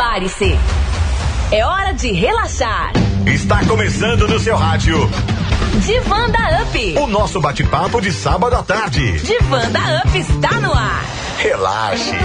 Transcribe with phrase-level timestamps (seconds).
[0.00, 0.58] Prepare-se.
[1.52, 2.90] É hora de relaxar.
[3.26, 4.96] Está começando no seu rádio.
[5.84, 6.98] Divanda Up.
[6.98, 9.20] O nosso bate-papo de sábado à tarde.
[9.20, 11.04] Divanda Up está no ar.
[11.36, 12.16] Relaxe.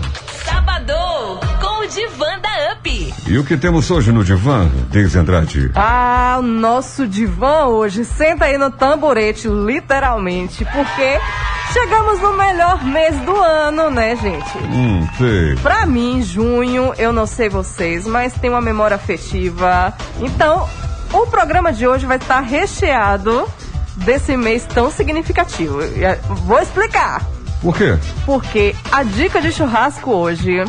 [0.44, 2.59] Sabadão com o Divanda Up.
[3.30, 5.70] E o que temos hoje no divã, Deise Andrade?
[5.76, 11.16] Ah, o nosso divã hoje senta aí no tamborete, literalmente, porque
[11.72, 14.58] chegamos no melhor mês do ano, né, gente?
[14.58, 15.54] Hum, sei.
[15.62, 19.94] Pra mim, junho, eu não sei vocês, mas tem uma memória afetiva.
[20.18, 20.68] Então,
[21.12, 23.48] o programa de hoje vai estar recheado
[23.94, 25.80] desse mês tão significativo.
[25.82, 27.24] Eh, Vou explicar.
[27.62, 27.96] Por quê?
[28.26, 30.64] Porque a dica de churrasco hoje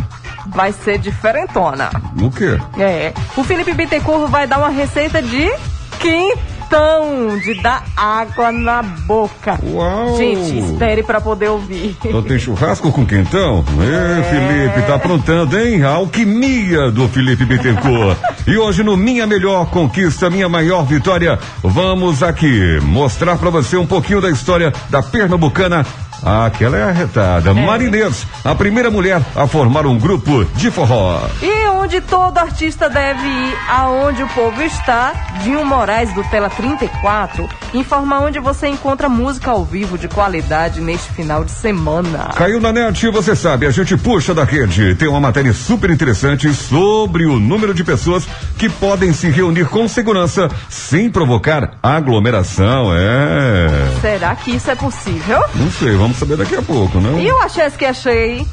[0.47, 1.89] vai ser diferentona.
[2.21, 2.57] O quê?
[2.79, 3.13] É.
[3.35, 5.51] O Felipe Bittencourt vai dar uma receita de
[5.99, 9.59] quentão, de dar água na boca.
[9.63, 10.17] Uau!
[10.17, 11.95] Gente, espere pra poder ouvir.
[12.03, 13.63] Então tem churrasco com quentão?
[13.79, 15.83] Ê, Felipe, tá aprontando, hein?
[15.83, 18.17] A alquimia do Felipe Bittencourt.
[18.47, 23.85] e hoje no Minha Melhor Conquista, Minha Maior Vitória, vamos aqui mostrar pra você um
[23.85, 25.85] pouquinho da história da pernambucana
[26.23, 27.53] ah, aquela é arretada.
[27.53, 31.21] Marinês, a primeira mulher a formar um grupo de forró.
[31.41, 37.49] E onde todo artista deve ir, aonde o povo está, Dinho Moraes do Tela 34
[37.73, 42.31] informa onde você encontra música ao vivo de qualidade neste final de semana.
[42.35, 44.95] Caiu na net, você sabe, a gente puxa da rede.
[44.95, 48.27] Tem uma matéria super interessante sobre o número de pessoas
[48.57, 52.93] que podem se reunir com segurança sem provocar aglomeração.
[52.93, 53.99] É.
[54.01, 55.41] Será que isso é possível?
[55.55, 57.19] Não sei, vamos saber daqui a pouco, não?
[57.19, 58.45] E o achei que achei.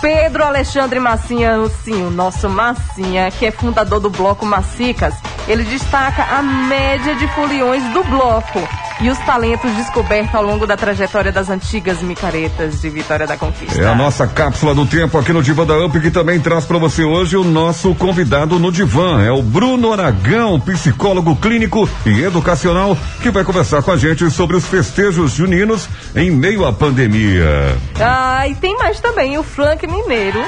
[0.00, 5.14] Pedro Alexandre Massinha, sim, o nosso Massinha, que é fundador do Bloco Massicas,
[5.48, 8.60] ele destaca a média de foliões do bloco
[9.00, 13.80] e os talentos descobertos ao longo da trajetória das antigas micaretas de Vitória da Conquista.
[13.80, 16.78] É a nossa cápsula do tempo aqui no Divã da UP que também traz para
[16.78, 19.22] você hoje o nosso convidado no Divã.
[19.22, 24.56] É o Bruno Aragão, psicólogo clínico e educacional, que vai conversar com a gente sobre
[24.56, 27.76] os festejos juninos em meio à pandemia.
[28.00, 30.42] Ah, e tem mais também, o Flank Mineiro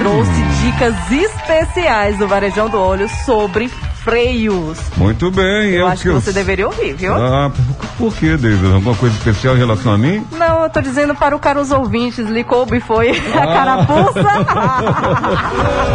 [0.00, 3.70] trouxe dicas especiais do Varejão do Olho sobre
[4.10, 4.78] freios.
[4.96, 5.70] Muito bem.
[5.72, 7.12] Eu é o acho que eu- você deveria ouvir, viu?
[7.12, 8.72] Ah, por, por que, David?
[8.72, 10.24] Alguma coisa especial em relação a mim?
[10.30, 13.42] Não, eu tô dizendo para o caros ouvintes, lhe coube foi Ah.
[13.42, 14.22] a carapuça.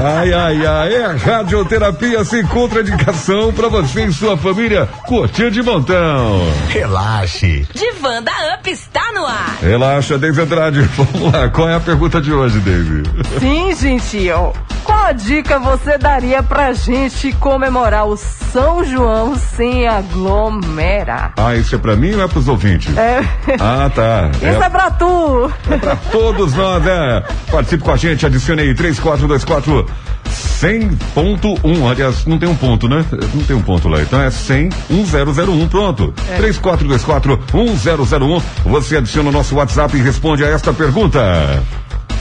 [0.00, 5.60] Ai, ai, ai, é a radioterapia sem contraindicação pra você e sua família curtir de
[5.62, 6.40] montão.
[6.68, 7.66] Relaxe.
[7.74, 9.56] Divan da Up está no ar.
[9.60, 10.80] Relaxa, David Andrade.
[10.96, 13.10] Vamos lá, qual é a pergunta de hoje, David?
[13.40, 14.52] Sim, gentil.
[14.84, 17.07] Qual a dica você daria pra gente
[17.38, 21.32] comemorar o São João sem aglomerar?
[21.36, 22.96] Ah, isso é pra mim ou é pros ouvintes?
[22.96, 23.20] É.
[23.60, 24.30] Ah, tá.
[24.34, 25.50] Isso é pra tu.
[25.80, 27.22] pra todos nós, é.
[27.50, 29.86] Participe com a gente, adicione aí 3424
[30.28, 31.90] 100.1.
[31.90, 33.04] Aliás, não tem um ponto, né?
[33.34, 34.00] Não tem um ponto lá.
[34.02, 35.68] Então é 100 1001.
[35.68, 36.12] Pronto.
[36.36, 38.42] 3424 1001.
[38.64, 41.62] Você adiciona o nosso WhatsApp e responde a esta pergunta.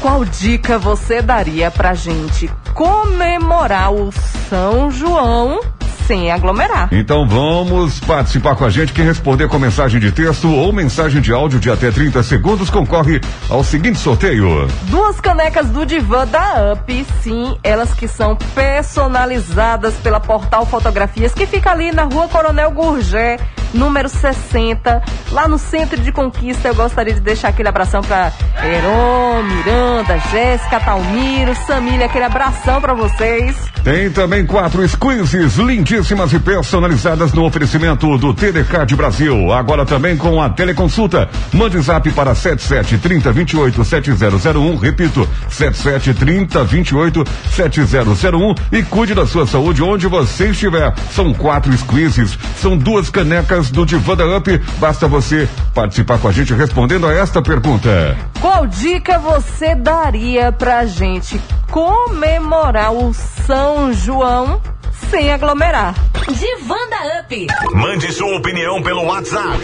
[0.02, 4.12] Qual dica você daria pra gente comemorar o
[4.50, 5.60] São João
[6.06, 6.88] sem aglomerar?
[6.92, 8.94] Então vamos participar com a gente.
[8.94, 13.20] Quem responder com mensagem de texto ou mensagem de áudio de até 30 segundos concorre
[13.50, 14.68] ao seguinte sorteio.
[14.84, 21.46] Duas canecas do Divã da Up, sim, elas que são personalizadas pela Portal Fotografias, que
[21.46, 23.38] fica ali na rua Coronel Gurgé,
[23.74, 26.70] número 60, lá no centro de conquista.
[26.70, 28.32] Eu gostaria de deixar aquele abração pra
[28.64, 29.87] Heron, Miranda,
[30.32, 33.56] Jéssica, Talmiro, Samília, aquele abração pra vocês.
[33.84, 39.54] Tem também quatro squeezes lindíssimas e personalizadas no oferecimento do Telecard Brasil.
[39.54, 41.30] Agora também com a teleconsulta.
[41.54, 44.76] Mande zap para 77 30 28 7001.
[44.76, 50.94] Repito, 77 30 28 7001 e cuide da sua saúde onde você estiver.
[51.14, 54.62] São quatro squeezes, são duas canecas do Divã da Up.
[54.80, 58.18] Basta você participar com a gente respondendo a esta pergunta.
[58.42, 61.40] Qual dica você daria pra gente
[61.72, 64.62] comemorar o São João
[65.10, 65.96] sem aglomerar?
[66.28, 67.48] Divan da Up.
[67.74, 69.60] Mande sua opinião pelo WhatsApp.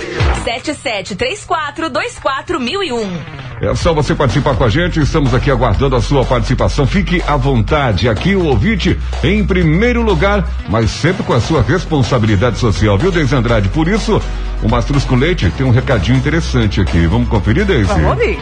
[0.45, 3.05] 7734241001.
[3.61, 6.85] É só você participar com a gente, estamos aqui aguardando a sua participação.
[6.85, 12.57] Fique à vontade, aqui o ouvinte em primeiro lugar, mas sempre com a sua responsabilidade
[12.57, 13.69] social, viu, Deise Andrade?
[13.69, 14.21] Por isso,
[14.61, 17.07] o Mastruz com Leite tem um recadinho interessante aqui.
[17.07, 17.85] Vamos conferir, Deise?
[17.85, 18.37] Vamos ouvir.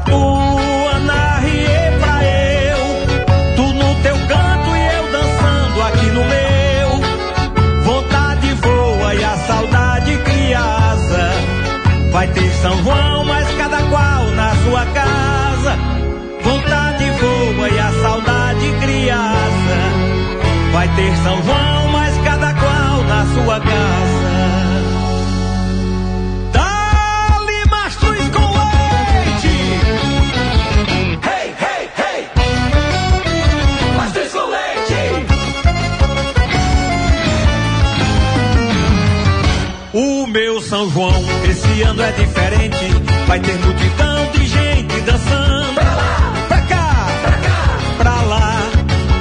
[0.00, 3.56] Alavanco pra tu, anarriei pra eu.
[3.56, 7.82] Tu no teu canto e eu dançando aqui no meu.
[7.84, 11.32] Vontade voa e a saudade criança.
[12.12, 15.78] Vai ter São João, mas cada qual na sua casa.
[16.42, 19.76] Vontade voa e a saudade criança.
[20.72, 21.79] Vai ter São João,
[40.80, 41.12] São João,
[41.44, 42.86] esse ano é diferente.
[43.26, 45.74] Vai ter multidão de gente dançando.
[45.74, 48.62] Pra lá, pra cá, pra cá, pra lá.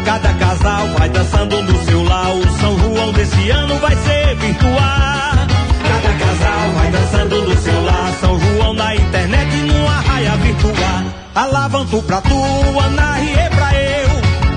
[0.06, 2.33] Cada casal vai dançando no seu lar.
[2.33, 5.35] O São João desse ano vai ser virtual.
[5.83, 8.13] Cada casal vai dançando no seu lar.
[8.21, 11.03] São João na internet numa raia virtual.
[11.35, 14.09] Alavanto pra tu, anarriei pra eu.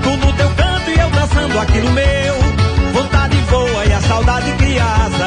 [0.03, 2.35] Tu no teu canto e eu dançando aqui no meu.
[2.93, 5.22] Vontade voa e a saudade criança.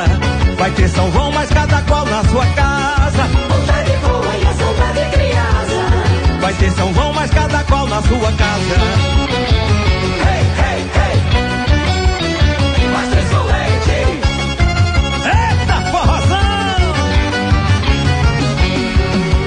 [0.58, 3.22] Vai ter São João, mas cada qual na sua casa.
[3.48, 6.40] Vontade voa e a saudade criança.
[6.40, 8.74] Vai ter São João, mas cada qual na sua casa.
[10.24, 11.20] Hey, hey, hey.
[13.30, 13.98] Com leite.
[15.26, 16.80] Eita forrozão!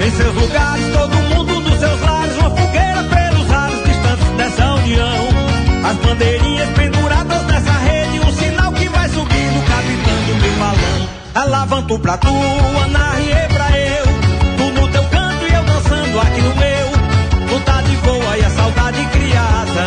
[0.05, 5.29] Em seus lugares, todo mundo dos seus lares, uma fogueira pelos ares distantes dessa união.
[5.89, 6.98] As bandeirinhas penduradas
[11.35, 14.05] Alavanto pra tu, anarriei pra eu.
[14.57, 17.47] Tu no teu canto e eu dançando aqui no meu.
[17.47, 19.85] Vontade voa e a saudade criança.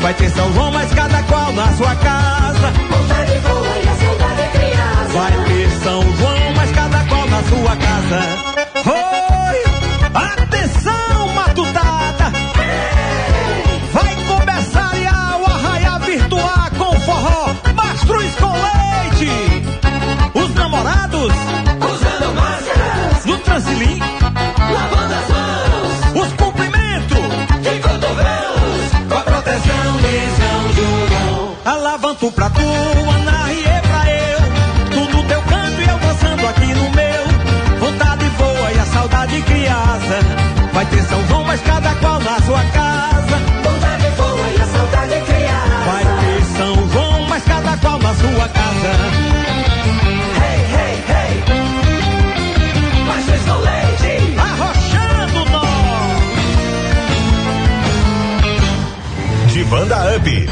[0.00, 2.72] Vai ter São João, mas cada qual na sua casa.
[2.90, 5.12] Vontade voa e a saudade criança.
[5.12, 8.20] Vai ter São João, mas cada qual na sua casa.
[8.86, 9.64] Oi!
[10.14, 12.32] Atenção, matutada!
[13.92, 19.49] Vai começar já o arraiá virtual com forró, mastruz com leite
[20.70, 21.32] namorados.
[21.32, 23.24] Usando máscaras.
[23.26, 23.98] No transilim.
[23.98, 26.26] Lavando as mãos.
[26.26, 27.18] Os cumprimentos.
[27.60, 28.90] De cotovelos.
[29.08, 31.56] Com a proteção de São João.
[31.64, 34.40] Alavanto pra tu, Ana Rie é pra eu.
[34.90, 37.80] Tu no teu canto e eu dançando aqui no meu.
[37.80, 40.20] Vontade voa e a saudade criança.
[40.72, 42.89] Vai ter São João, mas cada qual na sua casa.
[59.70, 60.48] Divanda Up.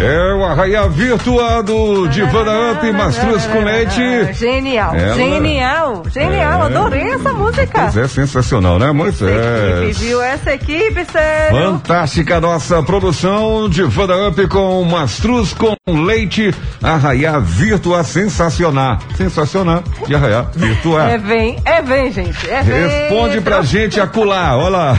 [0.00, 4.32] É o arraia virtuado de Vanda Up, Mastruz com leite.
[4.32, 6.62] Genial, Ela- genial, genial.
[6.62, 6.66] É.
[6.66, 7.82] Adorei essa música.
[7.82, 9.98] Pois é sensacional, né, Moisés?
[9.98, 10.22] viu?
[10.22, 11.58] Essa equipe, sério.
[11.58, 18.98] Fantástica nossa produção de Vanda Up com Mastruz com leite, arraia virtua sensacional.
[19.18, 21.10] Sensacional de arraia virtua.
[21.10, 22.48] É vem, é vem, gente.
[22.48, 22.86] É vem.
[22.88, 24.98] Responde pra gente acular, olha lá.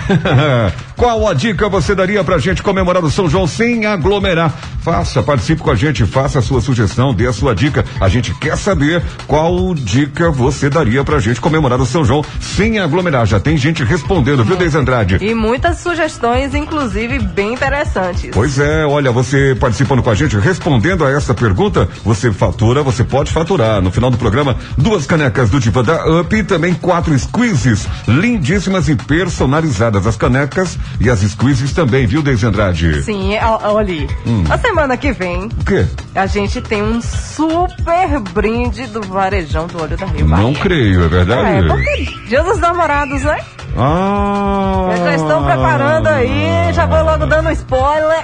[0.97, 4.51] Qual a dica você daria pra gente comemorar o São João sem aglomerar?
[4.87, 7.83] Faça, participe com a gente, faça a sua sugestão, dê a sua dica.
[7.99, 12.79] A gente quer saber qual dica você daria pra gente comemorar o São João sem
[12.79, 13.25] aglomerar.
[13.25, 15.17] Já tem gente respondendo, viu, Deise Andrade?
[15.19, 18.29] E muitas sugestões, inclusive, bem interessantes.
[18.31, 23.03] Pois é, olha, você participando com a gente, respondendo a essa pergunta, você fatura, você
[23.03, 23.81] pode faturar.
[23.81, 28.87] No final do programa, duas canecas do Diva da Up e também quatro squeezes lindíssimas
[28.87, 30.07] e personalizadas.
[30.07, 33.03] As canecas e as squeezes também, viu, Deise Andrade?
[33.03, 34.07] Sim, olha.
[34.25, 34.45] Hum.
[34.49, 35.87] a semana que vem O quê?
[36.13, 40.59] a gente tem um super brinde do Varejão do Olho da Rio Não Bahia.
[40.61, 41.67] creio, é É, verdade?
[41.67, 43.39] porque Dia dos Namorados, né?
[43.75, 44.85] Ah!
[44.89, 48.23] Eles já estão preparando aí, já vou logo dando spoiler,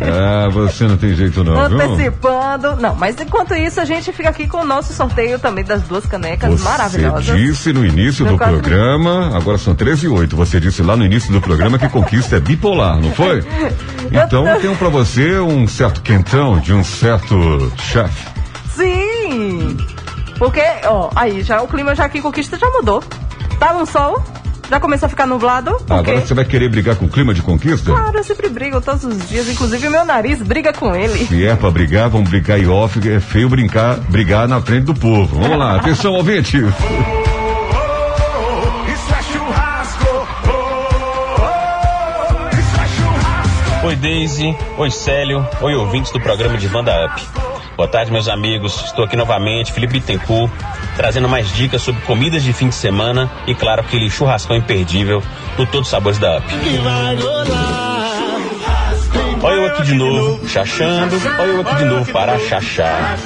[0.00, 1.80] Ah, você não tem jeito não, viu?
[1.80, 2.76] antecipando.
[2.76, 6.06] Não, mas enquanto isso a gente fica aqui com o nosso sorteio também das duas
[6.06, 7.24] canecas Você maravilhosas.
[7.36, 11.04] disse no início No do programa, agora são 13 e 8, você disse lá no
[11.04, 13.42] início do programa que conquista é bipolar, não foi?
[14.10, 18.26] Então eu tenho pra você um certo quentão de um certo chefe.
[18.74, 19.76] Sim!
[20.38, 23.02] Porque, ó, aí já o clima já aqui em Conquista já mudou.
[23.58, 24.22] Tá no sol,
[24.70, 25.72] já começou a ficar nublado.
[25.72, 27.90] Porque, Agora você vai querer brigar com o clima de conquista?
[27.90, 31.26] claro, eu sempre brigo todos os dias, inclusive meu nariz briga com ele.
[31.26, 34.94] Se é pra brigar, vamos brigar em off, é feio brincar, brigar na frente do
[34.94, 35.40] povo.
[35.40, 36.58] Vamos lá, atenção, ouvinte.
[43.84, 47.47] Oi Daisy, oi Célio, oi ouvintes do programa de Vanda Up.
[47.78, 48.86] Boa tarde, meus amigos.
[48.86, 50.52] Estou aqui novamente, Felipe Bittencourt,
[50.96, 55.22] trazendo mais dicas sobre comidas de fim de semana e, claro, aquele churrascão imperdível
[55.56, 56.46] do Todos os Sabores da Up.
[59.40, 61.14] Olha eu aqui de novo, chachando.
[61.38, 63.16] Olha eu aqui de novo para chachar.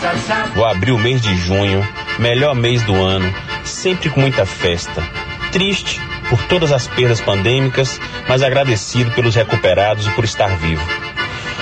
[0.55, 1.83] Vou abrir o mês de junho,
[2.19, 5.03] melhor mês do ano, sempre com muita festa.
[5.51, 10.87] Triste por todas as perdas pandêmicas, mas agradecido pelos recuperados e por estar vivo.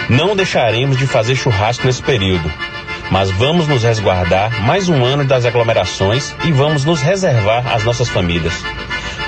[0.09, 2.53] Não deixaremos de fazer churrasco nesse período,
[3.11, 8.09] mas vamos nos resguardar mais um ano das aglomerações e vamos nos reservar às nossas
[8.09, 8.55] famílias.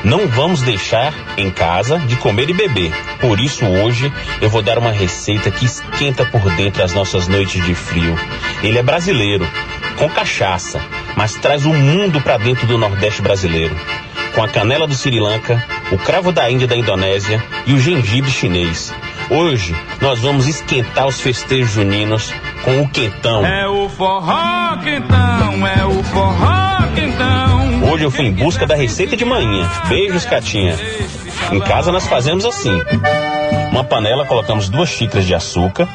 [0.04, 2.92] Não vamos deixar em casa de comer e beber.
[3.20, 7.64] Por isso hoje eu vou dar uma receita que esquenta por dentro as nossas noites
[7.64, 8.16] de frio.
[8.62, 9.46] Ele é brasileiro,
[9.96, 10.80] com cachaça,
[11.16, 13.76] mas traz o mundo para dentro do Nordeste brasileiro.
[14.34, 18.30] Com a canela do Sri Lanka, o cravo da Índia da Indonésia e o gengibre
[18.30, 18.92] chinês.
[19.30, 22.32] Hoje nós vamos esquentar os festejos juninos
[22.62, 23.44] com o quentão.
[23.44, 27.90] É o forró quentão, é o forró quentão.
[27.92, 29.68] Hoje eu fui em busca da receita de manhã.
[29.88, 30.76] Beijos, Catinha.
[31.50, 32.80] Em casa nós fazemos assim.
[33.70, 35.88] Uma panela colocamos duas xícaras de açúcar,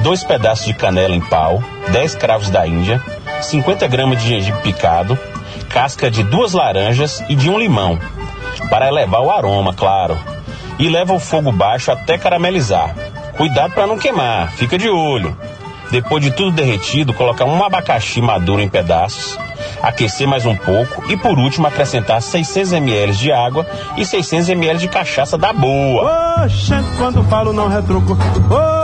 [0.00, 1.62] dois pedaços de canela em pau,
[1.92, 3.02] 10 cravos da Índia,
[3.40, 5.18] 50 gramas de gengibre picado,
[5.68, 7.98] casca de duas laranjas e de um limão,
[8.68, 10.18] para elevar o aroma, claro.
[10.78, 12.94] E leva o fogo baixo até caramelizar.
[13.36, 15.36] Cuidado para não queimar, fica de olho.
[15.90, 19.36] Depois de tudo derretido, colocar um abacaxi maduro em pedaços,
[19.82, 23.66] aquecer mais um pouco e por último acrescentar 600 ml de água
[23.96, 26.44] e 600 ml de cachaça da boa.
[26.44, 28.16] Oxente, quando falo não retruco.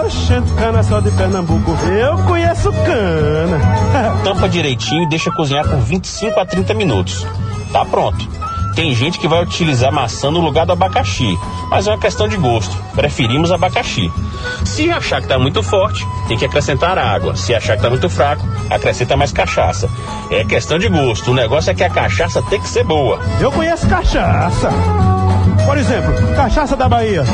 [0.04, 1.70] Oxente, cana só de Pernambuco.
[1.86, 3.60] Eu conheço cana.
[4.24, 7.26] Tampa direitinho e deixa cozinhar por 25 a 30 minutos.
[7.72, 8.45] Tá pronto.
[8.76, 11.36] Tem gente que vai utilizar maçã no lugar do abacaxi,
[11.70, 12.76] mas é uma questão de gosto.
[12.94, 14.12] Preferimos abacaxi.
[14.66, 17.34] Se achar que tá muito forte, tem que acrescentar água.
[17.34, 19.88] Se achar que tá muito fraco, acrescenta mais cachaça.
[20.30, 21.30] É questão de gosto.
[21.30, 23.18] O negócio é que a cachaça tem que ser boa.
[23.40, 24.70] Eu conheço cachaça.
[25.64, 27.24] Por exemplo, cachaça da Bahia.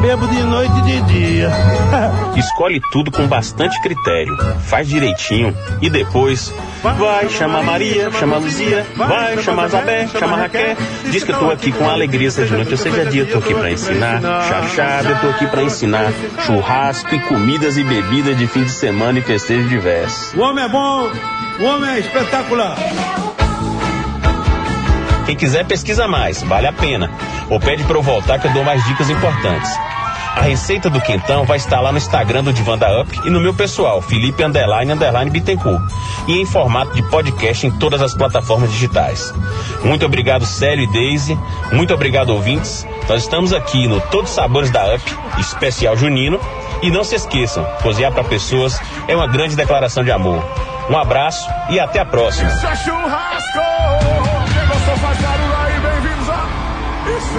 [0.00, 1.50] Bebo de noite e de dia.
[2.36, 9.38] Escolhe tudo com bastante critério, faz direitinho e depois vai chamar Maria, chama Luzia, vai
[9.42, 10.76] chamar Zabé, chama Raquel.
[11.10, 13.54] Diz que eu tô aqui com alegria, seja noite ou seja dia, eu tô aqui
[13.54, 16.12] pra ensinar chachada, eu tô aqui pra ensinar
[16.44, 20.34] churrasco e comidas e bebidas de fim de semana e festejos diversos.
[20.34, 21.10] O homem é bom,
[21.58, 22.76] o homem é espetacular.
[25.26, 27.10] Quem quiser, pesquisa mais, vale a pena.
[27.50, 29.70] Ou pede pra eu voltar que eu dou mais dicas importantes.
[30.36, 33.54] A receita do quentão vai estar lá no Instagram do Divanda Up e no meu
[33.54, 35.82] pessoal, Felipe Underline Underline Bittencourt.
[36.28, 39.32] E em formato de podcast em todas as plataformas digitais.
[39.82, 41.38] Muito obrigado, Célio e Daisy.
[41.72, 42.86] Muito obrigado, ouvintes.
[43.08, 45.02] Nós estamos aqui no Todos Sabores da Up,
[45.38, 46.38] especial junino.
[46.82, 48.78] E não se esqueçam, cozinhar para pessoas
[49.08, 50.44] é uma grande declaração de amor.
[50.90, 52.50] Um abraço e até a próxima.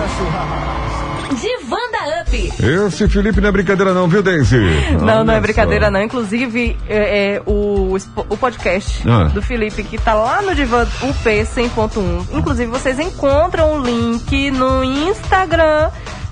[0.07, 1.35] Churrasco!
[1.35, 2.53] Divanda Up.
[2.87, 4.57] Esse Felipe não é brincadeira não, viu, Daisy?
[5.01, 5.91] Não, não é brincadeira só.
[5.91, 6.01] não.
[6.01, 7.95] Inclusive, é, é, o,
[8.29, 9.25] o podcast Ah.
[9.25, 12.25] do Felipe, que tá lá no Divan UP 100.1.
[12.31, 15.89] Inclusive, vocês encontram o link no Instagram.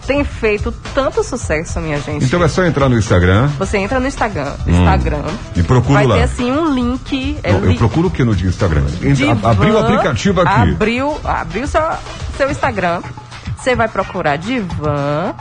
[0.07, 2.23] Tem feito tanto sucesso, minha gente.
[2.25, 5.23] Então é só entrar no Instagram Você entra no Instagram, Instagram.
[5.55, 6.15] e procura vai lá.
[6.17, 7.39] ter assim um link.
[7.41, 8.83] é eu li- procuro o que no Instagram?
[9.01, 10.71] Entra- Divan, Abriu o aplicativo aqui.
[10.73, 11.81] Abriu, abriu seu,
[12.37, 13.01] seu Instagram.
[13.57, 15.33] Você vai procurar Divan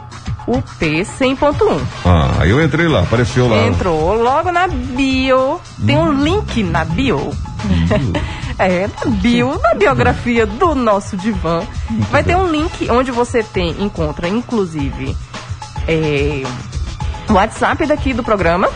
[0.46, 1.80] UP 100.1.
[2.04, 3.66] Ah, eu entrei lá, apareceu lá.
[3.66, 5.60] Entrou logo na bio.
[5.84, 7.32] Tem um link na bio.
[8.58, 11.62] é, na bio, na biografia do nosso divã.
[12.10, 15.16] Vai ter um link onde você tem, encontra, inclusive,
[15.88, 16.42] é,
[17.28, 18.68] o WhatsApp daqui do programa.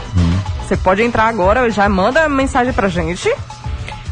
[0.66, 3.30] Você pode entrar agora, já manda mensagem pra gente.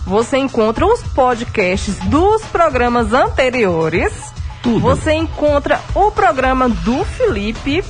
[0.07, 4.36] Você encontra os podcasts dos programas anteriores.
[4.67, 4.81] Tudo.
[4.81, 7.85] Você encontra o programa do Felipe.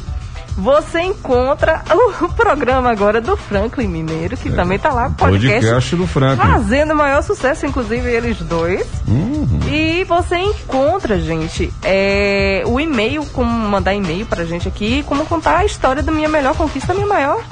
[0.58, 6.06] Você encontra o programa agora do Franklin Mineiro, que também tá lá, podcast, Podcast do
[6.06, 6.50] Franklin.
[6.50, 8.86] fazendo o maior sucesso, inclusive eles dois.
[9.06, 9.60] Uhum.
[9.70, 15.58] E você encontra, gente, é, o e-mail, como mandar e-mail pra gente aqui, como contar
[15.58, 17.42] a história da minha melhor conquista, minha maior,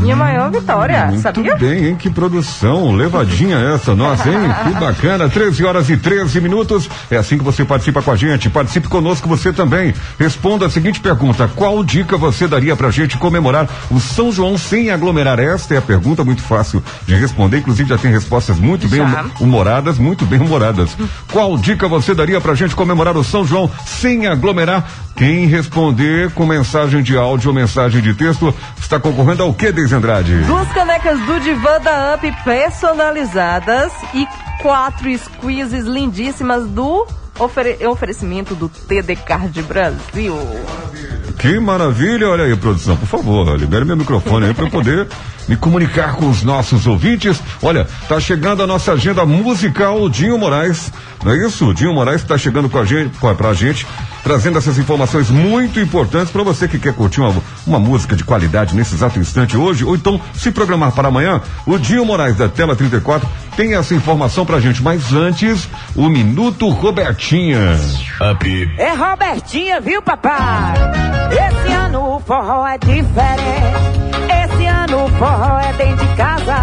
[0.00, 1.56] minha maior vitória, Muito sabia?
[1.56, 1.96] bem, hein?
[1.96, 4.36] Que produção, levadinha essa, nossa, hein?
[4.64, 6.88] Que bacana, 13 horas e 13 minutos.
[7.10, 8.48] É assim que você participa com a gente.
[8.50, 9.94] Participe conosco você também.
[10.18, 14.90] Responda a seguinte pergunta: qual dica você daria pra gente comemorar o São João sem
[14.90, 15.38] aglomerar?
[15.38, 17.58] Esta é a pergunta muito fácil de responder.
[17.58, 19.22] Inclusive, já tem respostas muito bem Já.
[19.22, 20.96] hum- humoradas, muito bem humoradas.
[21.32, 24.84] Qual dica você daria pra gente comemorar o São João sem aglomerar?
[25.16, 29.96] Quem responder com mensagem de áudio ou mensagem de texto está concorrendo ao que, Deise
[29.96, 30.34] Andrade?
[30.46, 34.26] Duas canecas do Divã da Up personalizadas e
[34.62, 37.06] quatro squeezes lindíssimas do
[37.38, 40.34] ofere- oferecimento do TD Card Brasil.
[41.38, 45.06] Que maravilha, olha aí, produção, por favor, libere meu microfone aí para eu poder
[45.46, 47.38] me comunicar com os nossos ouvintes.
[47.62, 50.90] Olha, tá chegando a nossa agenda musical, o Dinho Moraes,
[51.24, 51.68] não é isso?
[51.68, 53.86] O Dinho Moraes está chegando com a gente, com a, pra gente,
[54.22, 57.34] trazendo essas informações muito importantes para você que quer curtir uma,
[57.66, 61.40] uma música de qualidade nesse exato instante hoje, ou então se programar para amanhã.
[61.66, 66.68] O Dinho Moraes da Tela 34 tem essa informação pra gente, mas antes, o Minuto
[66.68, 67.78] Robertinha.
[68.30, 68.74] Up.
[68.78, 70.74] É Robertinha, viu, papai?
[71.30, 74.04] Esse ano o forró é diferente.
[74.44, 76.56] Esse ano o forró é dentro de casa.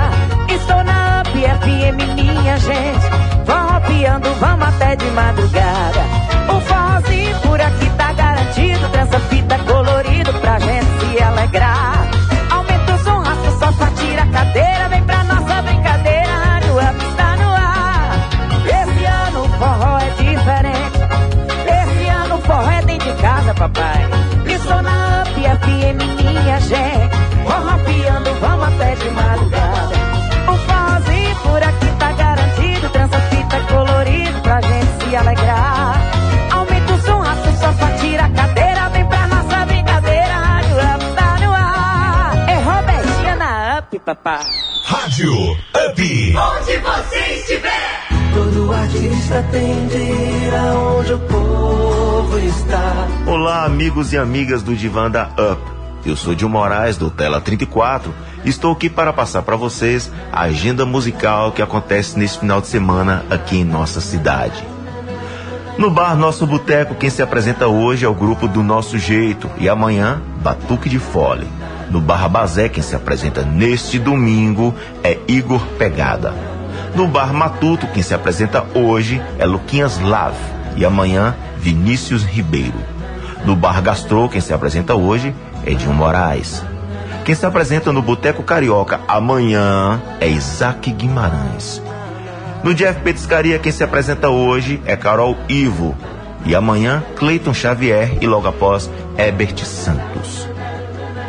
[0.50, 3.46] Estou na Up FM, minha gente.
[3.46, 6.02] Forró piando, vamos até de madrugada.
[6.48, 8.88] O forrozinho por aqui tá garantido.
[8.90, 12.08] Dança fita colorido pra gente se alegrar.
[12.52, 14.90] Aumenta o som, raspa o sofá, tira a cadeira.
[14.90, 16.32] Vem pra nossa brincadeira.
[16.46, 18.12] Rádio Up está no ar.
[18.66, 21.00] Esse ano o forró é diferente.
[21.82, 24.10] Esse ano o forró é dentro de casa, papai.
[24.48, 27.01] Estou na Up FM, minha gente.
[35.12, 36.02] Se alegrar.
[36.54, 38.90] Aumenta o som, raspa o sofá, tira a cadeira.
[38.90, 40.34] Vem pra nossa brincadeira.
[40.38, 42.50] Rádio Up tá no ar.
[42.50, 44.44] É Robertinha na Up, papai.
[44.86, 46.36] Rádio Up.
[46.38, 48.08] Onde você estiver.
[48.34, 53.08] Todo artista tem de ir aonde o povo está.
[53.28, 55.62] Olá, amigos e amigas do Divã da Up.
[56.06, 58.14] Eu sou Dil Moraes, do Tela 34.
[58.46, 62.68] e Estou aqui para passar para vocês a agenda musical que acontece nesse final de
[62.68, 64.66] semana aqui em nossa cidade.
[65.82, 69.68] No bar Nosso Boteco, quem se apresenta hoje é o grupo do Nosso Jeito e
[69.68, 71.48] amanhã, Batuque de Fole.
[71.90, 76.36] No Bar Bazé, quem se apresenta neste domingo é Igor Pegada.
[76.94, 80.38] No Bar Matuto, quem se apresenta hoje é Luquinhas Lave
[80.76, 82.78] e amanhã, Vinícius Ribeiro.
[83.44, 85.34] No Bar Gastrô, quem se apresenta hoje
[85.66, 86.64] é Edinho Moraes.
[87.26, 91.82] Quem se apresenta no Boteco Carioca amanhã é Isaac Guimarães.
[92.64, 95.96] No Jeff Petiscaria, quem se apresenta hoje é Carol Ivo.
[96.46, 100.48] E amanhã, Cleiton Xavier e logo após, Ebert Santos.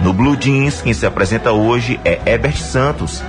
[0.02, 3.22] No Blue Jeans, quem se apresenta hoje é Ebert Santos.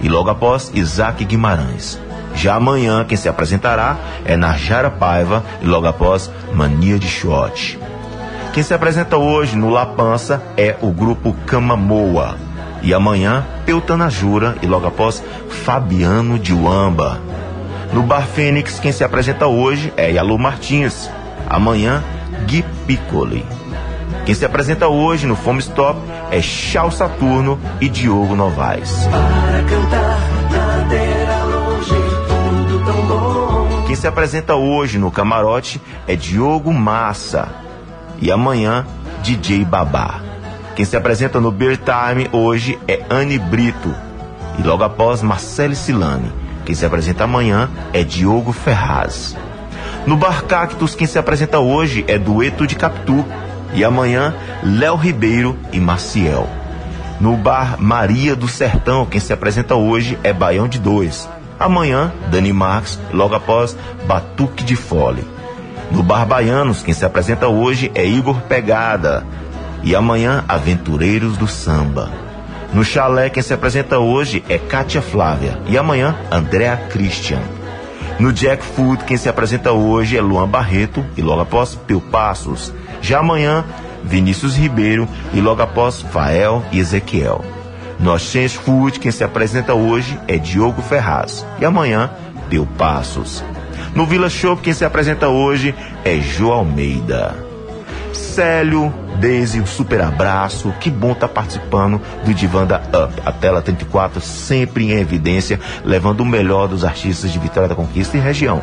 [0.00, 2.00] E logo após, Isaac Guimarães.
[2.34, 7.78] Já amanhã, quem se apresentará é Narjara Paiva e logo após Mania de Shot.
[8.54, 12.36] Quem se apresenta hoje no La Pança é o grupo Camamoa.
[12.82, 17.20] E amanhã, Peutana Jura e logo após Fabiano de Uamba.
[17.92, 21.08] No Bar Fênix, quem se apresenta hoje é Yalu Martins.
[21.48, 22.02] Amanhã,
[22.46, 23.46] Gui Piccoli.
[24.24, 29.06] Quem se apresenta hoje no Fome Stop é Chau Saturno e Diogo Novaes.
[29.06, 31.94] Para cantar na terra longe,
[32.28, 33.84] tudo tão bom.
[33.86, 37.48] Quem se apresenta hoje no Camarote é Diogo Massa.
[38.20, 38.86] E amanhã,
[39.22, 40.31] DJ Babá.
[40.74, 43.94] Quem se apresenta no Beer Time hoje é Anne Brito.
[44.58, 46.32] E logo após, Marcele Silane.
[46.64, 49.36] Quem se apresenta amanhã é Diogo Ferraz.
[50.06, 53.22] No Bar Cactus, quem se apresenta hoje é Dueto de Capitu.
[53.74, 56.48] E amanhã, Léo Ribeiro e Maciel.
[57.20, 61.28] No Bar Maria do Sertão, quem se apresenta hoje é Baião de Dois.
[61.60, 65.24] Amanhã, Dani Marques, logo após, Batuque de Fole.
[65.90, 69.24] No Bar Baianos, quem se apresenta hoje é Igor Pegada.
[69.82, 72.10] E amanhã, Aventureiros do Samba.
[72.72, 75.58] No Chalé, quem se apresenta hoje é Kátia Flávia.
[75.66, 77.40] E amanhã, Andréa Christian.
[78.18, 82.72] No Jack Food, quem se apresenta hoje é Luan Barreto e logo após Pio Passos.
[83.00, 83.64] Já amanhã,
[84.04, 87.44] Vinícius Ribeiro e logo após Fael e Ezequiel.
[87.98, 91.44] No Change Food, quem se apresenta hoje é Diogo Ferraz.
[91.60, 92.10] E amanhã,
[92.48, 93.44] Pio Passos.
[93.94, 97.51] No Vila Shop, quem se apresenta hoje é Jô Almeida.
[98.12, 100.72] Célio, Deise, um super abraço.
[100.80, 103.22] Que bom estar participando do Divã da Up.
[103.24, 108.16] A tela 34 sempre em evidência, levando o melhor dos artistas de Vitória da Conquista
[108.16, 108.62] e região.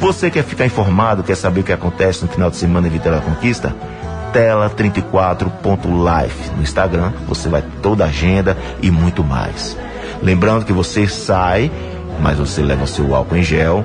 [0.00, 3.18] Você quer ficar informado, quer saber o que acontece no final de semana em Vitória
[3.18, 3.74] da Conquista?
[4.32, 9.76] Tela34.life no Instagram, você vai toda a agenda e muito mais.
[10.22, 11.70] Lembrando que você sai,
[12.20, 13.84] mas você leva seu álcool em gel,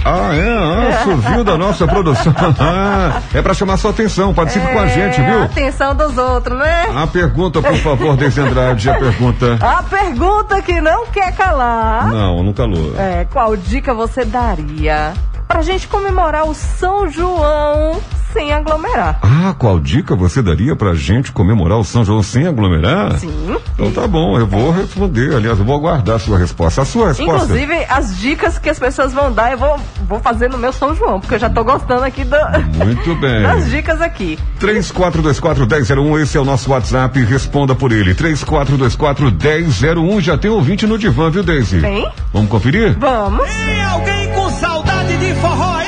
[0.05, 0.47] Ah, é?
[0.49, 2.33] Ah, subiu da nossa produção.
[2.57, 4.33] Ah, é pra chamar sua atenção.
[4.33, 5.43] Participe com a gente, É, viu?
[5.43, 6.85] Atenção dos outros, né?
[6.95, 9.57] A pergunta, por favor, Deise Andrade, a pergunta.
[9.61, 12.07] A pergunta que não quer calar.
[12.07, 12.93] Não, não calou.
[12.97, 15.13] É, qual dica você daria
[15.47, 17.99] pra gente comemorar o São João
[18.33, 19.19] sem aglomerar?
[19.21, 23.17] Ah, qual dica você daria pra gente comemorar o São João sem aglomerar?
[23.19, 23.57] Sim.
[23.73, 25.35] Então tá bom, eu vou responder.
[25.35, 26.81] Aliás, eu vou aguardar a sua resposta.
[26.81, 27.43] A sua resposta.
[27.45, 30.95] Inclusive, as dicas que as pessoas vão dar, eu vou, vou fazer no meu São
[30.95, 32.37] João, porque eu já tô gostando aqui do-
[32.85, 33.41] Muito bem.
[33.49, 34.37] das dicas aqui.
[34.59, 38.13] 3424-1001, esse é o nosso WhatsApp, responda por ele.
[38.15, 41.79] 3424-1001, já tem ouvinte no divã, viu, Daisy?
[41.81, 42.09] Tem?
[42.33, 42.97] Vamos conferir?
[42.99, 43.47] Vamos.
[43.47, 45.78] Tem alguém com saudade de forró?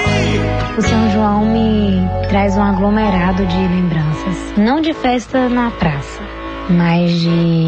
[0.82, 4.58] O São João me traz um aglomerado de lembranças.
[4.58, 6.20] Não de festa na praça,
[6.72, 7.68] mas de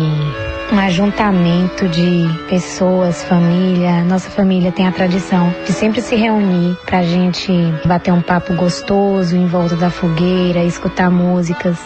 [0.71, 4.03] um ajuntamento de pessoas, família.
[4.03, 7.53] Nossa família tem a tradição de sempre se reunir pra gente
[7.85, 11.77] bater um papo gostoso em volta da fogueira, escutar músicas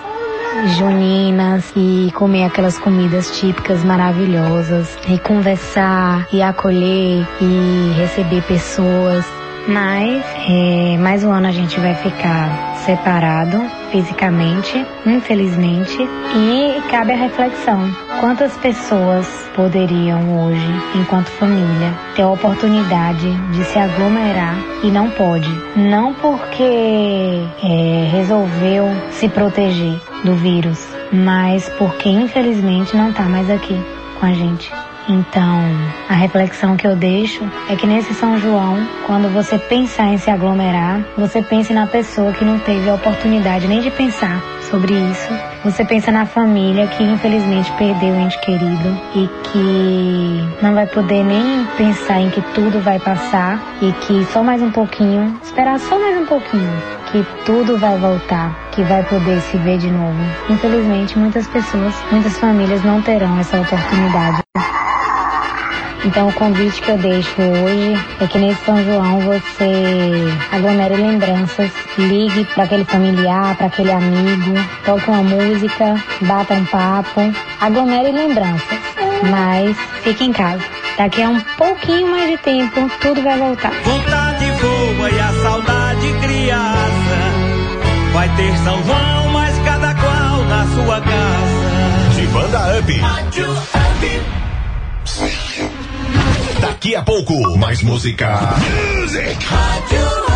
[0.78, 9.26] juninas e comer aquelas comidas típicas maravilhosas e conversar e acolher e receber pessoas.
[9.68, 13.60] Mas é, mais um ano a gente vai ficar separado
[13.92, 17.92] fisicamente, infelizmente, e cabe a reflexão.
[18.22, 25.50] Quantas pessoas poderiam hoje, enquanto família, ter a oportunidade de se aglomerar e não pode?
[25.76, 33.78] Não porque é, resolveu se proteger do vírus, mas porque infelizmente não está mais aqui
[34.18, 34.72] com a gente.
[35.10, 35.62] Então,
[36.10, 40.30] a reflexão que eu deixo é que nesse São João, quando você pensar em se
[40.30, 45.30] aglomerar, você pense na pessoa que não teve a oportunidade nem de pensar sobre isso.
[45.64, 51.24] Você pensa na família que infelizmente perdeu o ente querido e que não vai poder
[51.24, 55.98] nem pensar em que tudo vai passar e que só mais um pouquinho, esperar só
[55.98, 56.72] mais um pouquinho,
[57.12, 60.20] que tudo vai voltar, que vai poder se ver de novo.
[60.50, 64.47] Infelizmente, muitas pessoas, muitas famílias não terão essa oportunidade.
[66.08, 71.70] Então o convite que eu deixo hoje é que nesse São João você aglomere lembranças,
[71.98, 74.54] ligue para aquele familiar, para aquele amigo,
[74.86, 78.80] toque uma música, bata um papo, aglomere lembranças,
[79.30, 80.64] mas fique em casa.
[80.98, 83.74] Daqui a um pouquinho mais de tempo, tudo vai voltar.
[83.84, 87.18] Vontade voa e a saudade criança.
[88.14, 92.16] Vai ter São João, mas cada qual na sua casa.
[92.16, 92.94] De banda up.
[92.94, 95.47] Rádio Up.
[96.62, 98.40] Daqui a pouco, mais música.
[99.00, 99.46] Music.
[99.46, 100.28] Rádio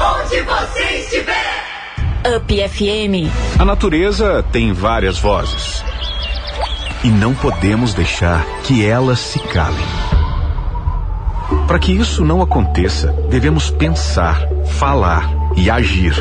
[0.00, 2.36] onde você estiver.
[2.36, 3.30] Up FM.
[3.58, 5.84] A natureza tem várias vozes.
[7.02, 9.86] E não podemos deixar que elas se calem.
[11.66, 16.14] Para que isso não aconteça, devemos pensar, falar e agir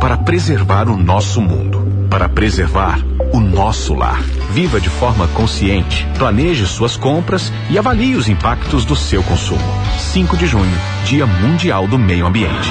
[0.00, 3.00] para preservar o nosso mundo, para preservar
[3.32, 4.22] o nosso lar.
[4.50, 9.60] Viva de forma consciente, planeje suas compras e avalie os impactos do seu consumo.
[9.98, 12.70] 5 de junho, Dia Mundial do Meio Ambiente.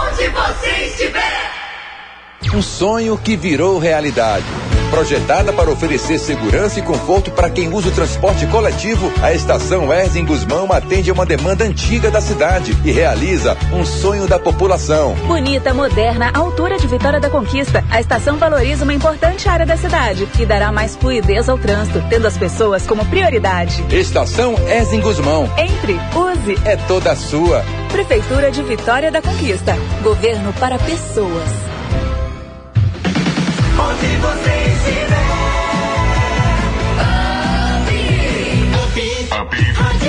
[0.10, 1.61] Onde você estiver.
[2.54, 4.46] Um sonho que virou realidade.
[4.90, 10.26] Projetada para oferecer segurança e conforto para quem usa o transporte coletivo, a estação Erzing
[10.26, 15.16] Guzmão atende a uma demanda antiga da cidade e realiza um sonho da população.
[15.28, 20.28] Bonita, moderna, altura de Vitória da Conquista, a estação valoriza uma importante área da cidade
[20.38, 23.86] e dará mais fluidez ao trânsito, tendo as pessoas como prioridade.
[23.96, 25.50] Estação Erzing Guzmão.
[25.58, 26.60] Entre, use.
[26.66, 27.64] É toda sua.
[27.94, 29.74] Prefeitura de Vitória da Conquista.
[30.04, 31.71] Governo para pessoas.
[33.92, 35.22] Onde você estiver.
[39.42, 40.01] Up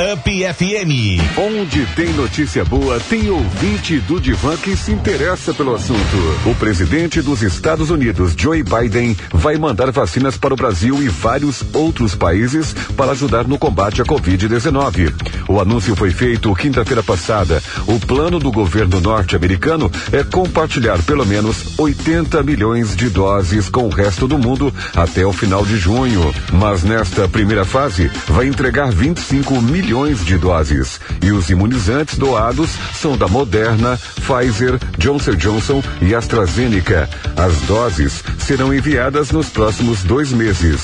[0.00, 1.20] FM.
[1.36, 6.16] Onde tem notícia boa, tem ouvinte do Divan que se interessa pelo assunto.
[6.46, 11.62] O presidente dos Estados Unidos, Joe Biden, vai mandar vacinas para o Brasil e vários
[11.74, 15.12] outros países para ajudar no combate à Covid-19.
[15.46, 17.62] O anúncio foi feito quinta-feira passada.
[17.86, 23.90] O plano do governo norte-americano é compartilhar pelo menos 80 milhões de doses com o
[23.90, 26.34] resto do mundo até o final de junho.
[26.54, 29.89] Mas nesta primeira fase, vai entregar 25 milhões
[30.24, 31.00] de doses.
[31.20, 37.08] E os imunizantes doados são da Moderna, Pfizer, Johnson Johnson e AstraZeneca.
[37.36, 40.82] As doses serão enviadas nos próximos dois meses.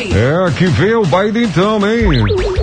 [0.00, 2.08] É, que vem o Biden então, hein?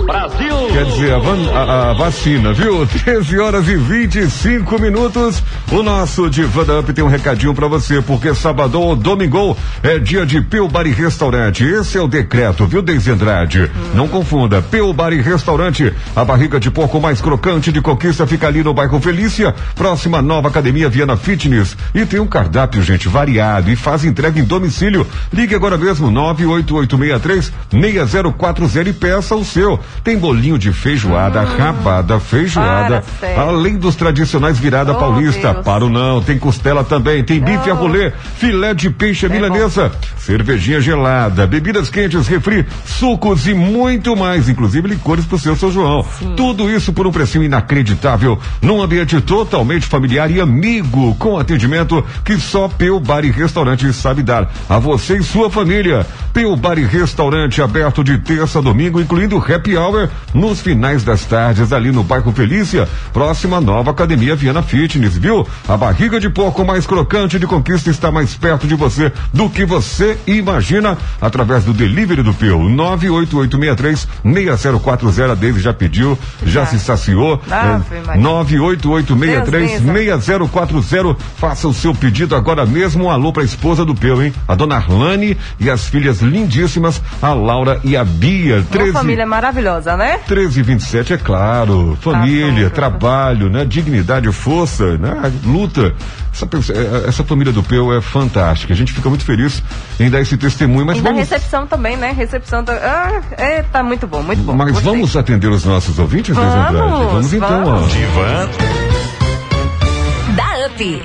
[0.06, 0.56] Brasil!
[0.72, 2.86] Quer dizer, a, van- a- a vacina, viu?
[3.04, 5.42] 13 horas e 25 minutos.
[5.70, 10.24] O nosso Divanda Up tem um recadinho pra você, porque sábado ou domingo é dia
[10.24, 11.62] de Peu Bar e Restaurante.
[11.64, 13.70] Esse é o decreto, viu, Deise Andrade?
[13.94, 15.92] Não confunda, Peu Bar e Restaurante.
[16.14, 20.48] A barriga de porco mais crocante de conquista fica ali no bairro Felícia, próxima nova
[20.48, 21.76] academia Viana Fitness.
[21.94, 25.06] E tem um cardápio, gente, variado e faz entrega em domicílio.
[25.32, 27.25] Ligue agora mesmo, 98863
[27.70, 29.78] 6040 e peça o seu.
[30.02, 35.52] Tem bolinho de feijoada, rabada, feijoada, Para, além dos tradicionais virada Oh, paulista.
[35.52, 35.64] Deus.
[35.64, 40.80] Para o não, tem costela também, tem bife a rolê, filé de peixe milanesa, cervejinha
[40.80, 46.06] gelada, bebidas quentes, refri, sucos e muito mais, inclusive licores pro seu São João.
[46.36, 52.38] Tudo isso por um precinho inacreditável, num ambiente totalmente familiar e amigo, com atendimento que
[52.38, 56.06] só Peu Bar e Restaurante sabe dar a você e sua família.
[56.32, 57.15] Peu Bar e Restaurante
[57.62, 62.32] aberto de terça a domingo, incluindo happy hour nos finais das tardes ali no bairro
[62.32, 65.46] Felícia, próxima à nova Academia Viana Fitness, viu?
[65.68, 69.64] A barriga de porco mais crocante de conquista está mais perto de você do que
[69.64, 76.78] você imagina através do delivery do Peu 98863 6040 a David já pediu, já, se
[76.78, 77.40] saciou.
[77.50, 78.22] Ave É, Maria.
[78.22, 83.04] 98863 6040 faça o seu pedido agora mesmo.
[83.04, 84.32] Um alô para a esposa do Peu, hein?
[84.46, 88.56] A dona Arlane e as filhas lindíssimas, a Laura e a Bia.
[88.56, 90.18] Uma 13 família maravilhosa, né?
[90.26, 91.96] 13 e 27, é claro.
[92.00, 93.64] Família, trabalho, né?
[93.64, 95.32] Dignidade, força, né?
[95.44, 95.94] Luta.
[96.32, 98.72] Essa, essa família do Peu é fantástica.
[98.72, 99.62] A gente fica muito feliz
[99.98, 102.12] em dar esse testemunho, mas e da vamos, recepção também, né?
[102.12, 102.62] Recepção.
[102.62, 102.74] Da...
[102.74, 104.54] Ah, é, tá muito bom, muito bom.
[104.54, 104.92] mas Gostei.
[104.92, 106.52] vamos atender os nossos ouvintes, Vamos?
[106.52, 107.76] Vamos então, ó.
[107.78, 108.85] vamos.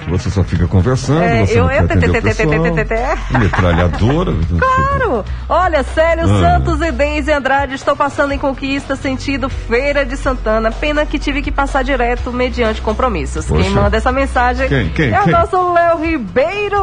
[0.09, 2.49] Você só fica conversando, É, você eu- não eu- quer pessoal.
[3.39, 4.33] Metralhadora.
[4.61, 5.25] Claro!
[5.49, 6.41] Olha, Célio Ah.
[6.59, 10.71] Santos e Deise Andrade estão passando em conquista sentido Feira de Santana.
[10.71, 13.45] Pena que tive que passar direto mediante compromissos.
[13.45, 13.63] Poxa.
[13.63, 16.77] Quem manda essa mensagem Quem, quem, é o nosso Léo Ribeiro,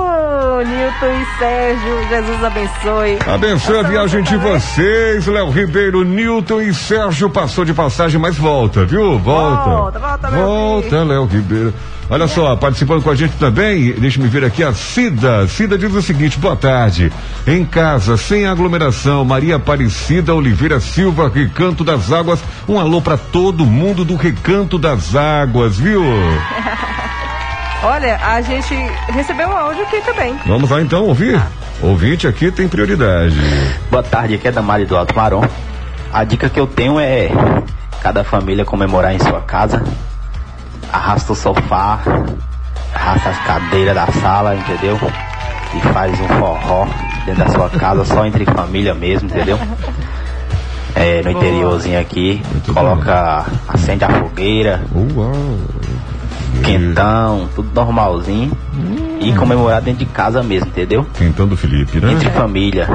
[0.64, 2.08] Nilton e Sérgio.
[2.08, 3.18] Jesus abençoe.
[3.26, 8.84] Abençoe a viagem de vocês, Léo Ribeiro, Newton e Sérgio passou de passagem, mas volta,
[8.84, 9.18] viu?
[9.18, 9.70] Volta.
[9.70, 11.74] Volta, volta, meu Volta, Léo Ribeiro.
[12.10, 15.46] Olha só, participando com a gente também, deixa me ver aqui a Cida.
[15.46, 17.12] Cida diz o seguinte: boa tarde.
[17.46, 22.40] Em casa, sem aglomeração, Maria Aparecida Oliveira Silva, Recanto das Águas.
[22.66, 26.02] Um alô pra todo mundo do Recanto das Águas, viu?
[27.84, 28.74] Olha, a gente
[29.08, 30.34] recebeu um áudio aqui também.
[30.46, 31.40] Vamos lá então ouvir?
[31.82, 33.36] Ouvinte aqui tem prioridade.
[33.90, 35.44] Boa tarde, aqui é Damari do Alto Marom.
[36.12, 37.28] A dica que eu tenho é
[38.02, 39.84] cada família comemorar em sua casa.
[40.92, 42.00] Arrasta o sofá,
[42.94, 44.98] arrasta as cadeiras da sala, entendeu?
[45.74, 46.86] E faz um forró
[47.26, 49.58] dentro da sua casa, só entre família mesmo, entendeu?
[50.94, 51.44] É, no Boa.
[51.44, 54.80] interiorzinho aqui, coloca, acende a fogueira,
[56.64, 58.50] quentão, tudo normalzinho.
[59.20, 61.06] E comemorar dentro de casa mesmo, entendeu?
[61.16, 62.12] Quentão do Felipe, né?
[62.12, 62.88] Entre família.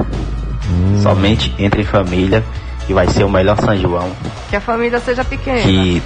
[1.01, 2.43] Somente entre família.
[2.87, 4.11] E vai ser o melhor São João
[4.49, 5.59] Que a família seja pequena.
[5.59, 6.01] que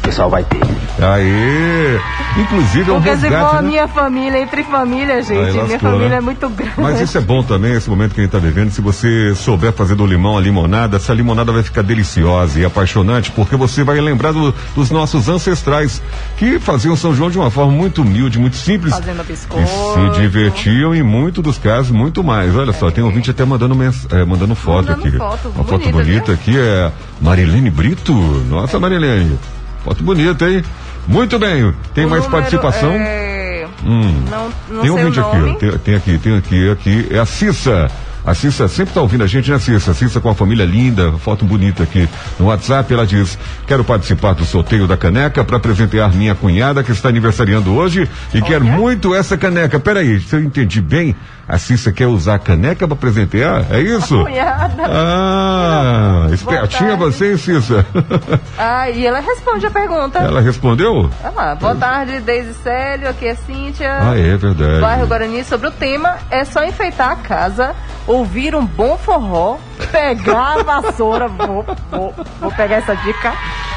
[0.00, 0.58] o pessoal vai ter.
[1.02, 1.98] Aê!
[2.40, 3.68] Inclusive é um Porque se for resgate, a né?
[3.68, 6.16] minha família, entre família, gente, Aí minha lascou, família né?
[6.16, 6.72] é muito grande.
[6.76, 8.70] Mas isso é bom também, esse momento que a gente está vivendo.
[8.70, 13.30] Se você souber fazer do limão a limonada, essa limonada vai ficar deliciosa e apaixonante,
[13.32, 16.02] porque você vai lembrar do- dos nossos ancestrais
[16.36, 18.94] que faziam São João de uma forma muito humilde, muito simples.
[18.94, 19.68] Fazendo E biscoito.
[20.14, 22.54] se divertiam em muito dos casos, muito mais.
[22.56, 25.16] Olha só, tem um ouvinte até mandando, mens- eh, mandando foto Mandando aqui.
[25.16, 28.12] foto, Uma foto bonita, bonita aqui é Marilene Brito.
[28.48, 29.38] Nossa, Marilene.
[29.84, 30.62] Foto bonita, hein?
[31.06, 31.74] Muito bem.
[31.94, 32.92] Tem O mais participação?
[32.92, 34.24] é- Hum.
[34.30, 35.56] Não, não tem um vídeo aqui.
[35.58, 37.08] Tem, tem aqui, tem aqui, aqui.
[37.10, 37.90] É a Cissa.
[38.24, 39.94] A Cissa sempre tá ouvindo a gente, né, Cissa?
[39.94, 42.92] Cissa com a família linda, foto bonita aqui no WhatsApp.
[42.92, 47.74] Ela diz: Quero participar do sorteio da caneca para presentear minha cunhada que está aniversariando
[47.74, 49.80] hoje e quer muito essa caneca.
[49.80, 51.16] Peraí, se eu entendi bem,
[51.48, 53.66] a Cissa quer usar a caneca para presentear?
[53.70, 54.22] É isso?
[54.22, 54.84] Cunhada.
[54.86, 57.86] Ah, espertinha você, hein, Cissa?
[58.58, 60.18] Ah, e ela responde a pergunta.
[60.18, 61.08] Ela respondeu?
[61.24, 63.98] Ah lá, boa tarde, Deise Célio, aqui é Cíntia.
[64.00, 64.80] Ah, é verdade.
[64.80, 67.74] Bairro Guarani, sobre o tema, é só enfeitar a casa,
[68.10, 69.58] ouvir um bom forró,
[69.92, 73.32] pegar a vassoura, vou, vou, vou pegar essa dica,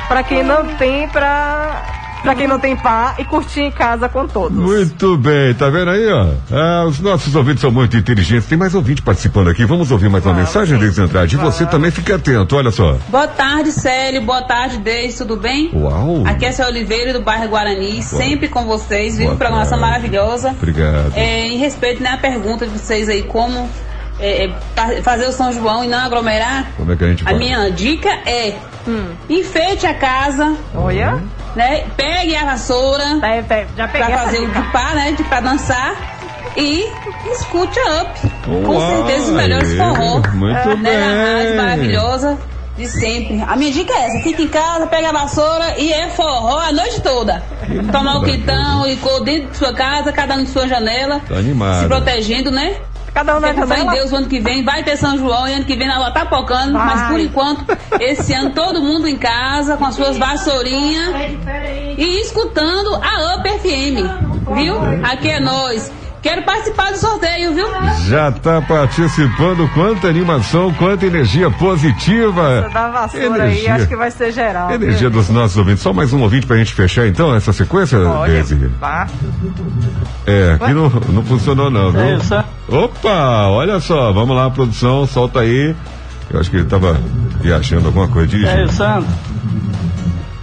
[0.08, 1.84] pra quem não tem, pra,
[2.24, 4.58] pra quem não tem pá, e curtir em casa com todos.
[4.58, 6.30] Muito bem, tá vendo aí, ó?
[6.52, 8.48] Ah, os nossos ouvintes são muito inteligentes.
[8.48, 9.66] Tem mais ouvinte participando aqui.
[9.66, 11.36] Vamos ouvir mais uma mensagem, Deise Andrade.
[11.36, 12.98] E você também fica atento, olha só.
[13.10, 14.22] Boa tarde, Célio.
[14.22, 15.20] Boa tarde, Deise.
[15.20, 15.70] Tudo bem?
[15.74, 16.24] Uau!
[16.26, 18.02] Aqui é Céu Oliveira, do bairro Guarani.
[18.02, 19.18] Sempre com vocês.
[19.18, 20.50] Viva Boa programação maravilhosa.
[20.50, 21.14] Obrigado.
[21.16, 23.70] É, em respeito né, à pergunta de vocês aí, como
[24.26, 27.24] é, é, fa- fazer o São João e não aglomerar, Como é que a gente
[27.24, 27.38] a faz?
[27.38, 28.56] minha dica é
[29.30, 30.56] enfeite a casa.
[30.76, 31.22] Olha.
[31.56, 31.84] Né?
[31.96, 33.20] Pegue a vassoura
[33.78, 35.12] já pra peguei fazer essa o de pá, né?
[35.12, 35.96] De, pra dançar.
[36.58, 36.86] E
[37.32, 38.32] escute a up.
[38.66, 40.22] Com certeza os melhores forró.
[40.34, 41.58] muito né, Na rádio bem.
[41.58, 42.38] maravilhosa
[42.78, 43.42] de sempre.
[43.48, 46.72] A minha dica é essa: fica em casa, pega a vassoura e é forró a
[46.72, 47.44] noite toda.
[47.92, 51.22] Tomar o quitão, licor dentro de sua casa, cada um de sua janela.
[51.28, 51.82] Tá animado.
[51.82, 52.76] Se protegendo, né?
[53.14, 53.92] Cada um na fé em janela.
[53.92, 56.26] Deus, o ano que vem vai ter São João e ano que vem ela tá
[56.26, 56.86] pocando, Vai.
[56.86, 57.66] mas por enquanto,
[58.00, 61.14] esse ano todo mundo em casa, com as suas vassourinhas
[61.98, 64.76] e escutando a Up FM, viu?
[65.04, 65.92] Aqui é nós.
[66.24, 67.68] Quero participar do sorteio, viu?
[68.08, 72.60] Já tá participando, quanta animação, quanta energia positiva.
[72.60, 73.76] Essa da vassoura aí, Energia.
[73.76, 74.70] acho que vai ser geral.
[74.70, 74.78] viu?
[74.78, 75.84] Energia dos nossos ouvintes.
[75.84, 78.56] Só mais um ouvinte pra gente fechar então essa sequência, Olha, Daisy?
[78.80, 79.06] vá.
[80.26, 82.02] É, aqui não, não funcionou não, viu?
[82.02, 82.44] É isso.
[82.70, 85.76] Opa, olha só, vamos lá, produção, solta aí.
[86.32, 86.98] Eu acho que ele tava
[87.42, 88.62] viajando alguma coisa, dirigindo.
[88.62, 89.10] É, Sandro.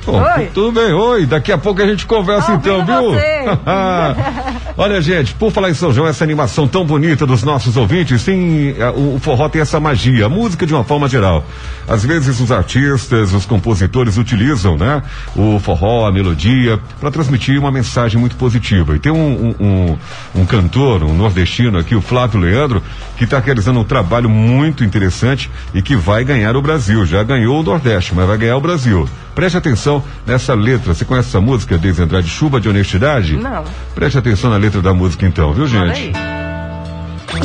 [0.05, 0.51] Bom, Oi.
[0.53, 3.13] tudo bem, oi, daqui a pouco a gente conversa então, viu?
[4.83, 8.75] Olha, gente, por falar em São João, essa animação tão bonita dos nossos ouvintes, tem,
[8.79, 11.45] eh, o, o forró tem essa magia, a música de uma forma geral.
[11.87, 15.03] Às vezes os artistas, os compositores utilizam, né,
[15.37, 18.97] o forró, a melodia, para transmitir uma mensagem muito positiva.
[18.97, 19.99] E tem um, um, um,
[20.41, 22.83] um cantor, um nordestino aqui, o Flávio Leandro,
[23.19, 27.05] que está realizando um trabalho muito interessante e que vai ganhar o Brasil.
[27.05, 29.07] Já ganhou o Nordeste, mas vai ganhar o Brasil.
[29.35, 30.93] Preste atenção nessa letra.
[30.93, 33.37] Você conhece essa música, Deise Andrade, Chuva de Honestidade?
[33.37, 33.65] Não.
[33.95, 36.13] Preste atenção na letra da música então, viu, gente?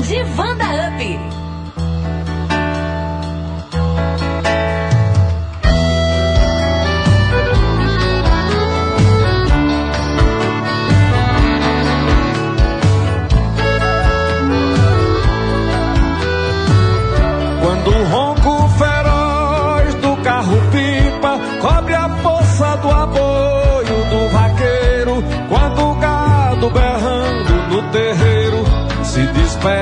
[0.08, 0.65] Divanda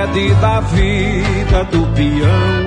[0.07, 2.65] da vida do peão.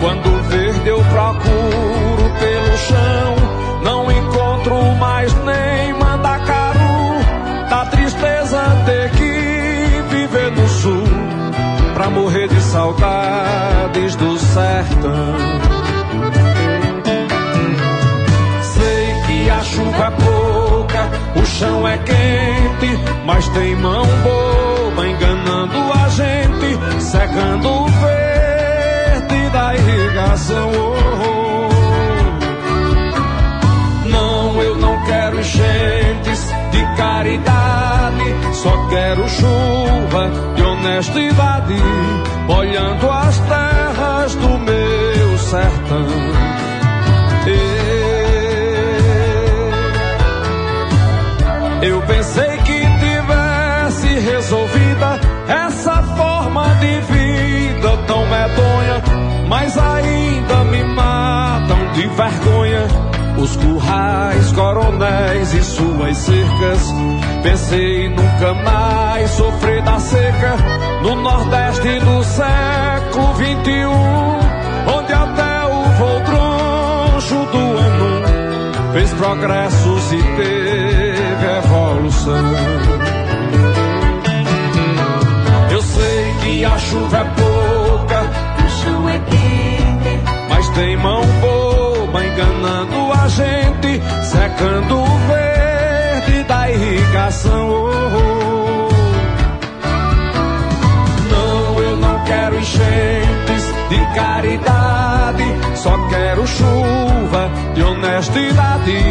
[0.00, 3.36] Quando verde eu procuro pelo chão,
[3.82, 7.68] não encontro mais nem mandacaru.
[7.68, 11.04] Da tristeza ter que viver no sul
[11.92, 15.34] pra morrer de saudades do sertão.
[18.62, 25.37] Sei que a chuva é pouca, o chão é quente, mas tem mão boba enganando
[25.92, 30.70] a gente, secando o verde da irrigação.
[30.74, 30.94] Oh,
[31.24, 31.68] oh.
[34.08, 41.74] Não, eu não quero enchentes de caridade, só quero chuva de honestidade,
[42.46, 46.06] molhando as terras do meu sertão.
[51.80, 52.47] Eu pensei
[56.78, 59.02] de vida tão medonha,
[59.48, 62.86] mas ainda me matam de vergonha.
[63.38, 66.92] Os currais, coronéis e suas cercas.
[67.42, 70.56] Pensei nunca mais sofrer da seca
[71.02, 73.84] no Nordeste do século XXI,
[74.96, 82.87] onde até o voldroncho do ano fez progressos e teve evolução.
[86.64, 88.20] A chuva é pouca,
[88.64, 96.70] o chão é quente, mas tem mão boba enganando a gente, secando o verde da
[96.70, 97.70] irrigação.
[97.70, 98.94] Oh, oh, oh.
[101.30, 105.44] Não, eu não quero enchentes de caridade,
[105.76, 109.04] só quero chuva de honestidade,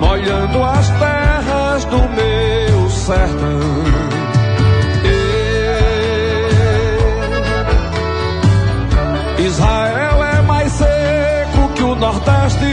[0.00, 4.09] molhando as terras do meu sertão.
[12.00, 12.64] Nordeste,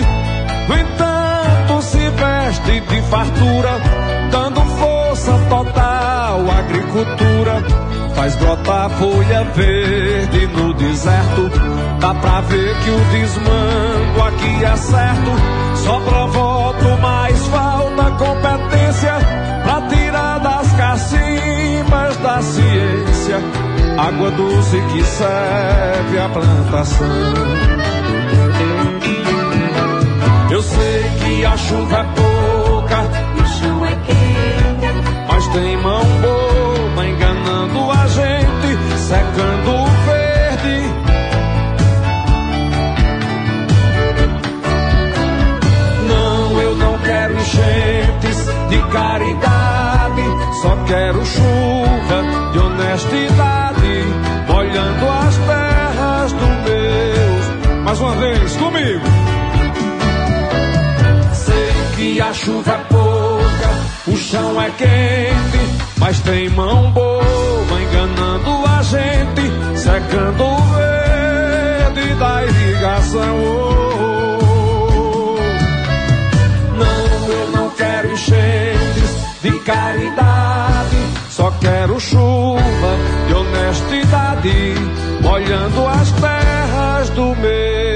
[0.70, 3.78] no entanto se veste de fartura,
[4.32, 7.62] dando força total à agricultura.
[8.16, 11.52] Faz brotar folha verde no deserto,
[12.00, 15.32] dá pra ver que o desmando aqui é certo.
[15.76, 19.14] Só provoca mais falta competência
[19.64, 23.68] pra tirar das cacimbas da ciência
[23.98, 27.97] água doce que serve à plantação.
[30.50, 33.04] Eu sei que a chuva é pouca,
[33.36, 40.94] o chão é quente, mas tem mão boba enganando a gente, secando o verde.
[46.08, 50.24] Não, eu não quero enchentes de caridade,
[50.62, 52.24] só quero chuva
[52.54, 54.06] de honestidade,
[54.48, 57.84] molhando as terras do meu.
[57.84, 59.17] Mais uma vez, comigo.
[62.22, 69.78] A chuva é pouca, o chão é quente, mas tem mão boa enganando a gente,
[69.80, 73.38] secando o verde da irrigação.
[76.78, 80.98] Não, eu não quero enchentes de caridade,
[81.30, 82.98] só quero chuva
[83.28, 84.74] de honestidade,
[85.22, 87.87] molhando as terras do meu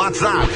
[0.00, 0.48] WhatsApp.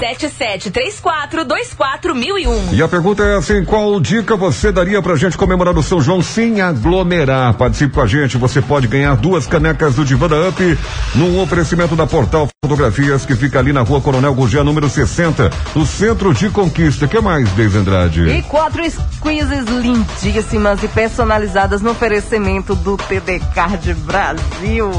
[0.00, 2.72] 7734241001.
[2.72, 6.22] E a pergunta é assim: qual dica você daria pra gente comemorar o São João
[6.22, 7.54] sem aglomerar?
[7.54, 10.78] Participe com a gente, você pode ganhar duas canecas do Divanda Up
[11.16, 15.84] num oferecimento da Portal Fotografias que fica ali na rua Coronel Gurgel, número 60, no
[15.84, 17.08] centro de Conquista.
[17.08, 18.22] que mais, Deise Andrade?
[18.28, 24.92] E quatro squeezes lindíssimas e personalizadas no oferecimento do TD Card Brasil.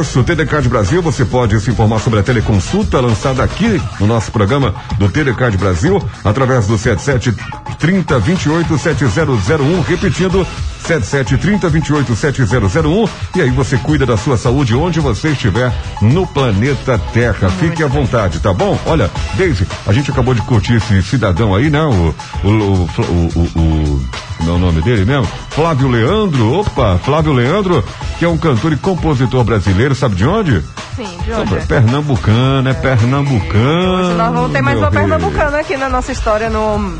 [0.00, 4.72] Isso, TDCard Brasil, você pode se informar sobre a teleconsulta lançada aqui no nosso programa
[4.96, 7.34] do TDCard Brasil, através do 77
[7.80, 10.46] 30 28 7001, repetindo
[10.82, 16.26] 77 30 28 7001, e aí você cuida da sua saúde onde você estiver no
[16.26, 17.50] planeta Terra.
[17.50, 18.78] Fique à vontade, tá bom?
[18.86, 21.82] Olha, Deise, a gente acabou de curtir esse cidadão aí, né?
[21.82, 22.14] O,
[22.44, 22.88] o, o,
[23.34, 24.04] o, o,
[24.44, 25.28] não é o nome dele mesmo?
[25.50, 27.84] Flávio Leandro, opa, Flávio Leandro,
[28.18, 30.62] que é um cantor e compositor brasileiro, sabe de onde?
[30.94, 31.66] Sim, de onde?
[31.66, 34.14] Pernambucano, é pernambucano.
[34.14, 34.98] Nós vamos ter mais uma rei.
[34.98, 36.96] pernambucana aqui na nossa história no.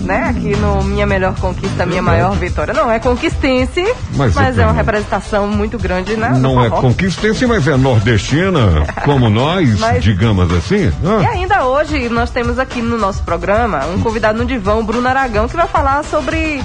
[0.00, 2.72] Né, aqui no Minha Melhor Conquista, Minha Maior Vitória.
[2.74, 3.84] Não é conquistense,
[4.16, 6.30] Mas mas, é é uma representação muito grande, né?
[6.38, 10.86] Não é conquistense, mas é nordestina, como nós, Mas- digamos assim.
[11.20, 14.82] E Ah, ainda hoje nós temos aqui no nosso programa um convidado no divã, o
[14.82, 16.62] Bruno Aragão, que vai falar sobre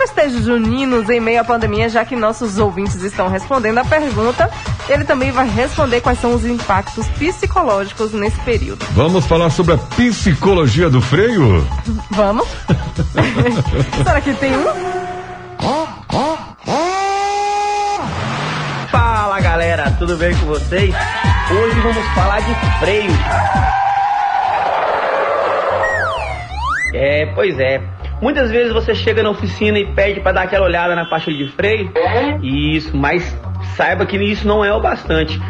[0.00, 4.50] festejos juninos em meio à pandemia, já que nossos ouvintes estão respondendo a pergunta.
[4.88, 8.84] Ele também vai responder quais são os impactos psicológicos nesse período.
[8.92, 11.66] Vamos falar sobre a psicologia do freio?
[12.10, 12.48] Vamos?
[14.02, 14.64] Será que tem um?
[18.90, 20.94] Fala galera, tudo bem com vocês?
[21.50, 23.12] Hoje vamos falar de freio.
[26.94, 27.99] É, pois é.
[28.20, 31.50] Muitas vezes você chega na oficina e pede para dar aquela olhada na pastilha de
[31.52, 31.90] freio.
[32.42, 33.36] Isso, mas
[33.76, 35.40] saiba que isso não é o bastante.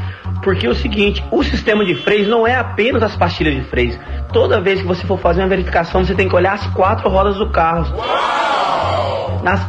[0.43, 3.99] Porque é o seguinte, o sistema de freios não é apenas as pastilhas de freios.
[4.33, 7.37] Toda vez que você for fazer uma verificação, você tem que olhar as quatro rodas
[7.37, 7.95] do carro.
[7.97, 9.10] Na-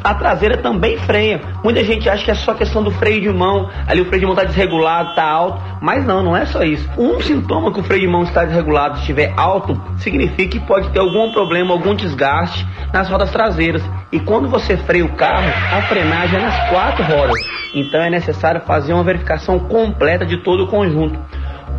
[0.03, 1.41] a traseira também freia.
[1.63, 4.25] Muita gente acha que é só questão do freio de mão, ali o freio de
[4.25, 6.89] mão está desregulado, está alto, mas não, não é só isso.
[6.97, 10.99] Um sintoma que o freio de mão está desregulado, estiver alto, significa que pode ter
[10.99, 13.83] algum problema, algum desgaste nas rodas traseiras.
[14.11, 17.39] E quando você freia o carro, a frenagem é nas quatro rodas.
[17.73, 21.17] Então é necessário fazer uma verificação completa de todo o conjunto.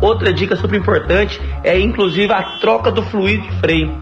[0.03, 3.97] Outra dica super importante é inclusive a troca do fluido de freio.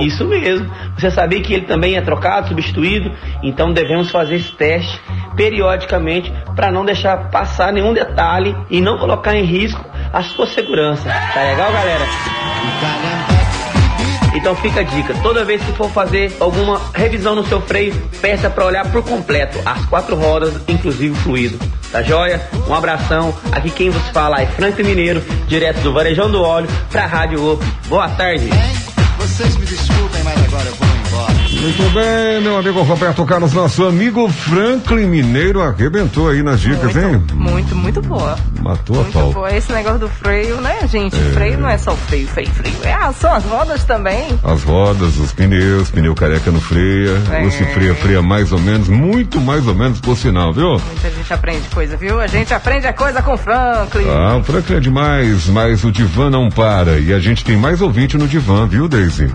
[0.00, 0.70] Isso mesmo.
[0.96, 3.10] Você sabia que ele também é trocado, substituído?
[3.42, 5.00] Então devemos fazer esse teste
[5.34, 11.10] periodicamente para não deixar passar nenhum detalhe e não colocar em risco a sua segurança.
[11.34, 12.04] Tá legal, galera?
[14.34, 18.48] Então fica a dica, toda vez que for fazer alguma revisão no seu freio, peça
[18.48, 21.58] para olhar por completo as quatro rodas, inclusive o fluido.
[21.90, 22.40] Tá joia?
[22.68, 23.34] Um abração.
[23.50, 27.64] Aqui quem vos fala é Frank Mineiro, direto do Varejão do Óleo pra Rádio Op.
[27.88, 28.48] Boa tarde.
[29.20, 31.32] Vocês me desculpem, mas agora eu vou embora.
[31.50, 37.22] Muito bem, meu amigo Roberto Carlos, nosso amigo Franklin Mineiro arrebentou aí nas dicas, hein?
[37.34, 38.38] Muito, muito boa.
[38.62, 39.32] Matou a Muito pau.
[39.32, 39.54] boa.
[39.54, 41.16] Esse negócio do freio, né, gente?
[41.16, 41.32] É.
[41.34, 42.74] Freio não é só o freio, freio, freio.
[42.84, 44.26] É, ah, são as rodas também.
[44.42, 47.42] As rodas, os pneus, pneu careca no freia, É.
[47.44, 50.70] ou se freia, freia mais ou menos, muito mais ou menos por sinal, viu?
[50.78, 52.20] Muita gente aprende coisa, viu?
[52.20, 54.06] A gente aprende a coisa com o Franklin.
[54.08, 56.98] Ah, o Franklin é demais, mas o divã não para.
[56.98, 59.34] E a gente tem mais ouvinte no divã, viu, Daisy?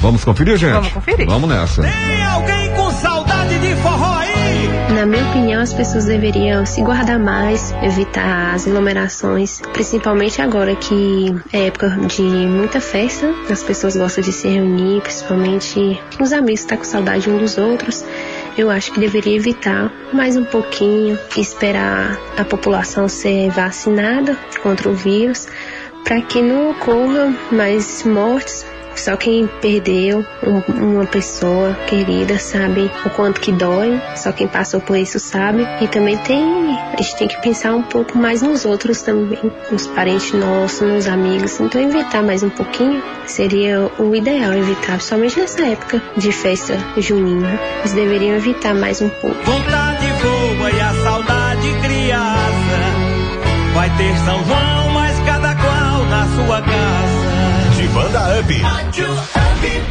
[0.00, 0.72] Vamos conferir, gente?
[0.72, 1.26] Vamos conferir.
[1.26, 1.82] Vamos nessa.
[1.82, 4.92] Tem alguém com saudade de forró aí?
[4.94, 11.34] Na minha opinião, as pessoas deveriam se guardar mais, evitar as aglomerações, principalmente agora que
[11.52, 16.66] é época de muita festa, as pessoas gostam de se reunir, principalmente os amigos que
[16.66, 18.04] estão com saudade um dos outros.
[18.58, 24.94] Eu acho que deveria evitar mais um pouquinho, esperar a população ser vacinada contra o
[24.94, 25.48] vírus,
[26.04, 28.64] para que não ocorra mais mortes
[28.96, 34.00] Só quem perdeu um- uma pessoa querida sabe o quanto que dói.
[34.16, 35.66] Só quem passou por isso sabe.
[35.80, 36.44] E também tem,
[36.98, 39.38] a gente tem que pensar um pouco mais nos outros também,
[39.70, 41.58] nos parentes nossos, nos amigos.
[41.60, 47.58] Então evitar mais um pouquinho seria o ideal evitar, principalmente nessa época de festa junina.
[47.80, 49.36] Eles deveriam evitar mais um pouco.
[49.44, 52.54] Vontade boa e a saudade criança.
[53.74, 57.13] Vai ter São João, mas cada qual na sua casa.
[58.04, 58.52] Banda Up.
[58.52, 59.82] Rádio Up.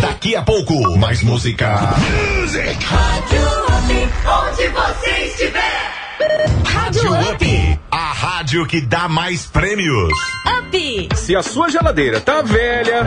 [0.00, 1.96] Daqui a pouco, mais música.
[2.38, 2.78] Music.
[2.84, 5.92] Rádio Up, onde você estiver.
[6.64, 7.80] Rádio Up.
[7.90, 10.12] A rádio que dá mais prêmios.
[10.46, 11.08] Up.
[11.16, 13.02] Se a sua geladeira tá velha,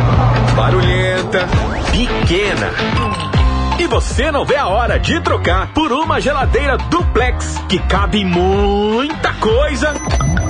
[0.53, 1.47] barulhenta,
[1.93, 2.74] pequena.
[3.80, 9.32] E você não vê a hora de trocar por uma geladeira duplex que cabe muita
[9.36, 9.93] coisa,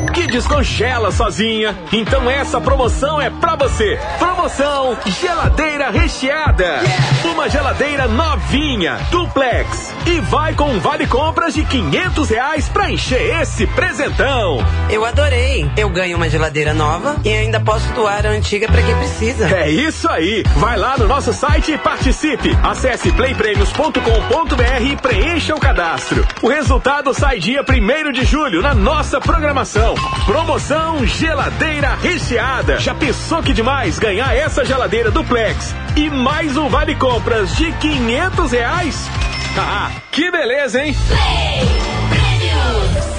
[0.08, 1.78] que descongela sozinha.
[1.92, 4.00] Então essa promoção é pra você.
[4.18, 6.80] Promoção geladeira recheada.
[7.24, 9.94] Uma geladeira novinha, duplex.
[10.06, 14.66] E vai com um vale compras de 500 reais pra encher esse presentão.
[14.90, 15.70] Eu adorei.
[15.76, 19.48] Eu ganho uma geladeira nova e ainda posso doar a antiga pra quem precisa.
[19.56, 20.44] É isso aí!
[20.56, 22.58] Vai lá no nosso site e participe.
[22.64, 26.26] Acesse playpremios.com.br e preencha o cadastro.
[26.42, 29.97] O resultado sai dia 1 de julho na nossa programação.
[30.26, 32.80] Promoção Geladeira Recheada.
[32.80, 38.52] Já pensou que demais ganhar essa geladeira duplex e mais um vale compras de 500
[38.52, 39.10] reais?
[39.60, 40.96] Ah, que beleza, hein?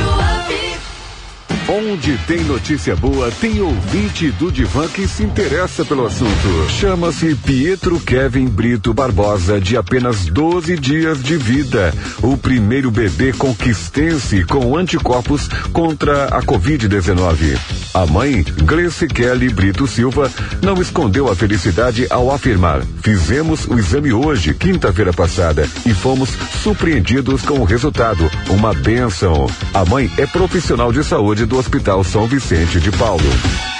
[1.69, 6.69] Onde tem notícia boa, tem ouvinte do Divan que se interessa pelo assunto.
[6.69, 11.93] Chama-se Pietro Kevin Brito Barbosa, de apenas 12 dias de vida.
[12.23, 17.59] O primeiro bebê conquistense com anticorpos contra a Covid-19.
[17.93, 20.31] A mãe, Gleice Kelly Brito Silva,
[20.63, 26.29] não escondeu a felicidade ao afirmar: Fizemos o exame hoje, quinta-feira passada, e fomos
[26.63, 28.29] surpreendidos com o resultado.
[28.49, 29.47] Uma benção.
[29.73, 33.76] A mãe é profissional de saúde do Hospital São Vicente de Paulo.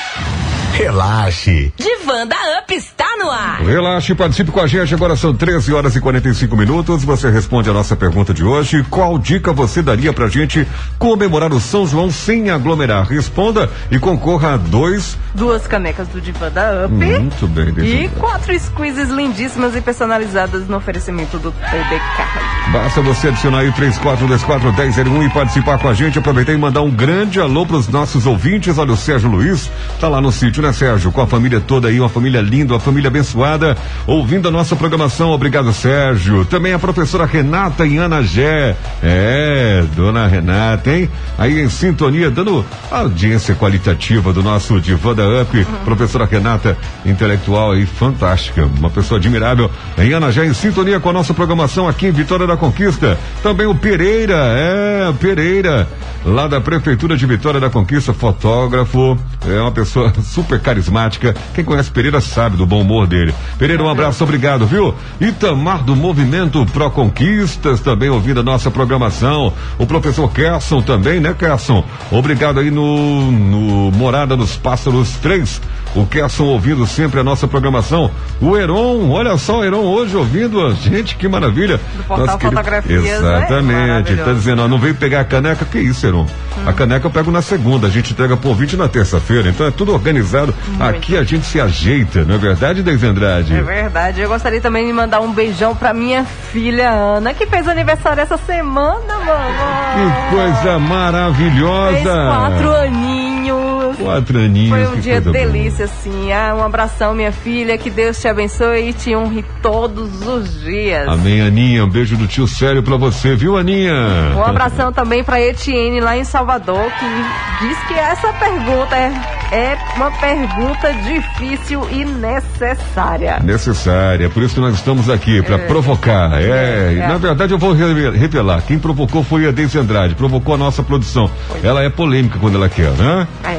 [0.78, 1.74] Relaxe.
[1.76, 3.62] Divanda Up está no ar.
[3.62, 4.94] Relaxe, participe com a gente.
[4.94, 7.04] Agora são 13 horas e 45 minutos.
[7.04, 8.86] Você responde a nossa pergunta de hoje.
[8.88, 10.68] Qual dica você daria pra gente
[11.00, 13.08] comemorar o São João sem aglomerar?
[13.08, 15.18] Responda e concorra a dois.
[15.34, 16.94] Duas canecas do Diva da Up.
[16.94, 22.72] Muito bem, E quatro squeezes lindíssimas e personalizadas no oferecimento do TDK.
[22.72, 26.20] Basta você adicionar aí 3424-1001 e participar com a gente.
[26.20, 28.78] Aproveitar e mandar um grande alô pros nossos ouvintes.
[28.78, 31.12] Olha, o Sérgio Luiz tá lá no sítio, né, Sérgio?
[31.12, 33.78] Com a família toda aí, uma família linda, uma família abençoada.
[34.06, 35.32] Ouvindo a nossa programação.
[35.32, 36.46] Obrigado, Sérgio.
[36.46, 38.76] Também a professora Renata e Ana Gé.
[39.04, 41.10] É, dona Renata, hein?
[41.38, 45.66] Aí em sintonia, dando audiência qualitativa do nosso Divã da Up.
[45.84, 48.66] Professora Renata, intelectual e fantástica.
[48.66, 49.70] Uma pessoa admirável.
[49.98, 53.18] Em Ana Gé, em sintonia com a nossa programação aqui em Vitória da Conquista.
[53.44, 55.88] Também o Pereira, é, Pereira,
[56.26, 59.18] lá da Prefeitura de Vitória da Conquista, fotógrafo.
[59.46, 61.36] É uma pessoa super carismática.
[61.54, 63.34] Quem conhece Pereira sabe do bom humor dele.
[63.58, 64.96] Pereira, um abraço, obrigado, viu?
[65.20, 69.54] Itamar do Movimento Pro Conquistas, também ouvindo a nossa programação.
[69.78, 71.84] O professor Kerson também, né, Kerson?
[72.12, 75.62] Obrigado aí no, no Morada dos Pássaros 3.
[75.98, 78.12] O Kerson ouvindo sempre a nossa programação.
[78.40, 81.80] O Heron, olha só o Heron hoje ouvindo a gente, que maravilha.
[81.96, 83.18] Do portal Fotografias, né?
[83.18, 83.88] Exatamente.
[83.88, 84.24] Maravilhoso.
[84.24, 86.28] Tá dizendo, ó, não veio pegar a caneca, que isso, Heron?
[86.66, 89.72] A caneca eu pego na segunda, a gente entrega pro ouvinte na terça-feira, então é
[89.72, 90.54] tudo organizado.
[90.80, 93.56] Aqui a gente se ajeita, não é verdade, Deise Andrade?
[93.56, 94.22] É verdade.
[94.22, 98.38] Eu gostaria também de mandar um beijão pra minha filha Ana, que fez aniversário essa
[98.38, 99.48] semana, mamãe.
[99.96, 101.94] Que coisa maravilhosa!
[101.94, 103.98] Fez quatro aninhos.
[103.98, 104.70] Quatro aninhos.
[104.70, 106.32] Foi um dia delícia, assim.
[106.32, 107.78] Ah, um abração, minha filha.
[107.78, 111.08] Que Deus te abençoe e te honre todos os dias.
[111.08, 111.84] Amém, Aninha.
[111.86, 113.94] Um beijo do tio Sério pra você, viu, Aninha?
[114.36, 119.12] Um abração também pra Etienne lá em Salvador, que diz que essa pergunta é,
[119.52, 123.40] é uma pergunta difícil e necessária.
[123.44, 125.60] Necessária, por isso que nós estamos aqui, pra É.
[125.60, 126.42] provocar.
[126.42, 127.08] É, e É.
[127.08, 128.62] na verdade eu vou re- revelar.
[128.62, 131.30] Quem provocou foi a Deise Andrade, provocou a nossa produção.
[131.64, 133.28] Ela é polêmica quando ela quer, né?
[133.44, 133.57] É,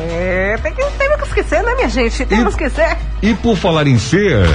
[1.56, 2.24] né, minha gente?
[2.26, 2.96] Temos que esquecer.
[3.22, 4.46] E por falar em ser,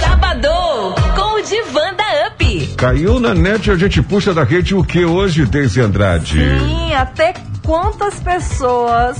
[0.00, 2.66] Sabadão com o Divã da Up.
[2.76, 6.38] caiu na net a gente puxa da rede o que hoje, Deise Andrade?
[6.58, 9.18] Sim, até quantas pessoas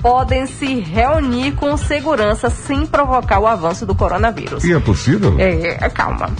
[0.00, 4.64] podem se reunir com segurança sem provocar o avanço do coronavírus?
[4.64, 5.36] E é possível?
[5.38, 6.30] É, é, calma.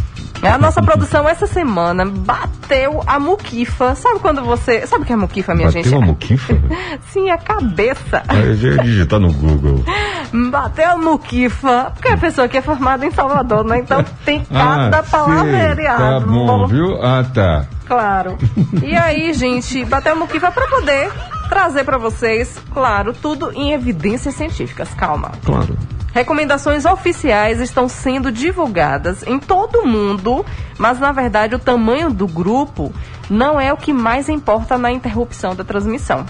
[0.43, 3.95] A nossa produção essa semana bateu a muquifa.
[3.95, 4.87] Sabe quando você.
[4.87, 5.95] Sabe o que é muquifa, minha Bateu gente?
[5.95, 6.55] uma muquifa?
[7.11, 8.23] Sim, a cabeça.
[8.55, 9.85] Já ia digitar no Google.
[10.51, 11.93] Bateu a muquifa.
[11.95, 13.81] Porque a pessoa que é formada em Salvador, né?
[13.81, 16.03] Então tem cada ah, palavreado.
[16.03, 17.03] Tá bom, viu?
[17.03, 17.67] Ah, tá.
[17.87, 18.39] Claro.
[18.83, 21.11] E aí, gente, bateu a muquifa pra poder
[21.49, 24.95] trazer pra vocês, claro, tudo em evidências científicas.
[24.95, 25.33] Calma.
[25.45, 25.77] Claro.
[26.13, 30.45] Recomendações oficiais estão sendo divulgadas em todo o mundo,
[30.77, 32.93] mas na verdade o tamanho do grupo
[33.29, 36.27] não é o que mais importa na interrupção da transmissão.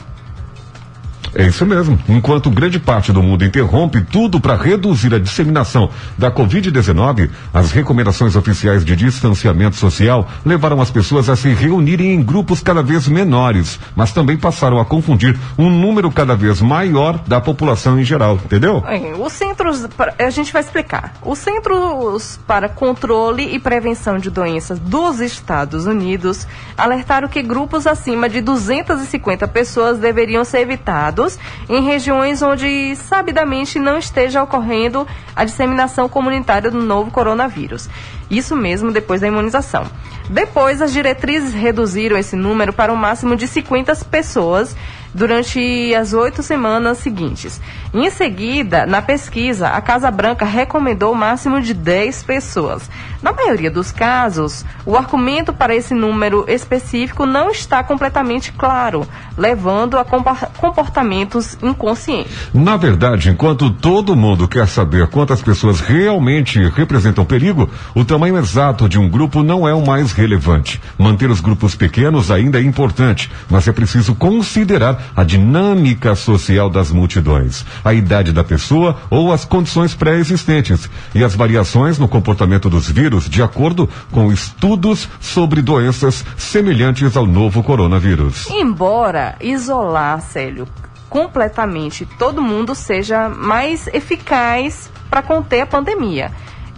[1.35, 1.99] É isso mesmo.
[2.09, 8.35] Enquanto grande parte do mundo interrompe tudo para reduzir a disseminação da Covid-19, as recomendações
[8.35, 13.79] oficiais de distanciamento social levaram as pessoas a se reunirem em grupos cada vez menores,
[13.95, 18.83] mas também passaram a confundir um número cada vez maior da população em geral, entendeu?
[18.87, 19.87] É, Os centros,
[20.19, 21.15] a gente vai explicar.
[21.25, 28.29] Os Centros para Controle e Prevenção de Doenças dos Estados Unidos alertaram que grupos acima
[28.29, 31.20] de 250 pessoas deveriam ser evitados
[31.69, 37.89] em regiões onde sabidamente não esteja ocorrendo a disseminação comunitária do novo coronavírus.
[38.31, 39.85] Isso mesmo depois da imunização.
[40.29, 44.77] Depois, as diretrizes reduziram esse número para um máximo de 50 pessoas
[45.13, 47.61] durante as oito semanas seguintes.
[47.93, 52.89] Em seguida, na pesquisa, a Casa Branca recomendou o máximo de 10 pessoas.
[53.21, 59.07] Na maioria dos casos, o argumento para esse número específico não está completamente claro,
[59.37, 62.33] levando a comportamentos inconscientes.
[62.55, 68.89] Na verdade, enquanto todo mundo quer saber quantas pessoas realmente representam perigo, o tamanho exato
[68.89, 70.81] de um grupo não é o mais relevante.
[70.99, 76.91] Manter os grupos pequenos ainda é importante, mas é preciso considerar a dinâmica social das
[76.91, 82.91] multidões, a idade da pessoa ou as condições pré-existentes e as variações no comportamento dos
[82.91, 88.49] vírus de acordo com estudos sobre doenças semelhantes ao novo coronavírus.
[88.51, 90.67] Embora isolar, Célio,
[91.09, 96.31] completamente todo mundo seja mais eficaz para conter a pandemia.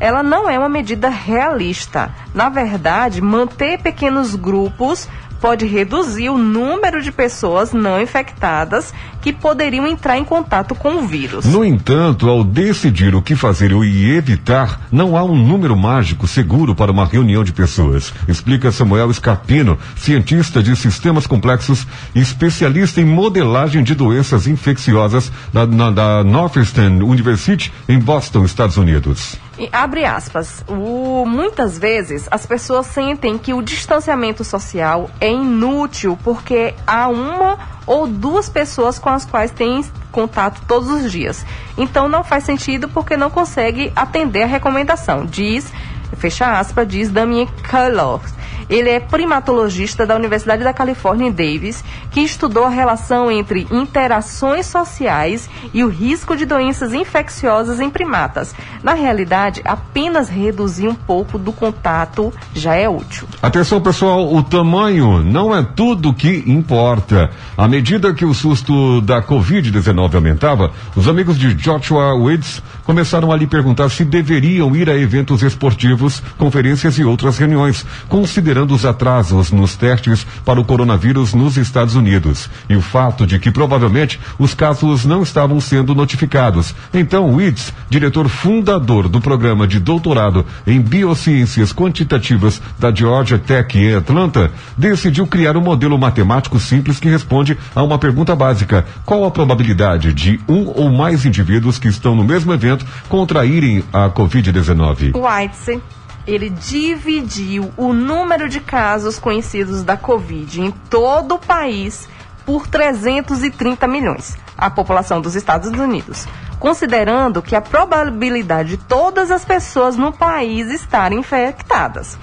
[0.03, 2.11] Ela não é uma medida realista.
[2.35, 5.09] Na verdade, manter pequenos grupos
[5.41, 11.07] pode reduzir o número de pessoas não infectadas que poderiam entrar em contato com o
[11.07, 11.45] vírus.
[11.45, 16.75] No entanto, ao decidir o que fazer e evitar, não há um número mágico seguro
[16.77, 23.05] para uma reunião de pessoas, explica Samuel Scarpino, cientista de sistemas complexos e especialista em
[23.05, 29.37] modelagem de doenças infecciosas da, na- da Northeastern University, em Boston, Estados Unidos.
[29.71, 30.65] Abre aspas.
[30.69, 37.59] O, muitas vezes as pessoas sentem que o distanciamento social é inútil porque há uma
[37.87, 41.45] ou duas pessoas com as quais têm contato todos os dias.
[41.77, 45.73] Então não faz sentido porque não consegue atender a recomendação, diz,
[46.17, 48.25] fecha aspas, diz Damien Kellogg.
[48.73, 54.65] Ele é primatologista da Universidade da Califórnia em Davis, que estudou a relação entre interações
[54.65, 58.55] sociais e o risco de doenças infecciosas em primatas.
[58.83, 63.29] Na realidade, apenas reduzir um pouco do contato já é útil.
[63.43, 67.31] Atenção pessoal, o tamanho não é tudo que importa.
[67.57, 73.37] À medida que o susto da Covid-19 aumentava, os amigos de Joshua Woods começaram a
[73.37, 76.02] lhe perguntar se deveriam ir a eventos esportivos,
[76.37, 82.49] conferências e outras reuniões, considerando os atrasos nos testes para o coronavírus nos Estados Unidos
[82.69, 86.75] e o fato de que provavelmente os casos não estavam sendo notificados.
[86.93, 93.95] Então, Woods, diretor fundador do programa de doutorado em biociências quantitativas da Georgia Tech em
[93.95, 99.31] Atlanta, decidiu criar um modelo matemático simples que responde a uma pergunta básica: qual a
[99.31, 105.13] probabilidade de um ou mais indivíduos que estão no mesmo evento contraírem a Covid-19?
[105.15, 105.83] White,
[106.27, 112.09] ele dividiu o número de casos conhecidos da Covid em todo o país
[112.45, 116.27] por 330 milhões, a população dos Estados Unidos,
[116.59, 122.19] considerando que a probabilidade de todas as pessoas no país estarem infectadas.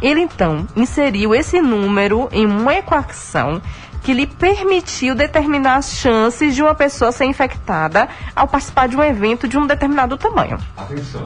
[0.00, 3.60] Ele então inseriu esse número em uma equação
[4.02, 9.02] que lhe permitiu determinar as chances de uma pessoa ser infectada ao participar de um
[9.02, 10.58] evento de um determinado tamanho.
[10.76, 11.24] Atenção.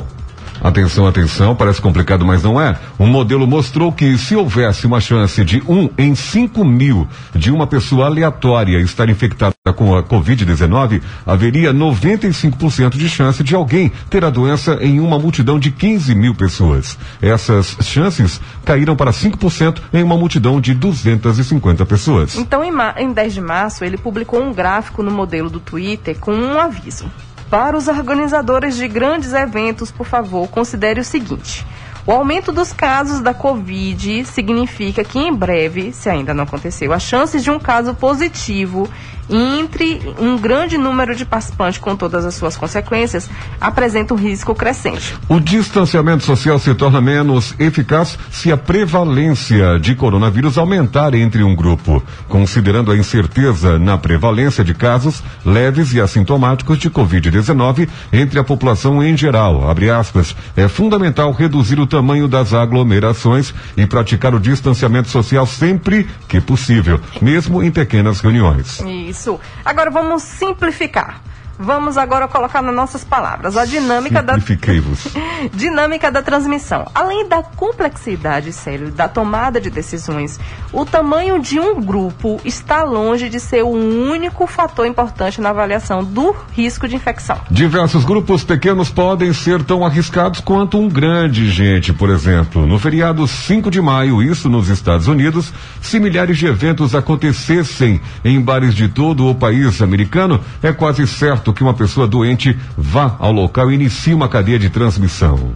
[0.61, 2.77] Atenção, atenção, parece complicado, mas não é.
[2.99, 7.67] O modelo mostrou que se houvesse uma chance de um em cinco mil de uma
[7.67, 14.31] pessoa aleatória estar infectada com a Covid-19, haveria 95% de chance de alguém ter a
[14.31, 16.99] doença em uma multidão de 15 mil pessoas.
[17.23, 22.37] Essas chances caíram para 5% em uma multidão de 250 pessoas.
[22.37, 26.33] Então, em, em 10 de março, ele publicou um gráfico no modelo do Twitter com
[26.33, 27.11] um aviso.
[27.51, 31.67] Para os organizadores de grandes eventos, por favor, considere o seguinte.
[32.07, 37.03] O aumento dos casos da Covid significa que em breve, se ainda não aconteceu, as
[37.03, 38.89] chances de um caso positivo
[39.29, 43.29] entre um grande número de participantes com todas as suas consequências
[43.61, 45.17] apresenta um risco crescente.
[45.29, 51.55] O distanciamento social se torna menos eficaz se a prevalência de coronavírus aumentar entre um
[51.55, 58.45] grupo, considerando a incerteza na prevalência de casos leves e assintomáticos de Covid-19 entre a
[58.45, 59.69] população em geral.
[59.69, 66.07] Abre aspas, é fundamental reduzir o tamanho das aglomerações e praticar o distanciamento social sempre
[66.29, 68.81] que possível, mesmo em pequenas reuniões.
[68.81, 69.18] Isso.
[69.65, 71.21] Agora vamos simplificar.
[71.59, 74.37] Vamos agora colocar nas nossas palavras a dinâmica da
[75.53, 76.87] dinâmica da transmissão.
[76.95, 80.39] Além da complexidade, sério, da tomada de decisões,
[80.73, 86.05] o tamanho de um grupo está longe de ser o único fator importante na avaliação
[86.05, 87.41] do risco de infecção.
[87.51, 91.93] Diversos grupos pequenos podem ser tão arriscados quanto um grande, gente.
[91.93, 96.95] Por exemplo, no feriado 5 de maio, isso nos Estados Unidos, se milhares de eventos
[96.95, 102.57] acontecessem em bares de todo o país americano, é quase certo que uma pessoa doente
[102.77, 105.53] vá ao local e inicie uma cadeia de transmissão.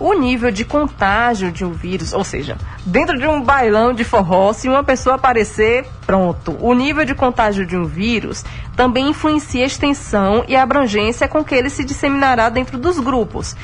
[0.00, 4.52] O nível de contágio de um vírus, ou seja, dentro de um bailão de forró,
[4.52, 6.56] se uma pessoa aparecer, pronto.
[6.60, 8.44] O nível de contágio de um vírus
[8.76, 13.56] também influencia a extensão e a abrangência com que ele se disseminará dentro dos grupos.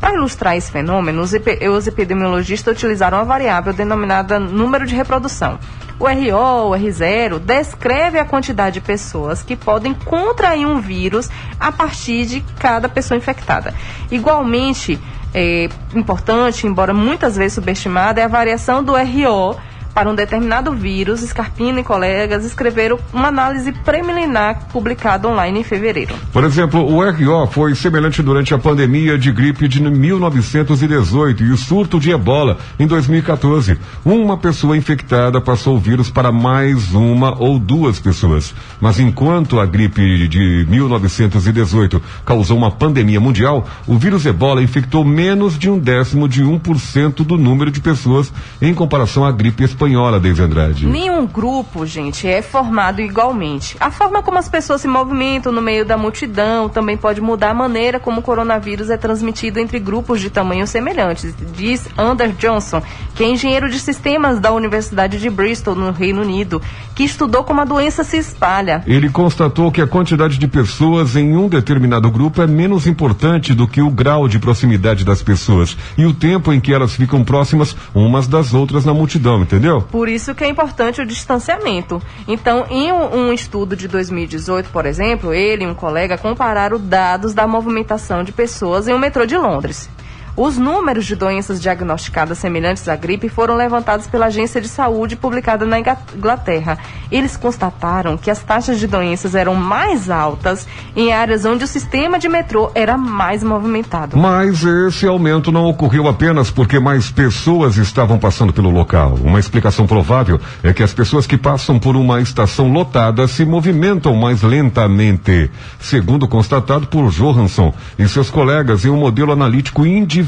[0.00, 5.58] Para ilustrar esse fenômeno, os, epi- os epidemiologistas utilizaram uma variável denominada número de reprodução.
[6.00, 11.28] O RO, o R0, descreve a quantidade de pessoas que podem contrair um vírus
[11.60, 13.74] a partir de cada pessoa infectada.
[14.10, 14.98] Igualmente,
[15.34, 19.56] é, importante, embora muitas vezes subestimada, é a variação do RO
[19.94, 21.20] para um determinado vírus.
[21.20, 26.14] Scarpino e colegas escreveram uma análise preliminar publicada online em fevereiro.
[26.32, 31.56] Por exemplo, o RO foi semelhante durante a pandemia de gripe de 1918 e o
[31.56, 33.78] surto de ebola em 2014.
[34.04, 38.54] Uma pessoa infectada passou o vírus para mais uma ou duas pessoas.
[38.80, 45.58] Mas enquanto a gripe de 1918 causou uma pandemia mundial, o vírus ebola infectou menos
[45.58, 50.20] de um décimo de 1% do número de pessoas em comparação à gripe espanhola espanhola,
[50.20, 50.86] Deise Andrade.
[50.86, 53.76] Nenhum grupo, gente, é formado igualmente.
[53.80, 57.54] A forma como as pessoas se movimentam no meio da multidão também pode mudar a
[57.54, 62.80] maneira como o coronavírus é transmitido entre grupos de tamanhos semelhantes, diz Anders Johnson,
[63.14, 66.62] que é engenheiro de sistemas da Universidade de Bristol, no Reino Unido,
[66.94, 68.82] que estudou como a doença se espalha.
[68.86, 73.66] Ele constatou que a quantidade de pessoas em um determinado grupo é menos importante do
[73.66, 77.74] que o grau de proximidade das pessoas e o tempo em que elas ficam próximas
[77.94, 79.71] umas das outras na multidão, entendeu?
[79.80, 82.02] Por isso que é importante o distanciamento.
[82.28, 87.32] Então, em um, um estudo de 2018, por exemplo, ele e um colega compararam dados
[87.32, 89.88] da movimentação de pessoas em um metrô de Londres.
[90.34, 95.66] Os números de doenças diagnosticadas semelhantes à gripe foram levantados pela Agência de Saúde publicada
[95.66, 96.78] na Inglaterra.
[97.10, 100.66] Eles constataram que as taxas de doenças eram mais altas
[100.96, 104.16] em áreas onde o sistema de metrô era mais movimentado.
[104.16, 109.18] Mas esse aumento não ocorreu apenas porque mais pessoas estavam passando pelo local.
[109.22, 114.16] Uma explicação provável é que as pessoas que passam por uma estação lotada se movimentam
[114.16, 120.21] mais lentamente, segundo constatado por Johansson e seus colegas em um modelo analítico individual.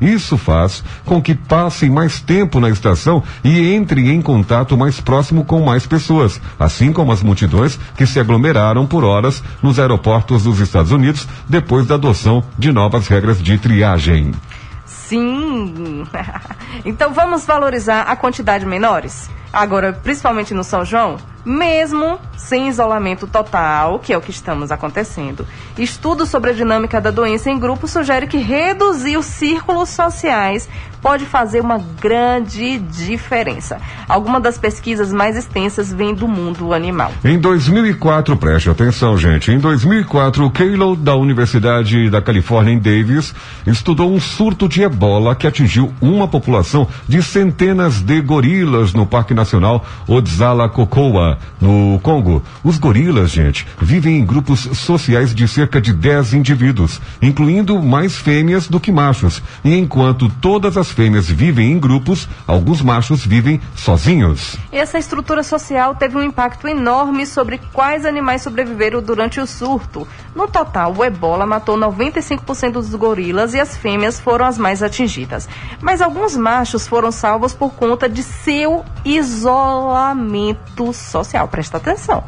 [0.00, 5.44] Isso faz com que passem mais tempo na estação e entrem em contato mais próximo
[5.44, 10.60] com mais pessoas, assim como as multidões que se aglomeraram por horas nos aeroportos dos
[10.60, 14.32] Estados Unidos depois da adoção de novas regras de triagem.
[14.84, 16.04] Sim.
[16.84, 19.30] então vamos valorizar a quantidade de menores?
[19.52, 21.16] Agora, principalmente no São João,
[21.46, 25.46] mesmo sem isolamento total, que é o que estamos acontecendo.
[25.78, 30.68] Estudo sobre a dinâmica da doença em grupo sugere que reduzir os círculos sociais
[31.00, 33.78] pode fazer uma grande diferença.
[34.08, 37.12] Algumas das pesquisas mais extensas vêm do mundo animal.
[37.24, 39.52] Em 2004, preste atenção, gente.
[39.52, 43.32] Em 2004, o Calo da Universidade da Califórnia em Davis
[43.64, 49.32] estudou um surto de ebola que atingiu uma população de centenas de gorilas no Parque
[49.36, 52.42] Nacional Odzala-Cocoa, no Congo.
[52.64, 58.66] Os gorilas, gente, vivem em grupos sociais de cerca de 10 indivíduos, incluindo mais fêmeas
[58.66, 59.42] do que machos.
[59.64, 64.56] E enquanto todas as fêmeas vivem em grupos, alguns machos vivem sozinhos.
[64.72, 70.08] Essa estrutura social teve um impacto enorme sobre quais animais sobreviveram durante o surto.
[70.34, 75.48] No total, o ebola matou 95% dos gorilas e as fêmeas foram as mais atingidas.
[75.80, 79.25] Mas alguns machos foram salvos por conta de seu isolamento
[80.92, 81.48] social.
[81.48, 82.24] Presta atenção.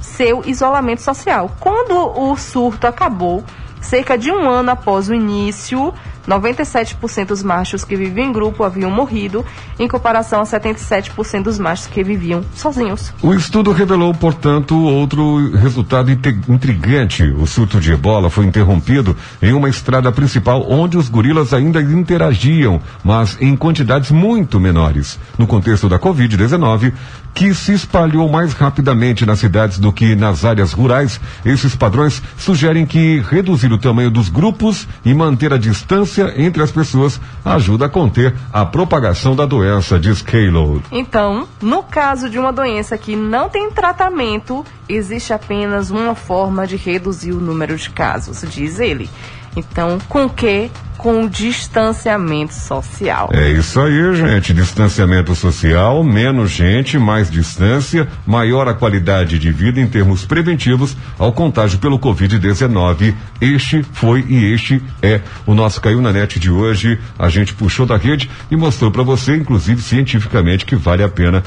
[0.00, 1.50] Seu isolamento social.
[1.60, 3.44] Quando o surto acabou,
[3.80, 5.92] cerca de um ano após o início,
[6.26, 9.44] 97% dos machos que viviam em grupo haviam morrido,
[9.78, 13.12] em comparação a 77% dos machos que viviam sozinhos.
[13.22, 17.24] O estudo revelou, portanto, outro resultado intrigante.
[17.24, 22.80] O surto de ebola foi interrompido em uma estrada principal onde os gorilas ainda interagiam,
[23.02, 25.18] mas em quantidades muito menores.
[25.38, 26.92] No contexto da Covid-19,
[27.34, 32.84] que se espalhou mais rapidamente nas cidades do que nas áreas rurais, esses padrões sugerem
[32.84, 37.88] que reduzir o tamanho dos grupos e manter a distância entre as pessoas ajuda a
[37.88, 40.82] conter a propagação da doença, diz Calo.
[40.90, 46.76] Então, no caso de uma doença que não tem tratamento, existe apenas uma forma de
[46.76, 49.08] reduzir o número de casos, diz ele.
[49.56, 50.70] Então, com que?
[50.96, 53.28] Com o distanciamento social.
[53.32, 54.54] É isso aí, gente.
[54.54, 61.32] Distanciamento social, menos gente, mais distância, maior a qualidade de vida em termos preventivos ao
[61.32, 63.14] contágio pelo Covid-19.
[63.40, 66.98] Este foi e este é o nosso Caiu na Net de hoje.
[67.18, 71.42] A gente puxou da rede e mostrou para você, inclusive cientificamente, que vale a pena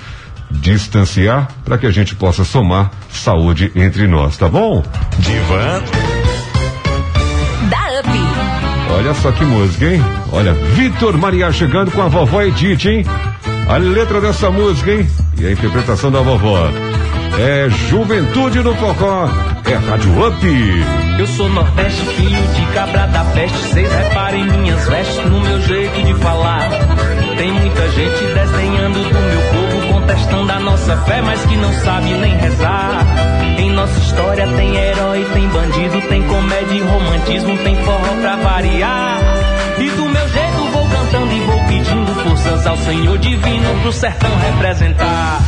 [0.51, 4.83] distanciar para que a gente possa somar saúde entre nós, tá bom?
[5.19, 6.14] Divan.
[8.95, 10.01] Olha só que música, hein?
[10.31, 13.05] Olha, Vitor Maria chegando com a vovó Edith, hein?
[13.67, 15.07] A letra dessa música, hein?
[15.37, 16.69] E a interpretação da vovó.
[17.37, 19.27] É Juventude no Forró,
[19.65, 20.47] é Rádio Up.
[21.19, 23.57] Eu sou nordeste, filho de cabra da peste.
[23.57, 26.69] Vocês reparem minhas vestes no meu jeito de falar.
[27.37, 29.64] Tem muita gente desdenhando do meu povo,
[29.95, 33.05] contestando a nossa fé, mas que não sabe nem rezar.
[33.57, 39.19] Em nossa história tem herói, tem bandido, tem comédia e romantismo, tem forró pra variar.
[39.79, 44.31] E do meu jeito vou cantando e vou pedindo forças ao Senhor Divino pro sertão
[44.37, 45.39] representar.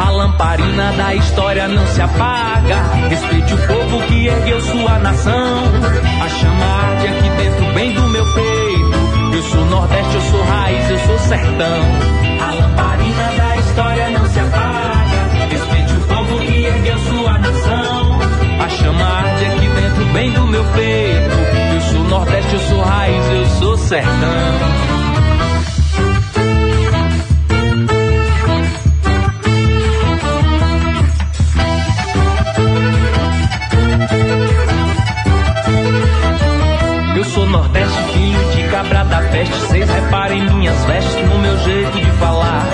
[0.00, 2.76] A lamparina da história não se apaga.
[3.10, 5.62] Respeite o povo que ergueu sua nação.
[6.22, 8.55] A chama arde aqui dentro, bem do meu peito.
[9.36, 11.82] Eu sou Nordeste, eu sou raiz, eu sou sertão.
[12.40, 15.46] A lamparina da história não se apaga.
[15.50, 18.18] Respeite o povo que ergueu sua nação.
[18.80, 21.74] chama arde aqui dentro, bem do meu peito.
[21.74, 24.96] Eu sou Nordeste, eu sou raiz, eu sou sertão.
[37.56, 38.05] Nordeste,
[39.36, 39.54] peste.
[39.60, 42.66] Vocês reparem minhas vestes no meu jeito de falar.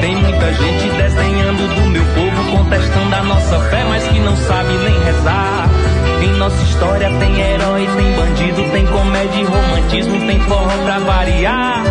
[0.00, 4.74] Tem muita gente desdenhando do meu povo, contestando a nossa fé, mas que não sabe
[4.74, 5.70] nem rezar.
[6.22, 11.84] Em nossa história tem herói, tem bandido, tem comédia e romantismo, tem forró pra variar.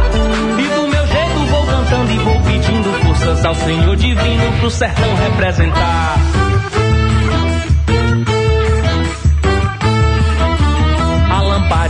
[0.57, 5.15] E do meu jeito vou cantando e vou pedindo forças ao Senhor Divino pro sertão
[5.15, 6.40] representar.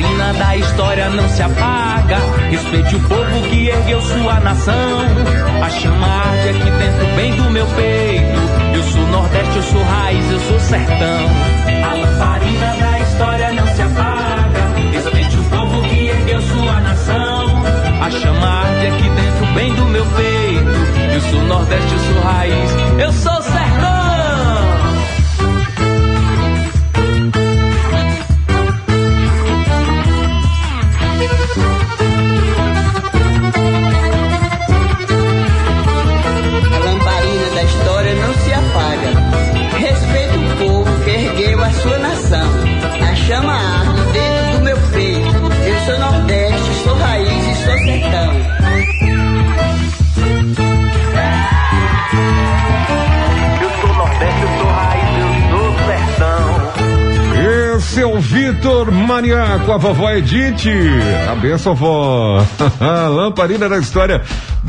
[0.02, 2.18] Lamparina da história não se apaga.
[2.50, 5.06] Respeite o povo que ergueu sua nação.
[5.64, 8.42] A chama arde aqui dentro, bem do meu peito.
[8.74, 11.30] Eu sou Nordeste, eu sou raiz, eu sou sertão.
[11.84, 14.92] A lamparina da história não se apaga.
[14.92, 17.64] Respeite o povo que ergueu sua nação.
[18.02, 21.14] A chama arde aqui dentro, bem do meu peito.
[21.14, 23.41] Eu sou Nordeste, eu sou raiz, eu sou
[58.52, 60.68] Vitor Maniaco, a vovó Edith.
[61.32, 62.46] A benção, vó.
[63.10, 64.22] Lamparina da história.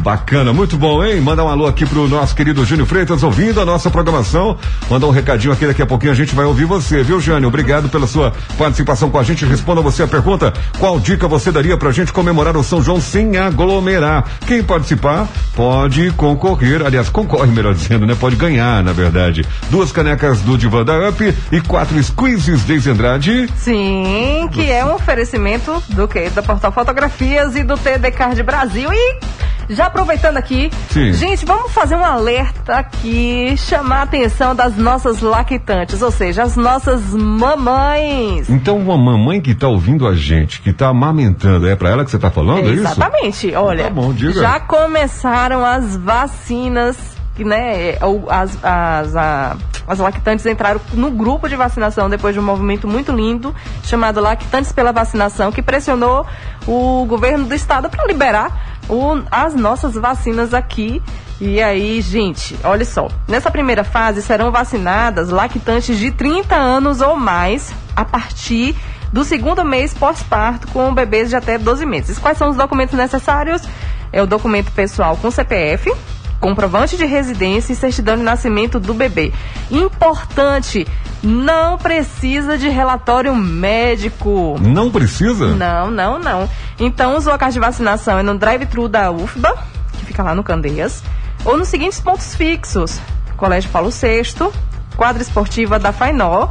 [0.02, 1.20] Bacana, muito bom, hein?
[1.20, 4.58] Manda um alô aqui pro nosso querido Júnior Freitas, ouvindo a nossa programação.
[4.90, 7.46] Manda um recadinho aqui, daqui a pouquinho a gente vai ouvir você, viu, Jânio?
[7.46, 9.44] Obrigado pela sua participação com a gente.
[9.44, 13.36] Responda você a pergunta: qual dica você daria pra gente comemorar o São João sem
[13.36, 14.24] aglomerar?
[14.44, 18.16] Quem participar pode concorrer, aliás, concorre, melhor dizendo, né?
[18.18, 19.46] Pode ganhar, na verdade.
[19.70, 23.48] Duas canecas do Divan da Up e quatro squeezes Deise Andrade.
[23.54, 26.28] Sim, que é um oferecimento do que?
[26.30, 28.92] Da Portal Fotografias e do TD Card Brasil.
[28.92, 29.16] E
[29.74, 31.12] já aproveitando aqui, Sim.
[31.12, 36.56] gente, vamos fazer um alerta aqui, chamar a atenção das nossas lactantes, ou seja, as
[36.56, 38.48] nossas mamães.
[38.48, 42.10] Então, uma mamãe que tá ouvindo a gente, que tá amamentando, é pra ela que
[42.10, 42.82] você tá falando, é isso?
[42.82, 43.84] Exatamente, olha.
[43.84, 44.12] Tá bom.
[44.16, 46.96] Já começaram as vacinas,
[47.38, 47.96] né?
[48.02, 49.56] ou As, as, a-
[49.86, 53.54] as lactantes entraram no grupo de vacinação depois de um movimento muito lindo
[53.84, 56.26] chamado Lactantes pela Vacinação, que pressionou
[56.66, 61.02] o governo do estado para liberar o- as nossas vacinas aqui.
[61.40, 63.08] E aí, gente, olha só.
[63.26, 68.76] Nessa primeira fase serão vacinadas lactantes de 30 anos ou mais a partir
[69.12, 72.18] do segundo mês pós-parto com bebês de até 12 meses.
[72.18, 73.62] Quais são os documentos necessários?
[74.12, 75.92] É o documento pessoal com CPF,
[76.42, 79.32] comprovante de residência e certidão de nascimento do bebê.
[79.70, 80.84] Importante,
[81.22, 84.58] não precisa de relatório médico.
[84.60, 85.54] Não precisa?
[85.54, 86.50] Não, não, não.
[86.80, 89.56] Então, os locais de vacinação é no drive-thru da UFBA,
[89.92, 91.04] que fica lá no Candeias,
[91.44, 93.00] ou nos seguintes pontos fixos:
[93.36, 94.50] Colégio Paulo VI,
[94.96, 96.48] quadra esportiva da Fainó,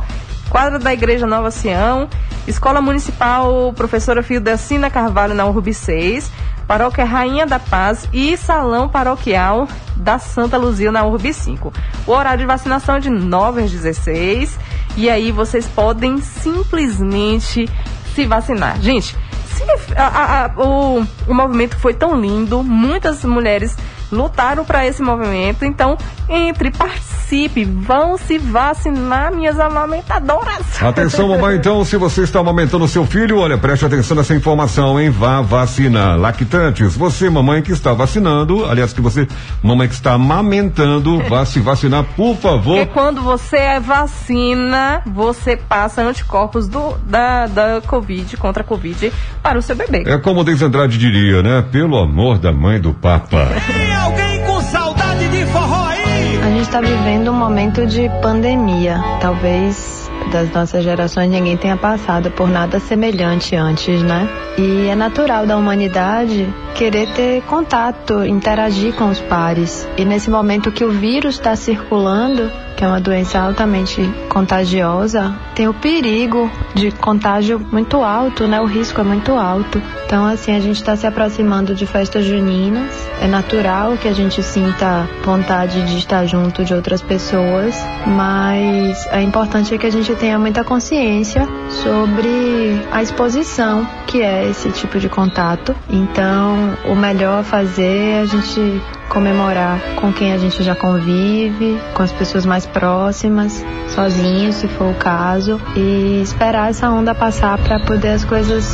[0.50, 2.08] quadra da Igreja Nova Sião,
[2.48, 6.32] Escola Municipal Professora Fildecina Carvalho na URB 6,
[6.72, 9.68] Paróquia Rainha da Paz e Salão Paroquial
[9.98, 11.74] da Santa Luzia na URB 5.
[12.08, 14.58] O horário de vacinação é de 9 às 16
[14.96, 17.70] e aí vocês podem simplesmente
[18.16, 18.80] se vacinar.
[18.80, 19.18] Gente,
[19.48, 19.64] se
[19.98, 23.76] a- a- o, o movimento foi tão lindo, muitas mulheres
[24.12, 25.98] lutaram para esse movimento, então
[26.32, 30.82] entre, participe, vão se vacinar, minhas amamentadoras.
[30.82, 35.10] Atenção, mamãe, então, se você está amamentando seu filho, olha, preste atenção nessa informação, hein?
[35.10, 36.18] Vá vacinar.
[36.18, 39.28] Lactantes, você, mamãe que está vacinando, aliás, que você,
[39.62, 42.78] mamãe que está amamentando, vá se vacinar, por favor.
[42.78, 49.12] Porque quando você é vacina, você passa anticorpos do, da, da Covid, contra a Covid,
[49.44, 50.04] para o seu bebê.
[50.06, 51.64] É como o Deise Andrade diria, né?
[51.72, 53.50] Pelo amor da mãe do Papa.
[54.02, 56.38] Alguém com saudade de forró aí?
[56.42, 58.98] A gente está vivendo um momento de pandemia.
[59.20, 64.28] Talvez das nossas gerações ninguém tenha passado por nada semelhante antes, né?
[64.58, 69.88] E é natural da humanidade querer ter contato, interagir com os pares.
[69.98, 75.68] E nesse momento que o vírus está circulando, que é uma doença altamente contagiosa, tem
[75.68, 78.60] o perigo de contágio muito alto, né?
[78.60, 79.82] O risco é muito alto.
[80.06, 82.92] Então, assim, a gente está se aproximando de festas juninas.
[83.22, 89.22] É natural que a gente sinta vontade de estar junto de outras pessoas, mas é
[89.22, 95.08] importante que a gente tenha muita consciência sobre a exposição que é esse tipo de
[95.08, 95.76] contato.
[95.90, 101.78] Então, o melhor a fazer é a gente comemorar com quem a gente já convive,
[101.94, 107.58] com as pessoas mais próximas, sozinho, se for o caso, e esperar essa onda passar
[107.58, 108.66] para poder as coisas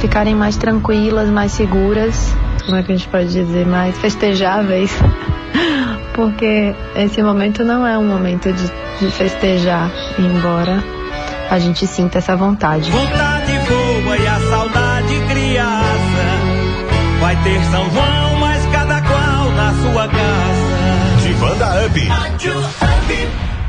[0.00, 2.34] ficarem mais tranquilas, mais seguras,
[2.64, 4.90] como é que a gente pode dizer, mais festejáveis.
[6.14, 10.82] Porque esse momento não é um momento de, de festejar, embora
[11.50, 12.90] a gente sinta essa vontade.
[12.90, 16.26] Vontade boa e a saudade criança.
[17.20, 18.25] Vai ter São João,
[21.62, 22.00] up.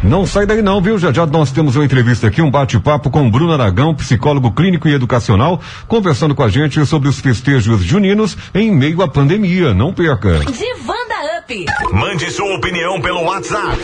[0.03, 0.97] Não sai daí não, viu?
[0.99, 4.93] Já já nós temos uma entrevista aqui, um bate-papo com Bruno Aragão, psicólogo clínico e
[4.93, 9.73] educacional, conversando com a gente sobre os festejos juninos em meio à pandemia.
[9.73, 10.39] Não perca.
[10.45, 11.65] Divanda Up.
[11.91, 13.77] Mande sua opinião pelo WhatsApp.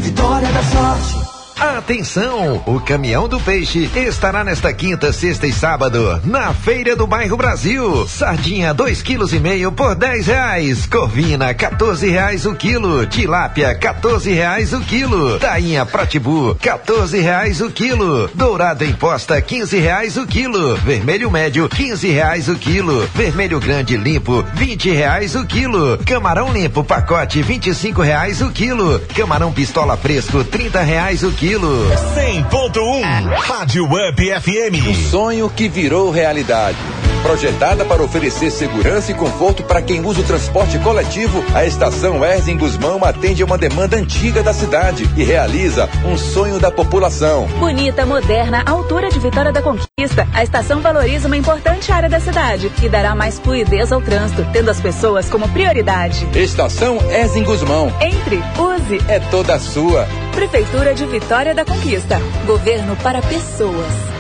[0.03, 1.28] Vitória da sorte.
[1.61, 2.63] Atenção!
[2.67, 8.07] O caminhão do peixe estará nesta quinta, sexta e sábado na Feira do Bairro Brasil.
[8.07, 10.87] Sardinha dois quilos e meio por 10 reais.
[10.87, 13.05] Corvina 14 reais o quilo.
[13.07, 15.41] Tilápia 14 reais o quilo.
[15.41, 18.31] Tainha Pratibu 14 reais o quilo.
[18.33, 20.77] Dourado em posta 15 reais o quilo.
[20.77, 23.05] Vermelho médio 15 reais o quilo.
[23.17, 25.99] Vermelho grande limpo 20 reais o quilo.
[26.07, 29.01] Camarão limpo pacote 25 reais o quilo.
[29.17, 31.48] Camarão pistola fresco 30 reais o quilo.
[31.49, 33.03] 100.1
[33.39, 34.87] Rádio Up FM.
[34.87, 36.77] Um sonho que virou realidade.
[37.23, 42.57] Projetada para oferecer segurança e conforto para quem usa o transporte coletivo, a estação Erzing
[42.57, 47.47] Guzmão atende a uma demanda antiga da cidade e realiza um sonho da população.
[47.59, 52.73] Bonita, moderna, altura de Vitória da Conquista, a estação valoriza uma importante área da cidade
[52.83, 56.27] e dará mais fluidez ao trânsito, tendo as pessoas como prioridade.
[56.35, 57.93] Estação Erzing Guzmão.
[58.01, 59.03] Entre, use.
[59.09, 60.07] É toda sua.
[60.33, 62.21] Prefeitura de Vitória da Conquista.
[62.47, 64.18] Governo para pessoas.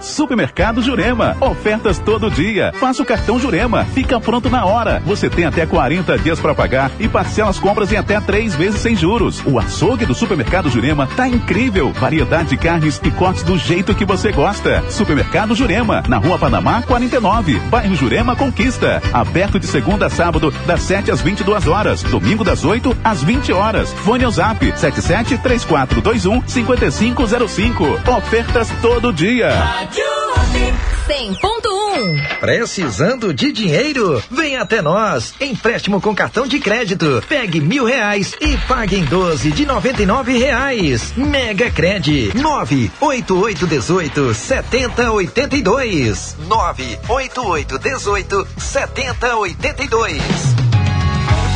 [0.00, 1.36] Supermercado Jurema.
[1.40, 2.72] Ofertas todo dia.
[2.74, 3.84] Faça o cartão Jurema.
[3.86, 5.02] Fica pronto na hora.
[5.04, 8.80] Você tem até 40 dias para pagar e parcela as compras em até três vezes
[8.80, 9.42] sem juros.
[9.44, 11.92] O açougue do Supermercado Jurema tá incrível.
[11.92, 14.82] Variedade de carnes e cortes do jeito que você gosta.
[14.90, 19.02] Supermercado Jurema, na Rua Panamá 49, bairro Jurema Conquista.
[19.12, 22.02] Aberto de segunda a sábado, das 7 às 22 horas.
[22.02, 23.92] Domingo das 8 às 20 horas.
[23.92, 28.00] Fone ao zap 77 3421 5505.
[28.16, 29.48] Ofertas todo dia.
[29.90, 34.22] 100.1 Precisando de dinheiro?
[34.30, 35.34] Vem até nós.
[35.40, 37.22] Empréstimo com cartão de crédito.
[37.28, 41.12] Pegue mil reais e pague em 12 de noventa e nove reais.
[41.16, 42.32] Mega Cred.
[42.34, 46.36] Nove oito oito dezoito setenta oitenta e dois.
[46.46, 50.22] Nove oito oito dezoito setenta oitenta e dois.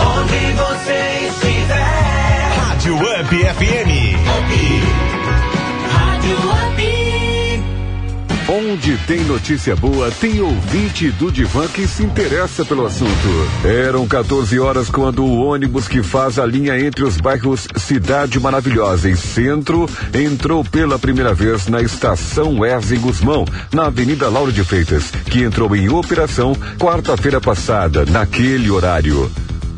[0.01, 2.53] Onde você estiver.
[2.59, 4.17] Rádio Up FM.
[5.93, 6.61] Rádio Up.
[8.73, 13.28] Onde tem notícia boa, tem ouvinte do Divan que se interessa pelo assunto.
[13.62, 19.11] Eram 14 horas quando o ônibus que faz a linha entre os bairros Cidade Maravilhosa
[19.11, 23.44] e Centro entrou pela primeira vez na estação Erzing Guzmão,
[23.74, 29.31] na Avenida Lauro de Freitas, que entrou em operação quarta-feira passada, naquele horário.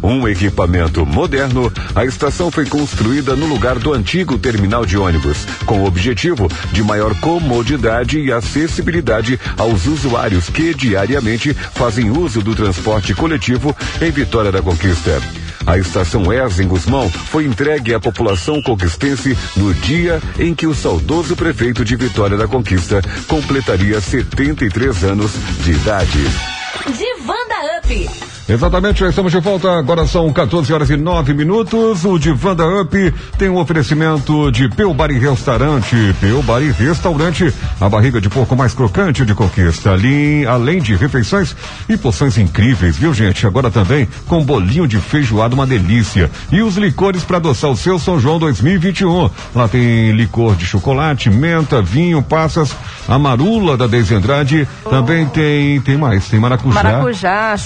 [0.04, 5.80] Um equipamento moderno, a estação foi construída no lugar do antigo terminal de ônibus, com
[5.80, 13.14] o objetivo de maior comodidade e acessibilidade aos usuários que diariamente fazem uso do transporte
[13.14, 15.22] coletivo em Vitória da Conquista.
[15.66, 21.34] A estação Erzing Guzmão foi entregue à população conquistense no dia em que o saudoso
[21.34, 26.18] prefeito de Vitória da Conquista completaria 73 anos de idade.
[26.92, 28.33] Divanda Up.
[28.46, 29.78] Exatamente, já estamos de volta.
[29.78, 32.04] Agora são 14 horas e 9 minutos.
[32.04, 35.96] O Divã da Up tem um oferecimento de Peu Bar e Restaurante.
[36.20, 39.92] Peu Bar e Restaurante, a barriga de porco mais crocante de conquista.
[39.92, 41.56] Ali, além de refeições
[41.88, 43.46] e porções incríveis, viu, gente?
[43.46, 46.30] Agora também com bolinho de feijoada, uma delícia.
[46.52, 49.30] E os licores para adoçar o seu São João 2021.
[49.54, 52.76] Lá tem licor de chocolate, menta, vinho, passas,
[53.08, 54.68] a marula da Deise Andrade.
[54.88, 56.82] Também tem, tem mais, tem maracujá.
[56.82, 57.56] Maracujá,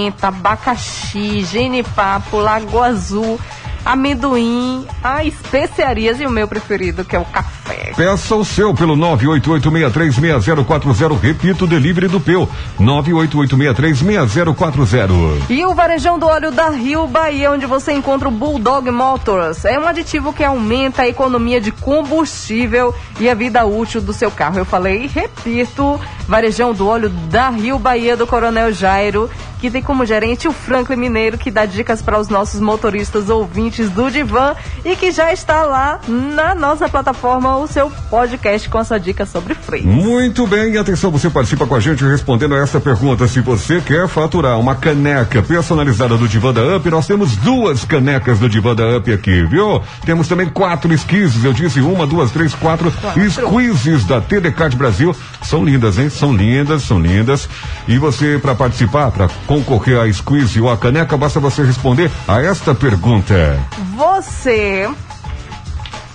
[0.00, 3.38] chocomenta, abacaxi, genipapo, lagoa azul,
[3.84, 7.92] amendoim, a especiarias e o meu preferido, que é o café.
[7.96, 11.18] Peça o seu pelo 988636040.
[11.20, 12.48] Repito, delivery do Peu.
[12.78, 15.42] 988636040.
[15.48, 19.64] E o varejão do óleo da Rio Bahia, onde você encontra o Bulldog Motors.
[19.64, 24.30] É um aditivo que aumenta a economia de combustível e a vida útil do seu
[24.30, 24.58] carro.
[24.58, 29.30] Eu falei e repito, varejão do óleo da Rio Bahia do Coronel Jairo,
[29.60, 33.90] que tem como gerente o Franklin Mineiro, que dá dicas para os nossos motoristas ouvintes
[33.90, 34.54] do Divan
[34.84, 39.26] e que já está lá na nossa plataforma o seu podcast com a sua dica
[39.26, 39.86] sobre freio.
[39.86, 43.28] Muito bem, e atenção, você participa com a gente respondendo a essa pergunta.
[43.28, 48.38] Se você quer faturar uma caneca personalizada do Divã da Up, nós temos duas canecas
[48.38, 49.82] do Divã da Up aqui, viu?
[50.06, 53.30] Temos também quatro esquises, eu disse uma, duas, três, quatro, Quatro.
[53.30, 55.14] squeezes da TDK de Brasil.
[55.42, 56.08] São lindas, hein?
[56.08, 57.48] São lindas, são lindas.
[57.86, 62.40] E você, para participar, para concorrer a squeeze ou a caneca, basta você responder a
[62.40, 63.58] esta pergunta.
[63.96, 64.88] Você.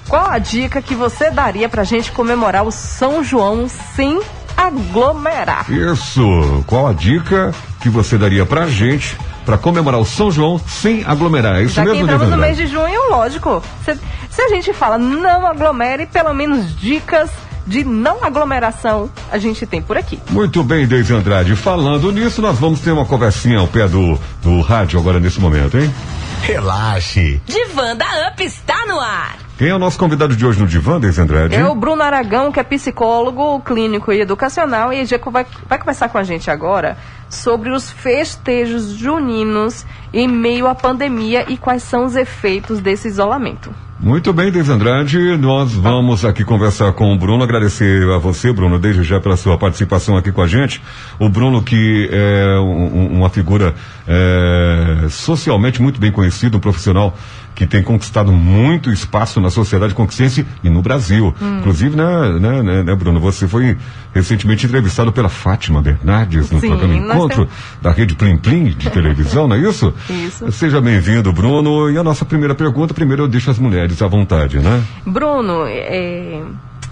[0.07, 4.21] Qual a dica que você daria pra gente comemorar o São João sem
[4.55, 5.69] aglomerar?
[5.69, 6.63] Isso.
[6.65, 11.57] Qual a dica que você daria pra gente para comemorar o São João sem aglomerar?
[11.57, 13.61] É isso Já que mesmo, entramos no mês de junho, lógico.
[13.83, 13.99] Se,
[14.29, 17.29] se a gente fala não aglomere, pelo menos dicas
[17.65, 20.19] de não aglomeração a gente tem por aqui.
[20.29, 21.55] Muito bem, Deise Andrade.
[21.55, 25.77] Falando nisso, nós vamos ter uma conversinha ao pé do, do rádio agora nesse momento,
[25.77, 25.93] hein?
[26.41, 27.41] Relaxe.
[27.45, 29.37] Divã da Up está no ar.
[29.57, 31.55] Quem é o nosso convidado de hoje no Divã, Deise Andrade?
[31.55, 36.17] É o Bruno Aragão, que é psicólogo clínico e educacional, e vai, vai conversar com
[36.17, 36.97] a gente agora
[37.29, 43.73] sobre os festejos juninos em meio à pandemia e quais são os efeitos desse isolamento.
[44.06, 45.18] Muito bem, Deise Andrade.
[45.36, 47.44] Nós vamos aqui conversar com o Bruno.
[47.44, 50.80] Agradecer a você, Bruno, desde já pela sua participação aqui com a gente.
[51.18, 53.73] O Bruno, que é um- uma figura
[54.07, 57.18] é, socialmente muito bem conhecido, um profissional
[57.56, 61.34] que tem conquistado muito espaço na sociedade conquisteense e no Brasil.
[61.41, 61.60] Hum.
[61.60, 63.77] Inclusive, né, né, né, né, Bruno, você foi
[64.14, 67.48] recentemente entrevistado pela Fátima Bernardes no Sim, programa Encontro
[67.82, 69.94] da Rede Plim Plim de televisão, não é isso?
[70.10, 70.52] Isso.
[70.52, 71.90] Seja bem-vindo, Bruno.
[71.90, 74.84] E a nossa primeira pergunta, primeiro eu deixo as mulheres à vontade, né?
[75.06, 76.41] Bruno, é,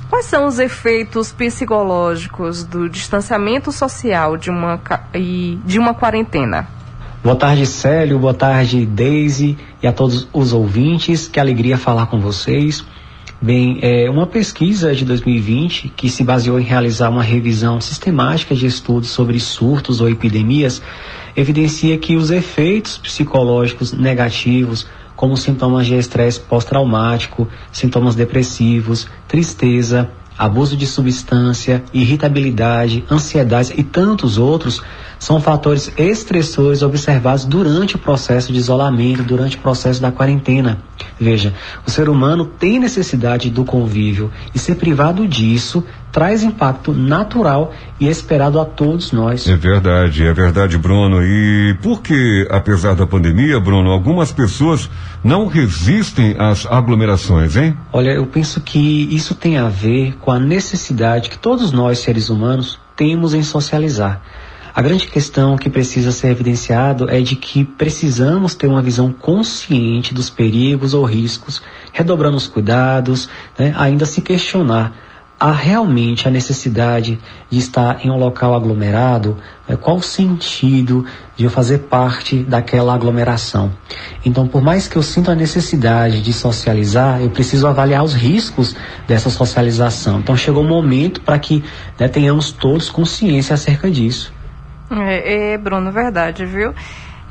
[0.10, 4.80] quais são os efeitos psicológicos do distanciamento social de uma,
[5.14, 6.68] e de uma quarentena?
[7.23, 8.19] Boa tarde, Célio.
[8.19, 11.25] Boa tarde, Daisy e a todos os ouvintes.
[11.25, 12.83] Que alegria falar com vocês.
[13.41, 18.65] Bem, é uma pesquisa de 2020 que se baseou em realizar uma revisão sistemática de
[18.65, 20.81] estudos sobre surtos ou epidemias
[21.33, 24.85] evidencia que os efeitos psicológicos negativos,
[25.15, 30.11] como sintomas de estresse pós-traumático, sintomas depressivos, tristeza,
[30.43, 34.83] abuso de substância, irritabilidade, ansiedade e tantos outros,
[35.17, 40.79] são fatores estressores observados durante o processo de isolamento, durante o processo da quarentena.
[41.17, 41.53] Veja,
[41.87, 45.81] o ser humano tem necessidade do convívio e ser privado disso
[46.14, 49.49] traz impacto natural e esperado a todos nós.
[49.49, 51.23] É verdade, é verdade, Bruno.
[51.23, 54.88] E por que, apesar da pandemia, Bruno, algumas pessoas
[55.23, 57.76] não resistem às aglomerações, hein?
[57.91, 62.30] Olha, eu penso que isso tem a ver com a necessidade que todos nós, seres
[62.30, 64.22] humanos, temos em socializar.
[64.76, 70.14] A grande questão que precisa ser evidenciado é de que precisamos ter uma visão consciente
[70.14, 71.61] dos perigos ou riscos,
[71.91, 74.94] redobrando os cuidados, né, ainda se questionar
[75.43, 79.35] há realmente a necessidade de estar em um local aglomerado?
[79.67, 81.05] né, Qual o sentido
[81.35, 83.73] de eu fazer parte daquela aglomeração?
[84.23, 88.73] Então, por mais que eu sinta a necessidade de socializar, eu preciso avaliar os riscos
[89.05, 90.19] dessa socialização.
[90.19, 91.61] Então, chegou o momento para que
[91.99, 94.31] né, tenhamos todos consciência acerca disso.
[94.89, 96.73] É, é, Bruno, verdade, viu?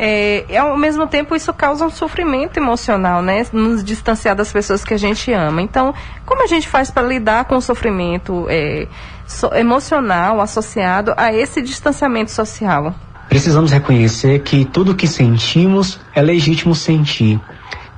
[0.05, 3.47] É, e ao mesmo tempo, isso causa um sofrimento emocional, né?
[3.53, 5.63] Nos distanciar das pessoas que a gente ama.
[5.63, 5.95] Então,
[6.27, 8.89] como a gente faz para lidar com o sofrimento é,
[9.29, 12.93] so- emocional associado a esse distanciamento social?
[13.29, 17.41] Precisamos reconhecer que tudo que sentimos é legítimo sentir.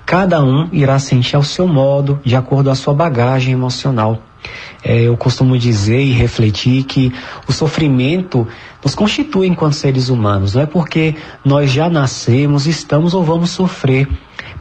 [0.05, 4.21] Cada um irá sentir ao seu modo, de acordo com a sua bagagem emocional.
[4.85, 7.11] É, eu costumo dizer e refletir que
[7.49, 8.47] o sofrimento
[8.85, 10.55] nos constitui enquanto seres humanos.
[10.55, 14.07] Não é porque nós já nascemos, estamos ou vamos sofrer.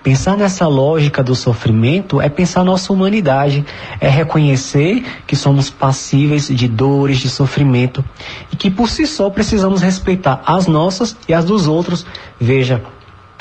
[0.01, 3.65] Pensar nessa lógica do sofrimento é pensar nossa humanidade,
[4.01, 8.03] é reconhecer que somos passíveis de dores, de sofrimento
[8.51, 12.05] e que por si só precisamos respeitar as nossas e as dos outros.
[12.39, 12.83] Veja,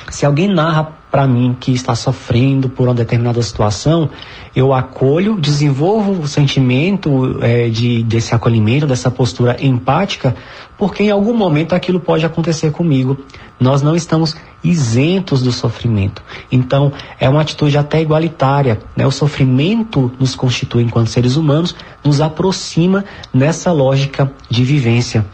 [0.08, 4.08] se alguém narra para mim que está sofrendo por uma determinada situação,
[4.56, 10.34] eu acolho, desenvolvo o sentimento é, de, desse acolhimento, dessa postura empática,
[10.78, 13.18] porque em algum momento aquilo pode acontecer comigo.
[13.60, 14.34] Nós não estamos
[14.64, 16.22] isentos do sofrimento.
[16.50, 16.90] Então,
[17.20, 18.80] é uma atitude até igualitária.
[18.96, 19.06] Né?
[19.06, 25.26] O sofrimento nos constitui enquanto seres humanos, nos aproxima nessa lógica de vivência.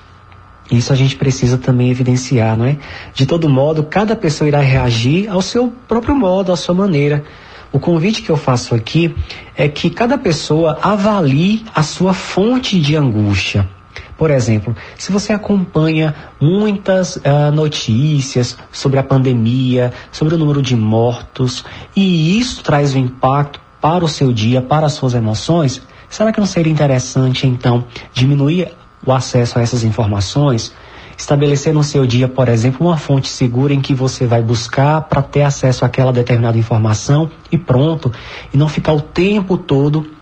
[0.71, 2.77] Isso a gente precisa também evidenciar, não é?
[3.15, 7.25] De todo modo, cada pessoa irá reagir ao seu próprio modo, à sua maneira.
[7.73, 9.15] O convite que eu faço aqui
[9.57, 13.69] é que cada pessoa avalie a sua fonte de angústia.
[14.17, 20.75] Por exemplo, se você acompanha muitas uh, notícias sobre a pandemia, sobre o número de
[20.75, 21.65] mortos,
[21.95, 26.41] e isso traz um impacto para o seu dia, para as suas emoções, será que
[26.41, 28.73] não seria interessante então diminuir
[29.05, 30.75] o acesso a essas informações,
[31.17, 35.21] estabelecer no seu dia, por exemplo, uma fonte segura em que você vai buscar para
[35.23, 38.13] ter acesso àquela determinada informação e pronto,
[38.53, 40.18] e não ficar o tempo todo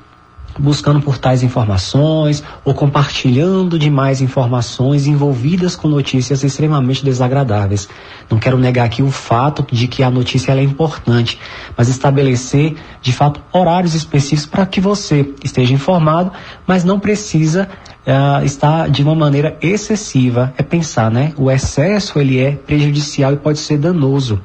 [0.59, 7.89] buscando por tais informações ou compartilhando demais informações envolvidas com notícias extremamente desagradáveis.
[8.31, 11.39] Não quero negar aqui o fato de que a notícia é importante,
[11.77, 16.33] mas estabelecer de fato horários específicos para que você esteja informado,
[16.67, 17.69] mas não precisa
[18.07, 20.53] uh, estar de uma maneira excessiva.
[20.57, 21.33] É pensar, né?
[21.37, 24.41] O excesso ele é prejudicial e pode ser danoso.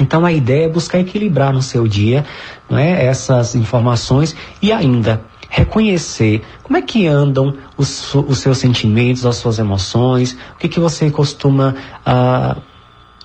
[0.00, 2.24] Então a ideia é buscar equilibrar no seu dia
[2.68, 9.24] não é, essas informações e ainda reconhecer como é que andam os, os seus sentimentos,
[9.24, 12.56] as suas emoções, o que, que você costuma, ah,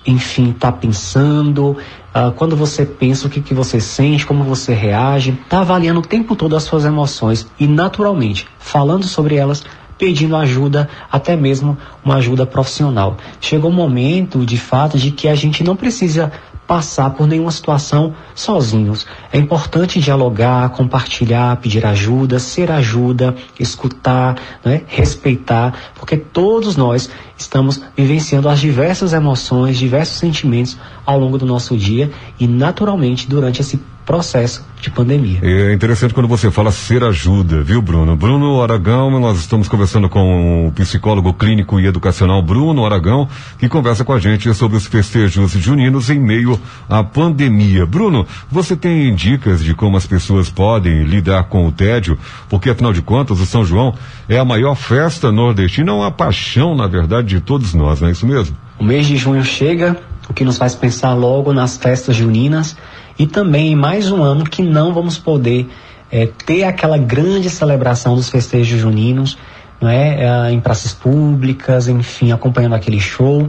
[0.06, 1.76] enfim, estar tá pensando,
[2.14, 6.06] ah, quando você pensa, o que, que você sente, como você reage, está avaliando o
[6.06, 9.64] tempo todo as suas emoções e naturalmente, falando sobre elas,
[9.98, 13.18] pedindo ajuda, até mesmo uma ajuda profissional.
[13.40, 16.32] Chegou o momento, de fato, de que a gente não precisa
[16.70, 19.04] passar por nenhuma situação sozinhos.
[19.32, 27.82] É importante dialogar, compartilhar, pedir ajuda, ser ajuda, escutar, né, respeitar, porque todos nós estamos
[27.96, 33.76] vivenciando as diversas emoções, diversos sentimentos ao longo do nosso dia e naturalmente durante esse
[34.10, 35.38] processo de pandemia.
[35.40, 38.16] É interessante quando você fala ser ajuda, viu, Bruno?
[38.16, 44.04] Bruno Aragão, nós estamos conversando com o psicólogo clínico e educacional Bruno Aragão, que conversa
[44.04, 47.86] com a gente sobre os festejos juninos em meio à pandemia.
[47.86, 52.18] Bruno, você tem dicas de como as pessoas podem lidar com o tédio?
[52.48, 53.94] Porque, afinal de contas, o São João
[54.28, 58.10] é a maior festa nordestina, é uma paixão, na verdade, de todos nós, não é
[58.10, 58.56] isso mesmo?
[58.76, 59.96] O mês de junho chega,
[60.28, 62.76] o que nos faz pensar logo nas festas juninas
[63.18, 65.68] e também mais um ano que não vamos poder
[66.10, 69.38] é, ter aquela grande celebração dos festejos juninos,
[69.80, 70.24] não é?
[70.24, 70.52] é?
[70.52, 73.48] em praças públicas, enfim, acompanhando aquele show.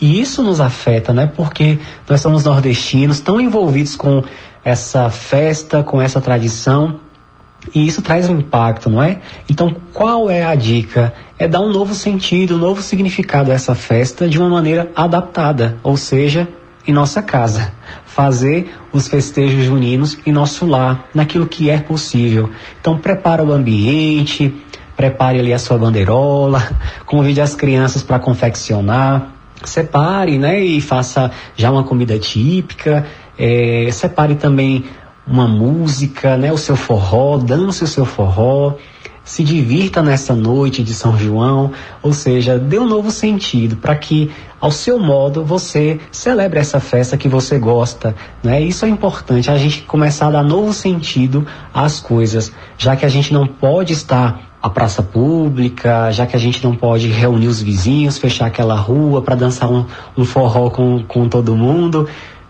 [0.00, 1.26] E isso nos afeta, né?
[1.26, 1.78] Porque
[2.08, 4.22] nós somos nordestinos, tão envolvidos com
[4.64, 7.00] essa festa, com essa tradição,
[7.74, 9.20] e isso traz um impacto, não é?
[9.50, 11.12] Então, qual é a dica?
[11.38, 15.76] É dar um novo sentido, um novo significado a essa festa de uma maneira adaptada,
[15.82, 16.48] ou seja,
[16.88, 17.70] em nossa casa
[18.06, 22.50] fazer os festejos juninos em nosso lar, naquilo que é possível.
[22.80, 24.52] Então prepara o ambiente,
[24.96, 26.66] prepare ali a sua bandeirola,
[27.06, 29.34] convide as crianças para confeccionar,
[29.64, 33.06] separe, né, e faça já uma comida típica,
[33.38, 34.84] é, separe também
[35.26, 38.74] uma música, né, o seu forró, dance o seu forró,
[39.28, 41.70] se divirta nessa noite de São João,
[42.02, 47.16] ou seja, dê um novo sentido para que, ao seu modo, você celebre essa festa
[47.16, 48.14] que você gosta.
[48.42, 48.60] Né?
[48.60, 53.08] Isso é importante, a gente começar a dar novo sentido às coisas, já que a
[53.08, 57.62] gente não pode estar a praça pública, já que a gente não pode reunir os
[57.62, 59.86] vizinhos, fechar aquela rua para dançar um,
[60.16, 62.08] um forró com, com todo mundo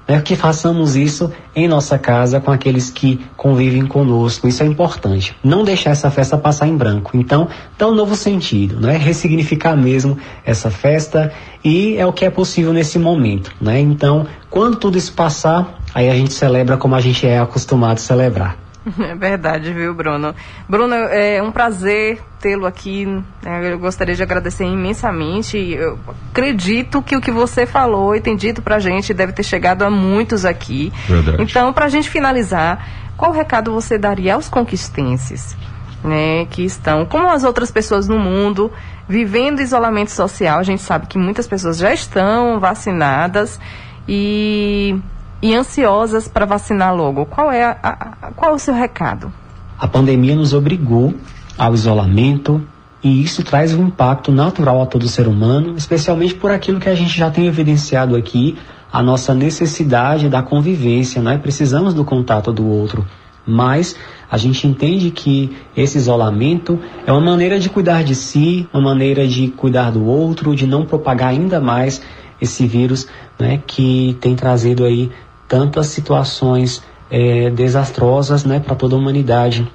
[0.09, 4.49] né, que façamos isso em nossa casa com aqueles que convivem conosco.
[4.49, 5.37] Isso é importante.
[5.45, 7.11] Não deixar essa festa passar em branco.
[7.15, 8.97] Então, dá um novo sentido, né?
[8.97, 11.31] Ressignificar mesmo essa festa
[11.63, 13.79] e é o que é possível nesse momento, né?
[13.79, 18.01] Então, quando tudo isso passar, aí a gente celebra como a gente é acostumado a
[18.01, 18.68] celebrar.
[18.99, 20.35] É verdade, viu, Bruno?
[20.69, 23.07] Bruno, é um prazer tê-lo aqui.
[23.43, 23.73] Né?
[23.73, 25.57] Eu gostaria de agradecer imensamente.
[25.59, 25.99] Eu
[26.31, 29.91] acredito que o que você falou e tem dito pra gente deve ter chegado a
[29.91, 30.93] muitos aqui.
[31.07, 31.43] Verdade.
[31.43, 32.87] Então, pra gente finalizar,
[33.17, 35.57] qual recado você daria aos conquistenses?
[36.05, 38.71] Né, que estão, como as outras pessoas no mundo,
[39.09, 40.61] vivendo isolamento social.
[40.61, 43.59] A gente sabe que muitas pessoas já estão vacinadas
[44.07, 44.97] e,
[45.41, 47.27] e ansiosas para vacinar logo.
[47.27, 49.33] Qual é, a, a- qual é o seu recado?
[49.79, 51.15] A pandemia nos obrigou
[51.57, 52.61] ao isolamento
[53.03, 56.95] e isso traz um impacto natural a todo ser humano, especialmente por aquilo que a
[56.95, 58.57] gente já tem evidenciado aqui,
[58.93, 63.07] a nossa necessidade da convivência, nós precisamos do contato do outro,
[63.47, 63.95] mas
[64.31, 69.27] a gente entende que esse isolamento é uma maneira de cuidar de si, uma maneira
[69.29, 72.03] de cuidar do outro, de não propagar ainda mais
[72.41, 73.07] esse vírus,
[73.39, 75.11] né, que tem trazido aí
[75.49, 79.67] tantas situações eh, desastrosas, né, para toda a humanidade.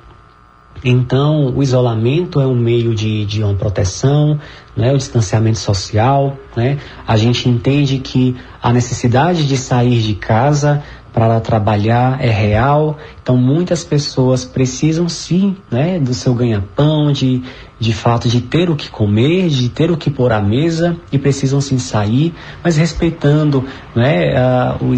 [0.84, 4.40] Então, o isolamento é um meio de, de uma proteção,
[4.76, 6.38] né, o distanciamento social.
[6.56, 6.78] Né?
[7.08, 10.84] A gente entende que a necessidade de sair de casa
[11.14, 12.98] para trabalhar é real.
[13.22, 17.44] Então, muitas pessoas precisam sim né, do seu ganha-pão, de,
[17.84, 21.20] de fato de ter o que comer, de ter o que pôr à mesa e
[21.20, 22.34] precisam sim sair,
[22.64, 23.64] mas respeitando
[23.96, 24.92] né, a- o,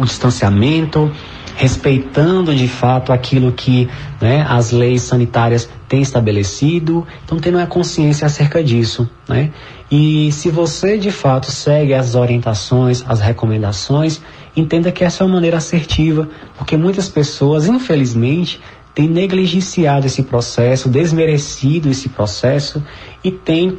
[0.00, 1.10] o distanciamento,
[1.56, 3.88] respeitando de fato aquilo que
[4.20, 9.50] né, as leis sanitárias têm estabelecido, então tendo a consciência acerca disso, né?
[9.90, 14.22] E se você de fato segue as orientações, as recomendações,
[14.56, 18.58] entenda que essa é uma maneira assertiva, porque muitas pessoas, infelizmente,
[18.94, 22.82] têm negligenciado esse processo, desmerecido esse processo
[23.24, 23.78] e têm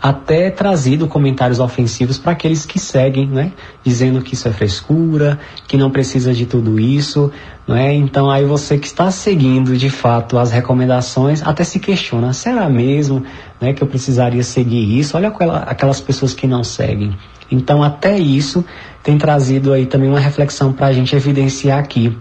[0.00, 3.52] até trazido comentários ofensivos para aqueles que seguem, né?
[3.82, 7.32] Dizendo que isso é frescura, que não precisa de tudo isso,
[7.66, 7.94] né?
[7.94, 13.24] Então aí você que está seguindo de fato as recomendações até se questiona, será mesmo,
[13.60, 15.16] né, que eu precisaria seguir isso?
[15.16, 17.16] Olha aquela- aquelas pessoas que não seguem.
[17.50, 18.64] Então até isso
[19.02, 22.16] tem trazido aí também uma reflexão para a gente evidenciar aqui.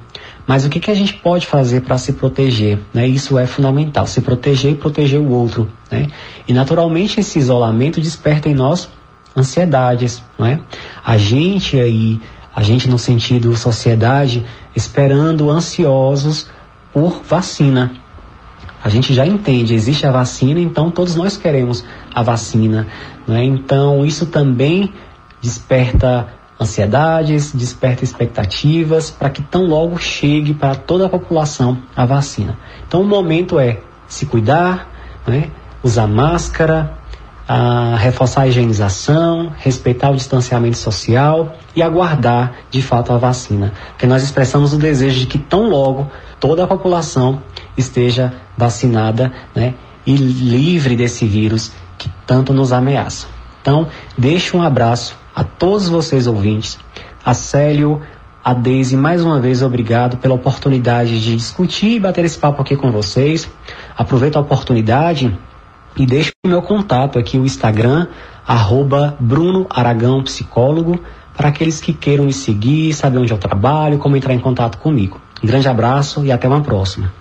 [0.48, 2.80] Mas o que, que a gente pode fazer para se proteger?
[2.94, 3.06] Né?
[3.06, 5.70] Isso é fundamental, se proteger e proteger o outro.
[5.92, 6.08] Né?
[6.48, 8.90] E naturalmente esse isolamento desperta em nós
[9.36, 10.24] ansiedades.
[10.40, 10.62] Né?
[11.06, 12.22] A gente aí,
[12.56, 16.48] a gente no sentido sociedade, esperando ansiosos
[16.94, 17.92] por vacina.
[18.82, 21.84] A gente já entende, existe a vacina, então todos nós queremos
[22.16, 22.88] a vacina.
[23.28, 23.44] Né?
[23.44, 24.94] Então isso também
[25.42, 26.30] desperta
[26.60, 32.58] ansiedades, desperta expectativas para que tão logo chegue para toda a população a vacina.
[32.88, 34.90] Então o momento é se cuidar,
[35.26, 35.52] né?
[35.84, 36.98] usar máscara,
[37.48, 43.72] a reforçar a higienização, respeitar o distanciamento social e aguardar de fato a vacina.
[43.92, 47.42] Porque nós expressamos o desejo de que tão logo toda a população
[47.78, 49.76] esteja vacinada né,
[50.06, 53.28] e livre desse vírus que tanto nos ameaça.
[53.62, 56.80] Então, deixo um abraço a todos vocês ouvintes,
[57.24, 58.02] a Célio,
[58.44, 62.76] a Deise, mais uma vez obrigado pela oportunidade de discutir e bater esse papo aqui
[62.76, 63.48] com vocês.
[63.96, 65.38] Aproveito a oportunidade
[65.96, 68.08] e deixo o meu contato aqui, o Instagram,
[68.48, 71.00] arroba Bruno Aragão Psicólogo,
[71.36, 75.22] para aqueles que queiram me seguir, saber onde eu trabalho, como entrar em contato comigo.
[75.44, 77.14] Um grande abraço e até uma próxima.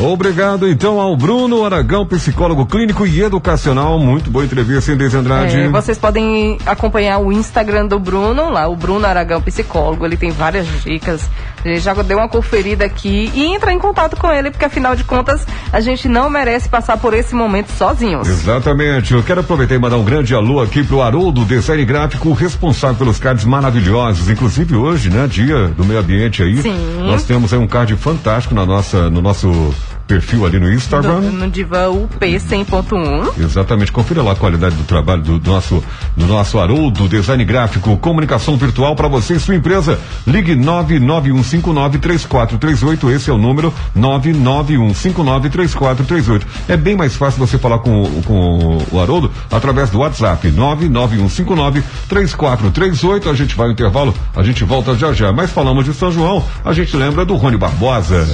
[0.00, 3.98] Obrigado então ao Bruno Aragão, psicólogo clínico e educacional.
[3.98, 5.60] Muito boa entrevista, hein, Deise Andrade?
[5.60, 10.06] É, vocês podem acompanhar o Instagram do Bruno, lá, o Bruno Aragão Psicólogo.
[10.06, 11.28] Ele tem várias dicas.
[11.62, 15.04] Ele já deu uma conferida aqui e entra em contato com ele, porque afinal de
[15.04, 18.26] contas a gente não merece passar por esse momento sozinhos.
[18.28, 19.12] Exatamente.
[19.12, 23.18] Eu quero aproveitar e mandar um grande alô aqui pro Haroldo, design gráfico, responsável pelos
[23.18, 24.30] cards maravilhosos.
[24.30, 26.56] Inclusive hoje, né, dia do meio ambiente aí.
[26.62, 26.76] Sim.
[27.00, 29.65] Nós temos aí um card fantástico na nossa, no nosso
[30.06, 31.20] perfil ali no Instagram.
[31.20, 33.38] No, no Diva UP 100.1.
[33.42, 35.82] Exatamente, confira lá a qualidade do trabalho do, do nosso
[36.16, 39.98] do nosso Haroldo, design gráfico, comunicação virtual para você e sua empresa.
[40.26, 46.42] Ligue 991593438, esse é o número 991593438.
[46.68, 53.30] É bem mais fácil você falar com, o- com o Haroldo através do WhatsApp 991593438.
[53.30, 55.32] A gente vai ao intervalo, a gente volta já já.
[55.32, 58.24] Mas falamos de São João, a gente lembra do Rony Barbosa.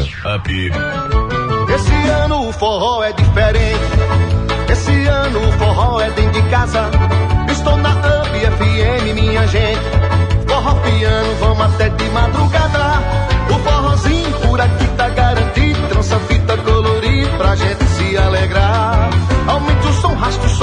[1.69, 3.81] Esse ano o forró é diferente.
[4.71, 6.91] Esse ano o forró é dentro de casa.
[7.51, 9.81] Estou na UP FM, minha gente.
[10.47, 13.03] Forró piano, vamos até de madrugada.
[13.51, 15.89] O forrozinho por aqui tá garantido.
[15.89, 19.11] Trança fita colorida pra gente se alegrar.
[19.47, 20.62] Aumente o som, raspa o sofá,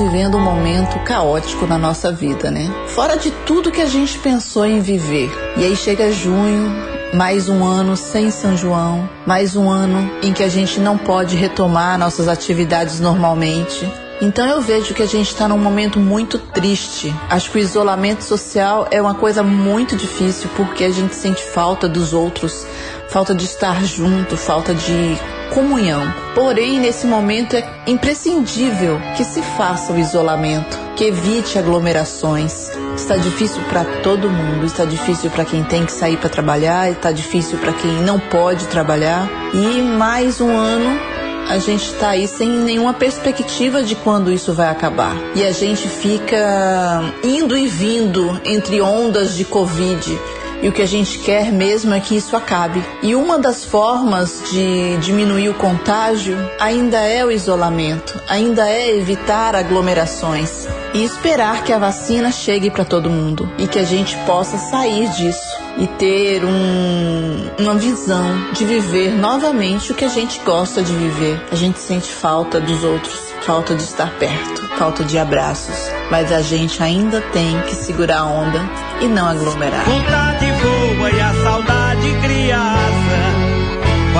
[0.00, 2.70] vivendo um momento caótico na nossa vida, né?
[2.86, 5.30] Fora de tudo que a gente pensou em viver.
[5.58, 6.72] E aí chega junho,
[7.12, 11.36] mais um ano sem São João, mais um ano em que a gente não pode
[11.36, 13.86] retomar nossas atividades normalmente.
[14.20, 17.14] Então eu vejo que a gente está num momento muito triste.
[17.30, 21.88] Acho que o isolamento social é uma coisa muito difícil porque a gente sente falta
[21.88, 22.66] dos outros,
[23.08, 25.16] falta de estar junto, falta de
[25.54, 26.02] comunhão.
[26.34, 32.70] Porém, nesse momento é imprescindível que se faça o isolamento, que evite aglomerações.
[32.94, 37.10] Está difícil para todo mundo, está difícil para quem tem que sair para trabalhar, está
[37.10, 39.26] difícil para quem não pode trabalhar.
[39.54, 41.19] E mais um ano
[41.50, 45.16] a gente está aí sem nenhuma perspectiva de quando isso vai acabar.
[45.34, 50.16] E a gente fica indo e vindo entre ondas de Covid.
[50.62, 52.82] E o que a gente quer mesmo é que isso acabe.
[53.02, 59.56] E uma das formas de diminuir o contágio ainda é o isolamento, ainda é evitar
[59.56, 64.58] aglomerações e esperar que a vacina chegue para todo mundo e que a gente possa
[64.58, 70.82] sair disso e ter um, uma visão de viver novamente o que a gente gosta
[70.82, 71.40] de viver.
[71.50, 76.42] A gente sente falta dos outros, falta de estar perto, falta de abraços, mas a
[76.42, 78.60] gente ainda tem que segurar a onda
[79.00, 79.84] e não aglomerar.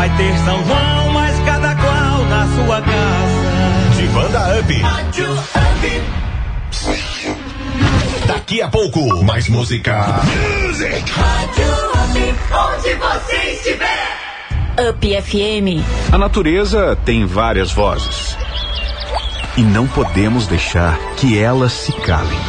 [0.01, 3.97] Vai ter São João, mas cada qual na sua casa.
[3.99, 4.73] De banda up.
[4.81, 6.03] Rádio Up.
[8.27, 10.23] Daqui a pouco, mais música.
[10.65, 11.05] Music.
[11.13, 12.19] Rádio Up,
[12.51, 14.89] onde você estiver.
[14.89, 15.85] Up FM.
[16.11, 18.39] A natureza tem várias vozes.
[19.59, 22.41] E não podemos deixar que elas se calem.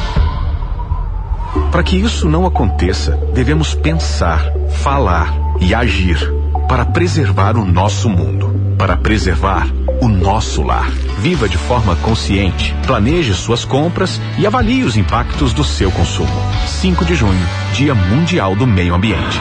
[1.69, 6.40] Para que isso não aconteça, devemos pensar, falar e agir
[6.71, 9.67] para preservar o nosso mundo, para preservar
[10.01, 10.89] o nosso lar.
[11.19, 16.31] Viva de forma consciente, planeje suas compras e avalie os impactos do seu consumo.
[16.65, 19.37] 5 de junho, Dia Mundial do Meio Ambiente.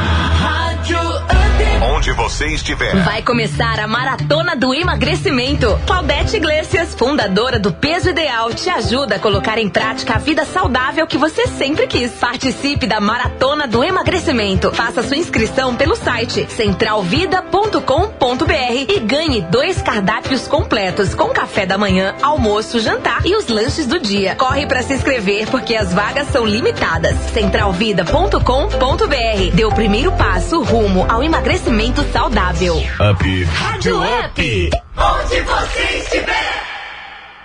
[2.00, 2.96] Onde você estiver.
[3.04, 5.78] Vai começar a maratona do emagrecimento.
[5.86, 11.06] Claudete Iglesias, fundadora do Peso Ideal, te ajuda a colocar em prática a vida saudável
[11.06, 12.10] que você sempre quis.
[12.12, 14.72] Participe da maratona do emagrecimento.
[14.72, 22.14] Faça sua inscrição pelo site centralvida.com.br e ganhe dois cardápios completos com café da manhã,
[22.22, 24.36] almoço, jantar e os lanches do dia.
[24.36, 27.14] Corre para se inscrever porque as vagas são limitadas.
[27.34, 29.50] centralvida.com.br.
[29.52, 32.76] Dê o primeiro passo rumo ao emagrecimento saudável.
[32.76, 33.44] Up.
[33.44, 36.69] Rádio Up, onde você estiver.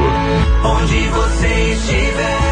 [0.64, 2.47] Onde você estiver.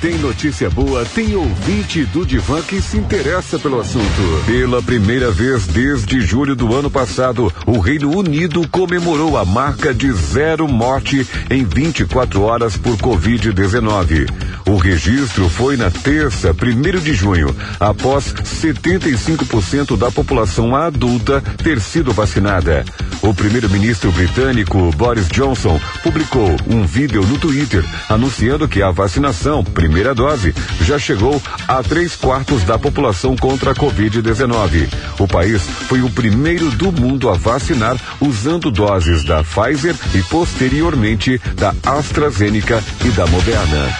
[0.00, 4.44] Tem notícia boa, tem ouvinte do Divan que se interessa pelo assunto.
[4.46, 10.10] Pela primeira vez desde julho do ano passado, o Reino Unido comemorou a marca de
[10.12, 14.26] zero morte em 24 horas por Covid-19.
[14.66, 22.12] O registro foi na terça, 1 de junho, após 75% da população adulta ter sido
[22.12, 22.84] vacinada.
[23.22, 30.14] O primeiro-ministro britânico Boris Johnson publicou um vídeo no Twitter anunciando que a vacinação, primeira
[30.14, 34.88] dose, já chegou a três quartos da população contra a Covid-19.
[35.18, 41.42] O país foi o primeiro do mundo a vacinar usando doses da Pfizer e posteriormente
[41.56, 43.98] da AstraZeneca e da Moderna.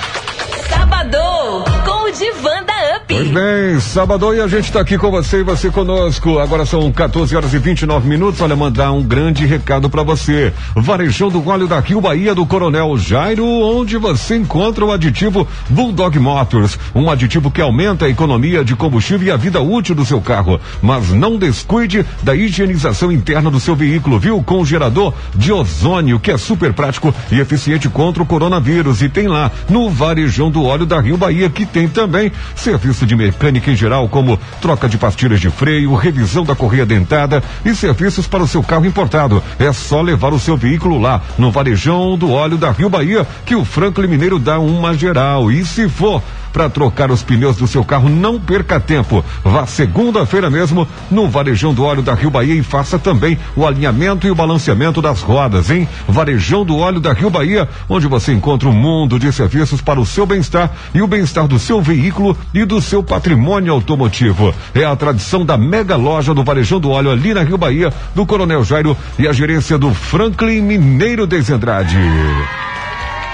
[0.68, 2.79] Sabadão com o.
[3.10, 6.38] Pois bem, sábado e a gente está aqui com você e você conosco.
[6.38, 8.40] Agora são 14 horas e 29 minutos.
[8.40, 10.52] Olha, mandar um grande recado para você.
[10.76, 16.20] Varejão do óleo da Rio Bahia do Coronel Jairo, onde você encontra o aditivo Bulldog
[16.20, 20.20] Motors, um aditivo que aumenta a economia de combustível e a vida útil do seu
[20.20, 20.60] carro.
[20.80, 24.40] Mas não descuide da higienização interna do seu veículo, viu?
[24.40, 29.02] Com gerador de ozônio, que é super prático e eficiente contra o coronavírus.
[29.02, 33.16] E tem lá no Varejão do Óleo da Rio Bahia, que tem também serviço de
[33.16, 38.26] mecânica em geral, como troca de pastilhas de freio, revisão da correia dentada e serviços
[38.26, 39.42] para o seu carro importado.
[39.58, 43.54] É só levar o seu veículo lá, no Varejão do Óleo da Rio Bahia, que
[43.54, 45.50] o Franklin Mineiro dá uma geral.
[45.50, 46.22] E se for
[46.52, 49.24] para trocar os pneus do seu carro, não perca tempo.
[49.44, 54.26] Vá segunda-feira mesmo no Varejão do Óleo da Rio Bahia e faça também o alinhamento
[54.26, 55.88] e o balanceamento das rodas, hein?
[56.08, 60.06] Varejão do Óleo da Rio Bahia, onde você encontra um mundo de serviços para o
[60.06, 64.54] seu bem-estar e o bem-estar do seu veículo e do seu patrimônio automotivo.
[64.74, 68.26] É a tradição da mega loja do Varejão do Óleo ali na Rio Bahia, do
[68.26, 71.96] Coronel Jairo e a gerência do Franklin Mineiro Desendrade.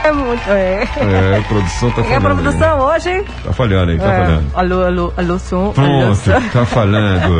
[0.07, 0.83] É muito, é.
[0.99, 2.43] É, a produção tá E a falhando.
[2.43, 3.09] produção hoje.
[3.09, 3.25] aí.
[3.45, 4.45] Tá falhando aí, tá é, falhando.
[4.55, 5.57] Alô, alô, alô, som.
[5.57, 6.41] alô, Pronto, som.
[6.53, 7.37] tá falando.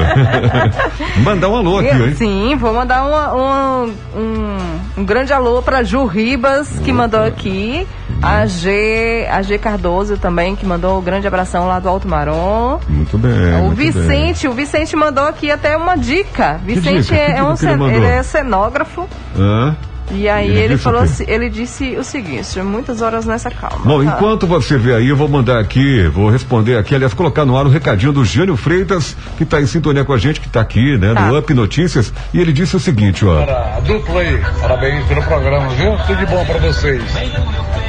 [1.23, 2.15] Mandar um alô aqui, hein?
[2.17, 3.87] Sim, vou mandar uma- uma-
[4.17, 4.57] um,
[5.01, 7.87] um grande alô pra Ju Ribas, que mandou aqui.
[8.23, 12.79] A G, a G Cardoso também, que mandou um grande abração lá do Alto Marom.
[12.89, 13.31] Muito bem.
[13.61, 13.91] o muito bem.
[13.93, 16.59] Vicente, o Vicente mandou aqui até uma dica.
[16.65, 17.15] Vicente dica?
[17.17, 17.91] é, é um ele cen- mandou?
[17.91, 19.07] ele é cenógrafo.
[19.39, 19.77] Hã?
[20.13, 23.85] E aí Ele ele, disse falou assim, ele disse o seguinte, muitas horas nessa calma.
[23.85, 24.11] Bom, tá?
[24.17, 27.67] enquanto você vê aí, eu vou mandar aqui, vou responder aqui, aliás, colocar no ar
[27.67, 30.97] o recadinho do Jânio Freitas, que está em sintonia com a gente, que está aqui,
[30.97, 31.23] né, Tá.
[31.23, 33.43] no Up Notícias, e ele disse o seguinte, ó.
[33.43, 35.97] A dupla aí, parabéns pelo programa, viu?
[36.07, 37.03] Tudo de bom pra vocês.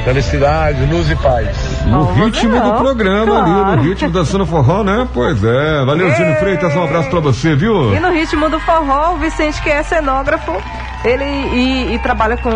[0.04, 1.56] Felicidade, luz e paz.
[1.86, 5.06] No ritmo do programa ali, no ritmo dançando forró, né?
[5.12, 5.84] Pois é.
[5.84, 7.94] Valeu, Jânio Freitas, um abraço pra você, viu?
[7.94, 10.52] E no ritmo do forró, o Vicente, que é cenógrafo,
[11.04, 12.50] ele e, e trabalha com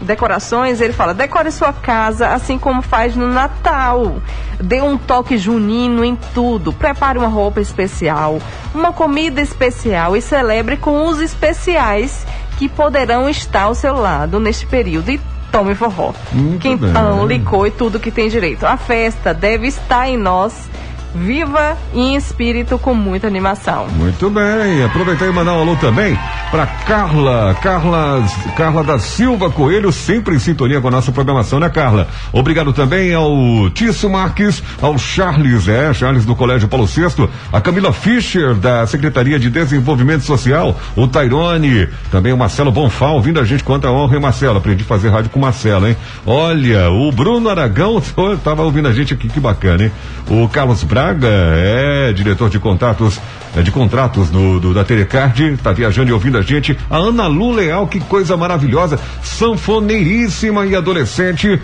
[0.00, 4.18] decorações, ele fala, decore sua casa assim como faz no Natal.
[4.60, 6.72] Dê um toque junino em tudo.
[6.72, 8.38] Prepare uma roupa especial,
[8.72, 12.24] uma comida especial e celebre com os especiais
[12.58, 15.10] que poderão estar ao seu lado neste período.
[15.10, 16.12] E tome forró.
[16.30, 17.38] Muito Quentão, bem.
[17.38, 18.64] licor e tudo que tem direito.
[18.64, 20.70] A festa deve estar em nós,
[21.14, 23.86] viva e em espírito com muita animação.
[23.88, 26.18] Muito bem, aproveitar e mandar um alô também
[26.50, 28.24] para Carla, Carla,
[28.56, 32.08] Carla da Silva Coelho, sempre em sintonia com a nossa programação, né, Carla?
[32.32, 37.92] Obrigado também ao Tício Marques, ao Charles, é, Charles do Colégio Paulo VI, a Camila
[37.92, 43.64] Fischer, da Secretaria de Desenvolvimento Social, o Tairone, também o Marcelo Bonfal, ouvindo a gente,
[43.64, 44.58] quanta honra, hein, Marcelo?
[44.58, 45.96] Aprendi a fazer rádio com o Marcelo, hein?
[46.24, 48.02] Olha, o Bruno Aragão,
[48.42, 49.92] tava ouvindo a gente aqui, que bacana, hein?
[50.28, 53.20] O Carlos Braga, é, diretor de contatos,
[53.56, 56.76] é, de contratos do, do- da Telecard, tá viajando e ouvindo a gente.
[56.90, 61.60] A Ana Lu Leal, que coisa maravilhosa, sanfoneiríssima e adolescente.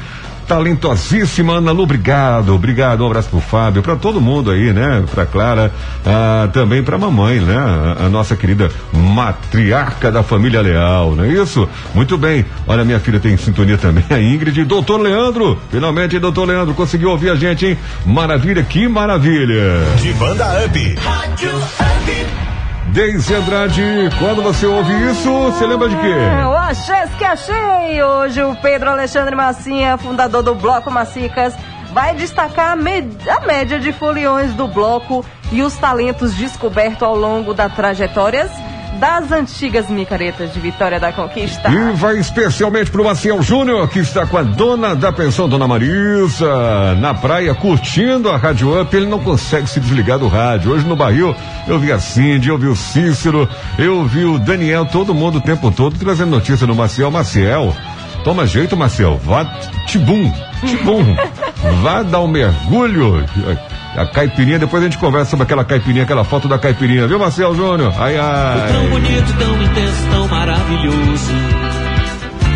[0.47, 5.05] Talentosíssima Ana Lu, obrigado, obrigado, um abraço pro Fábio, pra todo mundo aí, né?
[5.11, 5.73] Pra Clara,
[6.05, 7.57] ah, também pra mamãe, né?
[7.57, 11.69] A, a nossa querida matriarca da família Leal, não é isso?
[11.95, 16.75] Muito bem, olha, minha filha tem sintonia também, a Ingrid, doutor Leandro, finalmente, doutor Leandro,
[16.75, 17.79] conseguiu ouvir a gente, hein?
[18.05, 19.85] Maravilha, que maravilha!
[20.01, 20.97] De Banda Up.
[22.89, 23.83] Deise Andrade,
[24.19, 26.15] quando você ouve isso, você lembra de quê?
[26.47, 28.03] O Achei que achei!
[28.03, 31.55] Hoje o Pedro Alexandre Massinha, fundador do Bloco Macicas,
[31.93, 37.55] vai destacar a, a média de foliões do bloco e os talentos descobertos ao longo
[37.55, 38.51] das trajetórias
[38.99, 41.71] das antigas micaretas de Vitória da Conquista.
[41.71, 46.95] E vai especialmente pro Maciel Júnior, que está com a dona da pensão, Dona Marisa,
[46.97, 48.95] na praia, curtindo a Rádio Up.
[48.97, 50.73] Ele não consegue se desligar do rádio.
[50.73, 51.35] Hoje no barril,
[51.67, 53.49] eu vi a Cindy, eu vi o Cícero,
[53.79, 57.11] eu vi o Daniel, todo mundo o tempo todo trazendo notícia do Maciel.
[57.11, 57.75] Maciel,
[58.25, 59.19] toma jeito, Maciel.
[59.23, 59.45] Vá,
[59.87, 60.33] tibum,
[60.67, 61.17] tibum.
[61.83, 63.25] Vá dar um mergulho.
[63.97, 67.55] A caipirinha, depois a gente conversa sobre aquela caipirinha, aquela foto da caipirinha, viu, Marcel
[67.55, 67.93] Júnior?
[67.99, 68.73] Ai, ai.
[68.73, 71.33] Tão bonito, tão intenso, tão maravilhoso.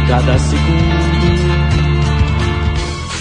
[0.08, 1.35] Cada segundo.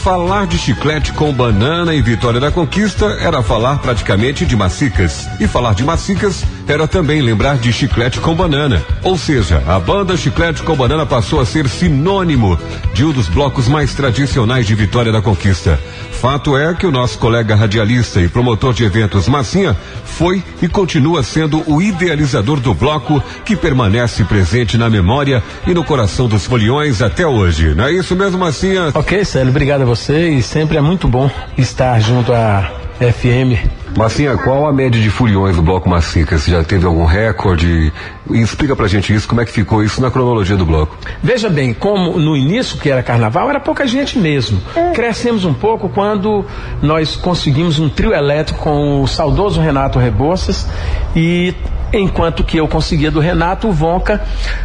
[0.05, 5.27] Falar de chiclete com banana em Vitória da Conquista era falar praticamente de macicas.
[5.39, 8.85] E falar de macicas era também lembrar de chiclete com banana.
[9.01, 12.57] Ou seja, a banda Chiclete com Banana passou a ser sinônimo
[12.93, 15.79] de um dos blocos mais tradicionais de Vitória da Conquista.
[16.11, 19.75] Fato é que o nosso colega radialista e promotor de eventos Massinha
[20.05, 25.83] foi e continua sendo o idealizador do bloco que permanece presente na memória e no
[25.83, 27.75] coração dos foliões até hoje.
[27.75, 28.91] Não é isso mesmo, Massinha?
[28.93, 32.69] Ok, Célio, obrigado a você e sempre é muito bom estar junto a
[32.99, 33.85] FM.
[33.97, 36.37] Massinha, qual a média de foliões do Bloco Macica?
[36.37, 37.93] Você já teve algum recorde?
[38.29, 40.97] Explica pra gente isso, como é que ficou isso na cronologia do bloco.
[41.23, 44.61] Veja bem, como no início que era carnaval, era pouca gente mesmo.
[44.93, 46.45] Crescemos um pouco quando
[46.81, 50.67] nós conseguimos um trio elétrico com o saudoso Renato Rebouças
[51.15, 51.55] e
[51.93, 54.21] enquanto que eu conseguia do Renato, o Vonca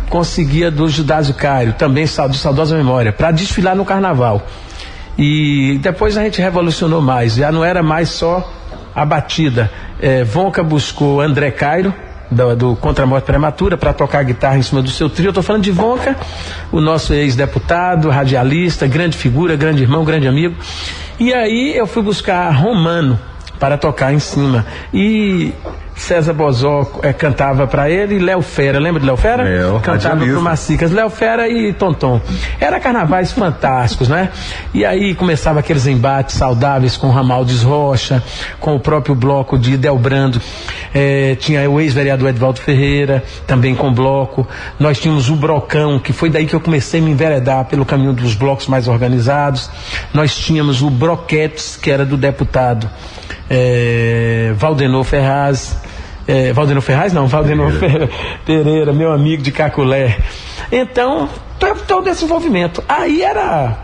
[0.09, 4.45] conseguia do Judásio Cário, também de saudosa memória, para desfilar no carnaval.
[5.19, 8.51] E depois a gente revolucionou mais, já não era mais só
[8.95, 9.71] a batida.
[10.01, 11.93] É, Vonca buscou André Cairo,
[12.31, 15.29] do, do Contra a Morte Prematura, para tocar guitarra em cima do seu trio.
[15.29, 16.17] Eu tô falando de Vonca,
[16.71, 20.55] o nosso ex-deputado, radialista, grande figura, grande irmão, grande amigo.
[21.19, 23.19] E aí eu fui buscar Romano
[23.59, 24.65] para tocar em cima.
[24.93, 25.53] E
[26.01, 29.43] César Bozó eh, cantava para ele e Léo Fera, lembra de Léo Fera?
[29.43, 32.21] Léo, cantava pro Macicas, Léo Fera e Tonton.
[32.59, 34.31] Era carnavais fantásticos, né?
[34.73, 38.23] E aí começava aqueles embates saudáveis com Ramaldes Rocha,
[38.59, 40.41] com o próprio bloco de Delbrando.
[40.95, 44.49] Eh, tinha o ex-vereador Edvaldo Ferreira, também com bloco.
[44.79, 48.15] Nós tínhamos o Brocão, que foi daí que eu comecei a me enveredar pelo caminho
[48.15, 49.71] dos blocos mais organizados.
[50.15, 52.91] Nós tínhamos o Broquetes, que era do deputado
[53.51, 55.90] eh, Valdenor Ferraz.
[56.31, 57.13] É, Valdenor Ferraz?
[57.13, 58.09] Não, Valdenor Pereira.
[58.47, 60.19] Pereira, meu amigo de Caculé.
[60.71, 61.29] Então,
[61.59, 62.83] to- todo esse envolvimento.
[62.89, 63.77] Aí era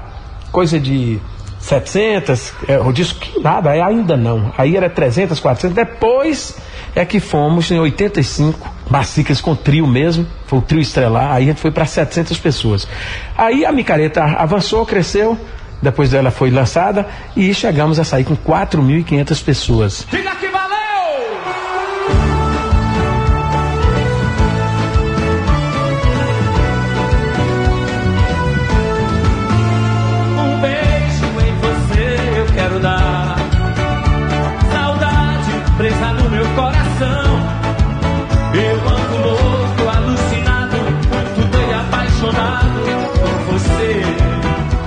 [0.53, 1.19] coisa de
[1.59, 4.53] 700, é, eu disse que nada, ainda não.
[4.57, 5.75] Aí era 300, 400.
[5.75, 6.57] Depois
[6.95, 11.33] é que fomos em 85, Macicas com trio mesmo, foi o trio estrelar.
[11.33, 12.87] Aí a gente foi para 700 pessoas.
[13.37, 15.37] Aí a micareta avançou, cresceu.
[15.83, 17.07] Depois dela foi lançada
[17.37, 20.07] e chegamos a sair com 4.500 pessoas.
[20.11, 20.66] Diga que valeu!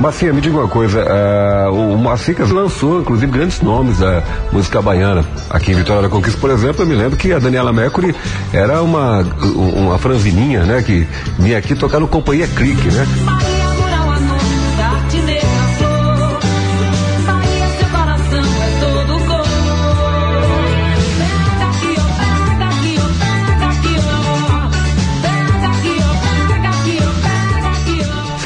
[0.10, 5.24] Massinha, me diga uma coisa, ah, o Macicas lançou, inclusive, grandes nomes da música baiana.
[5.52, 8.16] Aqui em Vitória da Conquista, por exemplo, eu me lembro que a Daniela Mercury
[8.52, 10.82] era uma, uma franzininha, né?
[10.82, 11.08] Que
[11.38, 13.06] vinha aqui tocar no Companhia Clique, né?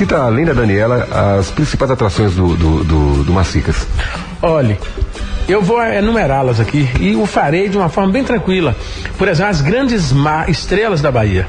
[0.04, 1.08] Cita, além da Daniela,
[1.40, 3.88] as principais atrações do, do, do, do Macicas.
[4.42, 4.78] Olhe,
[5.48, 8.76] eu vou enumerá-las aqui e o farei de uma forma bem tranquila.
[9.18, 10.14] Por exemplo, as grandes
[10.50, 11.48] estrelas da Bahia,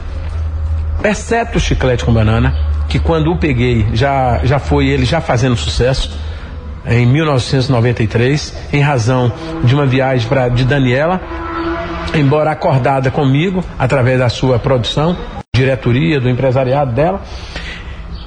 [1.02, 2.55] exceto o chiclete com banana,
[2.89, 6.16] que quando o peguei já, já foi ele já fazendo sucesso.
[6.86, 9.32] Em 1993, em razão
[9.64, 11.20] de uma viagem pra, de Daniela,
[12.14, 15.16] embora acordada comigo, através da sua produção,
[15.56, 17.20] diretoria, do empresariado dela,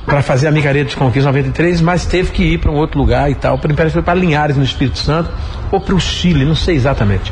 [0.07, 3.29] para fazer a micareta de conquista 93, mas teve que ir para um outro lugar
[3.29, 3.59] e tal.
[3.59, 5.29] Primeiro foi para Linhares, no Espírito Santo,
[5.69, 7.31] ou para o Chile, não sei exatamente.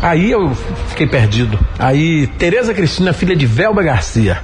[0.00, 0.50] Aí eu
[0.88, 1.58] fiquei perdido.
[1.78, 4.38] Aí Tereza Cristina, filha de Velba Garcia,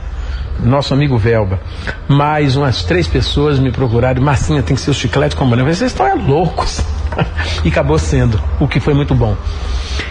[0.62, 1.58] nosso amigo Velba,
[2.06, 4.22] mais umas três pessoas me procuraram.
[4.22, 5.72] Massinha, tem que ser o chiclete com banana.
[5.72, 6.84] Vocês estão é loucos.
[7.64, 9.34] e acabou sendo, o que foi muito bom.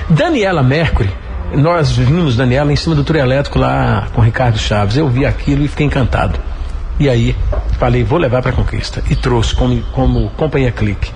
[0.10, 1.12] Daniela Mercury,
[1.54, 4.98] nós vimos Daniela em cima do trio elétrico lá com Ricardo Chaves.
[4.98, 6.49] Eu vi aquilo e fiquei encantado.
[7.00, 7.36] E aí,
[7.78, 9.02] falei, vou levar para conquista.
[9.10, 11.12] E trouxe como, como companhia clique.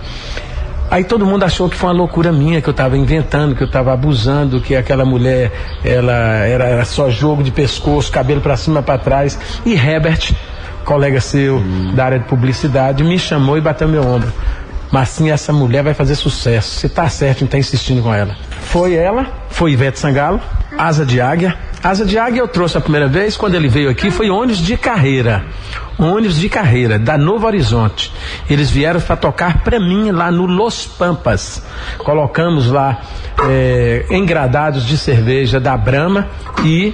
[0.89, 3.67] Aí todo mundo achou que foi uma loucura minha, que eu estava inventando, que eu
[3.67, 5.51] estava abusando, que aquela mulher
[5.83, 9.37] ela era, era só jogo de pescoço, cabelo para cima para trás.
[9.65, 10.33] E Herbert,
[10.85, 11.61] colega seu
[11.95, 14.31] da área de publicidade, me chamou e bateu meu ombro.
[14.93, 16.79] Marcinha, essa mulher vai fazer sucesso.
[16.79, 18.35] Você tá certo em estar insistindo com ela.
[18.61, 20.39] Foi ela, foi Ivete Sangalo,
[20.77, 21.57] Asa de Águia.
[21.83, 24.77] Asa de Águia eu trouxe a primeira vez, quando ele veio aqui, foi ônibus de
[24.77, 25.43] carreira.
[25.97, 28.13] Ônibus de carreira, da Novo Horizonte.
[28.47, 31.65] Eles vieram para tocar para mim lá no Los Pampas.
[31.97, 33.01] Colocamos lá
[33.49, 36.27] eh, engradados de cerveja da Brahma
[36.63, 36.93] e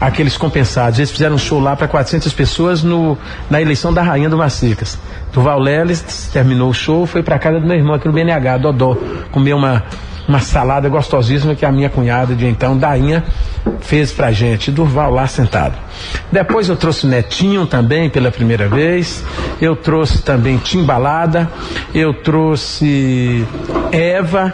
[0.00, 0.98] aqueles compensados.
[0.98, 3.16] Eles fizeram um show lá para 400 pessoas no,
[3.48, 4.98] na eleição da Rainha do Macicas.
[5.32, 8.96] Duval Leles terminou o show, foi para casa do meu irmão aqui no BNH, Dodó,
[9.30, 9.82] comer uma,
[10.26, 13.24] uma salada gostosíssima que a minha cunhada de então, Dainha,
[13.80, 14.70] fez pra gente.
[14.70, 15.74] Durval lá sentado.
[16.32, 19.24] Depois eu trouxe Netinho também pela primeira vez.
[19.60, 21.48] Eu trouxe também Timbalada.
[21.94, 23.46] Eu trouxe
[23.92, 24.52] Eva,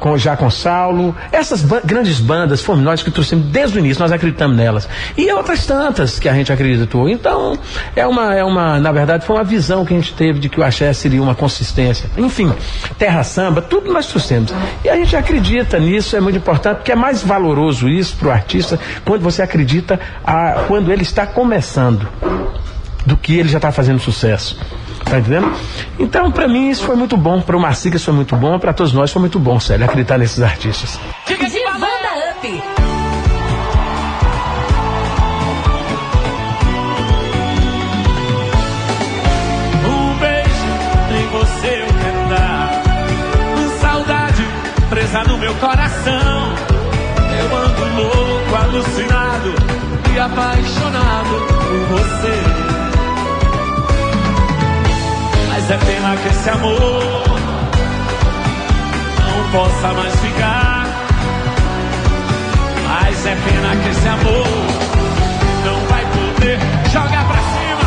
[0.00, 1.14] com, já com Saulo.
[1.30, 4.88] Essas ba- grandes bandas fomos nós que trouxemos desde o início, nós acreditamos nelas.
[5.16, 7.08] E outras tantas que a gente acreditou.
[7.08, 7.58] Então,
[7.96, 10.60] é uma, é uma, na verdade, foi uma visão que a gente teve de que
[10.60, 12.10] o axé seria uma consistência.
[12.16, 12.52] Enfim,
[12.98, 14.52] terra samba, tudo nós trouxemos.
[14.84, 18.28] E a gente gente acredita nisso, é muito importante, porque é mais valoroso isso para
[18.28, 22.08] o artista quando você acredita a, quando ele está começando
[23.04, 24.58] do que ele já está fazendo sucesso.
[25.04, 25.52] Tá entendendo?
[25.98, 27.40] Então, para mim, isso foi muito bom.
[27.40, 28.58] Para o Marcica, isso foi muito bom.
[28.58, 30.98] Para todos nós, foi muito bom, sério, acreditar nesses artistas.
[31.26, 31.86] Divanda
[32.30, 32.81] Up.
[45.20, 46.54] No meu coração.
[47.38, 49.54] Eu ando louco, alucinado
[50.10, 52.42] e apaixonado por você.
[55.48, 57.22] Mas é pena que esse amor
[59.20, 60.86] não possa mais ficar.
[62.88, 64.46] Mas é pena que esse amor
[65.66, 66.58] não vai poder.
[66.90, 67.81] Joga pra cima,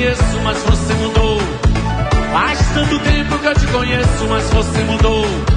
[0.00, 1.38] conheço, mas você mudou.
[2.32, 5.49] Faz tanto tempo que eu te conheço, mas você mudou.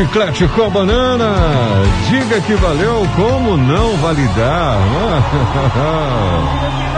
[0.00, 1.34] Chiclete com banana.
[2.08, 4.78] Diga que valeu, como não validar?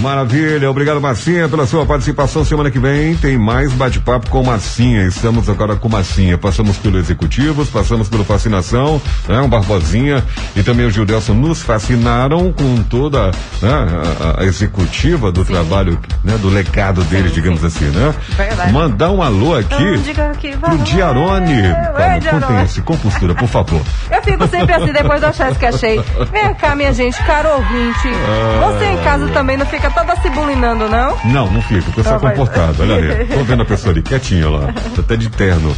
[0.00, 2.42] Maravilha, obrigado Marcinha pela sua participação.
[2.42, 5.06] Semana que vem tem mais bate-papo com Marcinha.
[5.06, 6.38] Estamos agora com Marcinha.
[6.38, 10.24] Passamos pelo Executivos, passamos pelo Fascinação, né, um Barbosinha
[10.56, 13.70] e também o Gildelson nos fascinaram com toda né,
[14.20, 18.14] a, a executiva do trabalho, né, do legado deles, digamos assim, né?
[18.30, 18.72] Verdade.
[18.72, 20.76] Mandar um alô aqui Então, que pro.
[20.78, 21.62] Diarone.
[21.62, 22.42] Paulo, Diarone.
[22.42, 23.80] Contenha-se com postura, por favor.
[24.10, 26.02] Eu fico sempre assim depois do achar que achei.
[26.32, 28.08] Vem cá, minha gente, caro ouvinte.
[28.08, 28.72] Ah.
[28.72, 31.16] Você em casa também não fica toda se bulinando, não?
[31.24, 32.82] Não, não fica, porque eu sou comportado.
[32.82, 33.26] Olha ali.
[33.28, 34.72] Tô vendo a pessoa ali quietinha lá.
[34.72, 35.76] Tá até de terno.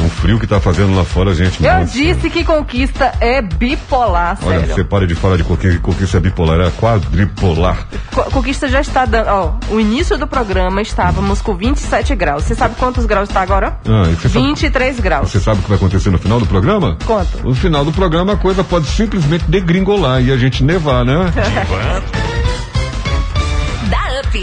[0.00, 1.64] Um frio que tá fazendo lá fora, gente.
[1.64, 1.92] Eu nossa.
[1.92, 4.74] disse que conquista é bipolar, Olha, sério.
[4.74, 7.86] você para de falar de conquista, conquista bipolar, é quadripolar.
[8.14, 9.28] Co- Conquista já está dando.
[9.28, 12.44] Ó, o início do programa estávamos com 27 graus.
[12.44, 13.78] Você sabe quantos graus está agora?
[13.86, 15.30] Ah, e você sabe- 23 graus.
[15.30, 16.96] Você sabe o que vai acontecer no final do programa?
[17.06, 17.42] Quanto?
[17.42, 21.14] No final do programa a coisa pode simplesmente degringolar e a gente nevar, né?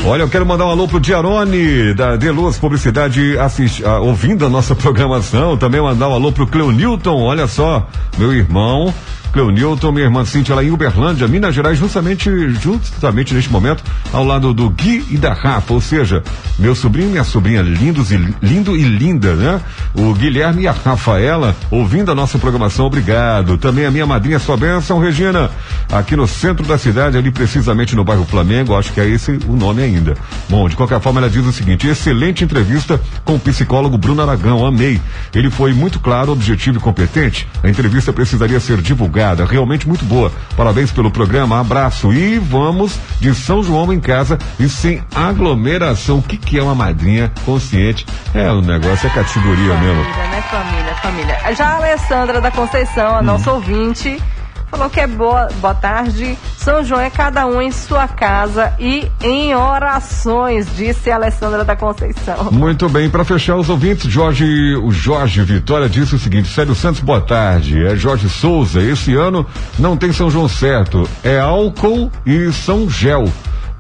[0.06, 4.50] Olha, eu quero mandar um alô pro Diarone, da Deluz Publicidade, assist, ah, ouvindo a
[4.50, 5.58] nossa programação.
[5.58, 7.88] Também mandar um alô pro Cleonilton, olha só,
[8.18, 8.94] meu irmão.
[9.32, 14.54] Cleonilton, minha irmã Cíntia, lá em Uberlândia, Minas Gerais, justamente, justamente neste momento, ao lado
[14.54, 16.24] do Gui e da Rafa, ou seja,
[16.58, 19.62] meu sobrinho e minha sobrinha lindos e lindo e linda, né?
[19.94, 23.58] O Guilherme e a Rafaela, ouvindo a nossa programação, obrigado.
[23.58, 25.50] Também a minha madrinha, sua bênção, Regina,
[25.92, 29.54] aqui no centro da cidade, ali precisamente no bairro Flamengo, acho que é esse o
[29.54, 30.16] nome ainda.
[30.48, 34.66] Bom, de qualquer forma, ela diz o seguinte: excelente entrevista com o psicólogo Bruno Aragão,
[34.66, 35.02] amei.
[35.34, 37.48] Ele foi muito claro, objetivo e competente.
[37.64, 40.32] A entrevista precisaria ser divulgada, realmente muito boa.
[40.56, 42.14] Parabéns pelo programa, abraço.
[42.14, 46.20] E vamos de São João em casa e sem aglomeração.
[46.20, 48.06] O que, que é uma madrinha consciente?
[48.34, 50.04] É, o negócio é categoria mesmo.
[50.04, 50.42] Família, né?
[50.42, 51.56] Família, família.
[51.56, 54.22] Já a Alessandra da Conceição, a nossa ouvinte,
[54.70, 56.38] falou que é boa, boa tarde.
[56.58, 61.76] São João é cada um em sua casa e em orações, disse a Alessandra da
[61.76, 62.52] Conceição.
[62.52, 67.02] Muito bem, para fechar os ouvintes, Jorge, o Jorge Vitória disse o seguinte: Célio Santos,
[67.02, 67.84] boa tarde.
[67.86, 68.82] É Jorge Souza.
[68.82, 69.46] Esse ano
[69.78, 71.10] não tem São João certo.
[71.24, 73.26] É álcool e São Gel.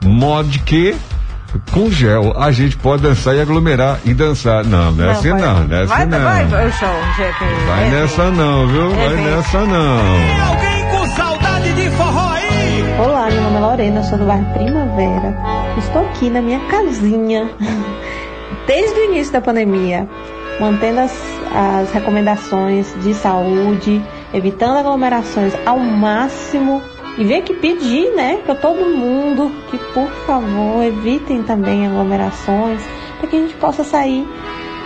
[0.04, 0.96] Mod que
[1.72, 4.64] com gel a gente pode dançar e aglomerar e dançar.
[4.64, 6.20] Não, não é assim vai, não, não é assim vai, não.
[6.24, 7.46] vai, vai, show, GP.
[7.68, 8.90] Vai nessa não, viu?
[8.90, 10.48] Vai nessa não.
[10.48, 12.84] Alguém com saudade de forró aí?
[13.00, 15.36] Olá, meu nome é Lorena, sou do bairro Primavera.
[15.78, 17.50] Estou aqui na minha casinha
[18.68, 20.08] desde o início da pandemia,
[20.60, 21.12] mantendo as,
[21.54, 24.02] as recomendações de saúde,
[24.34, 26.82] evitando aglomerações ao máximo.
[27.18, 32.82] E venho aqui pedir, né, para todo mundo que, por favor, evitem também aglomerações,
[33.20, 34.26] para que a gente possa sair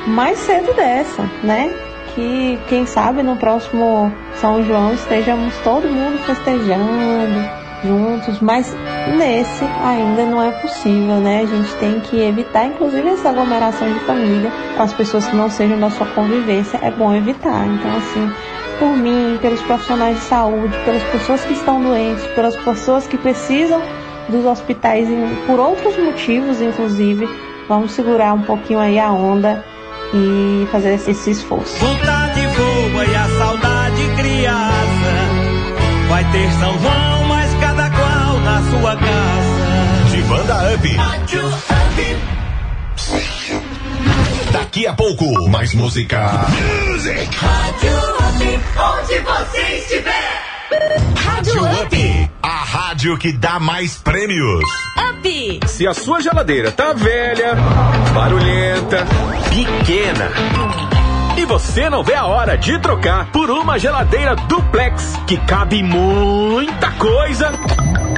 [0.07, 1.71] mais cedo dessa, né?
[2.15, 8.75] Que quem sabe no próximo São João estejamos todo mundo festejando juntos, mas
[9.17, 11.41] nesse ainda não é possível, né?
[11.41, 15.49] A gente tem que evitar, inclusive, essa aglomeração de família com as pessoas que não
[15.49, 17.65] sejam da sua convivência, é bom evitar.
[17.67, 18.31] Então, assim,
[18.79, 23.81] por mim, pelos profissionais de saúde, pelas pessoas que estão doentes, pelas pessoas que precisam
[24.29, 25.07] dos hospitais
[25.45, 27.27] por outros motivos, inclusive,
[27.67, 29.63] vamos segurar um pouquinho aí a onda
[30.13, 31.77] e fazer esse esse esforço.
[31.79, 35.53] Vontade voa e a saudade criança.
[36.07, 37.02] Vai ter São João,
[40.43, 40.87] banda up.
[44.51, 46.47] Daqui a pouco, mais música.
[46.87, 47.29] Music.
[48.77, 50.43] Onde você estiver.
[51.15, 52.29] Rádio Up.
[52.41, 54.63] A rádio que dá mais prêmios.
[54.97, 55.59] Up!
[55.67, 57.55] Se a sua geladeira tá velha,
[58.13, 59.05] barulhenta,
[59.49, 60.31] pequena.
[61.37, 66.91] E você não vê a hora de trocar por uma geladeira duplex que cabe muita
[66.91, 67.51] coisa,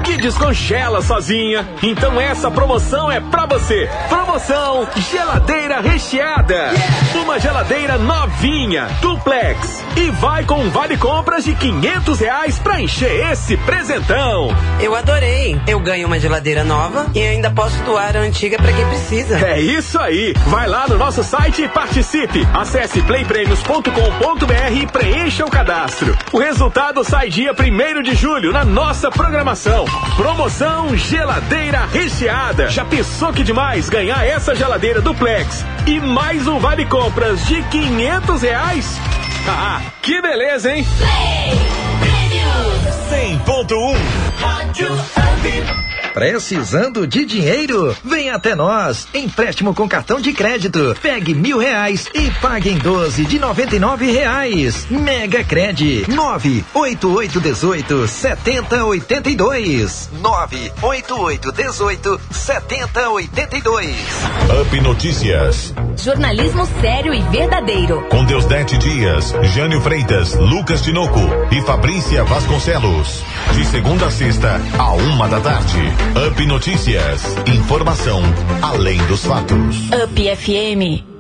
[0.06, 1.68] que descongela sozinha.
[1.82, 3.90] Então essa promoção é pra você.
[4.07, 6.72] Promoção geladeira recheada.
[7.15, 9.84] Uma geladeira novinha, duplex.
[9.98, 14.56] E vai com um vale compras de 500 reais pra encher esse presentão.
[14.80, 15.60] Eu adorei.
[15.68, 19.40] Eu ganho uma geladeira nova e ainda posso doar a antiga para quem precisa.
[19.40, 20.34] É isso aí.
[20.48, 22.45] Vai lá no nosso site e participe.
[22.53, 26.15] Acesse playpremios.com.br e preencha o cadastro.
[26.32, 29.86] O resultado sai dia 1 de julho na nossa programação.
[30.15, 32.69] Promoção Geladeira Recheada.
[32.69, 38.41] Já pensou que demais ganhar essa geladeira duplex e mais um vale compras de 500
[38.41, 38.99] reais?
[39.48, 40.84] Ah, que beleza, hein?
[43.10, 43.95] 100.1.
[44.38, 45.86] Rádio Up.
[46.14, 47.94] Precisando de dinheiro?
[48.02, 49.06] Vem até nós.
[49.14, 50.95] Empréstimo com cartão de crédito.
[51.02, 54.88] Pegue mil reais e pague em 12 de noventa e nove reais.
[54.90, 56.06] Mega Cred.
[56.07, 60.10] Nove oito oito dezoito setenta oitenta e dois.
[60.22, 63.95] Nove oito oito dezoito setenta oitenta e dois.
[64.62, 65.74] Up Notícias.
[65.98, 68.07] Jornalismo sério e verdadeiro.
[68.10, 71.20] Com Deusdete Dias, Jânio Freitas, Lucas Tinoco
[71.52, 73.23] e Fabrícia Vasconcelos.
[73.53, 75.80] De segunda a sexta, a uma da tarde.
[76.27, 77.35] Up Notícias.
[77.47, 78.22] Informação
[78.61, 79.89] além dos fatos.
[80.03, 81.15] Up FM.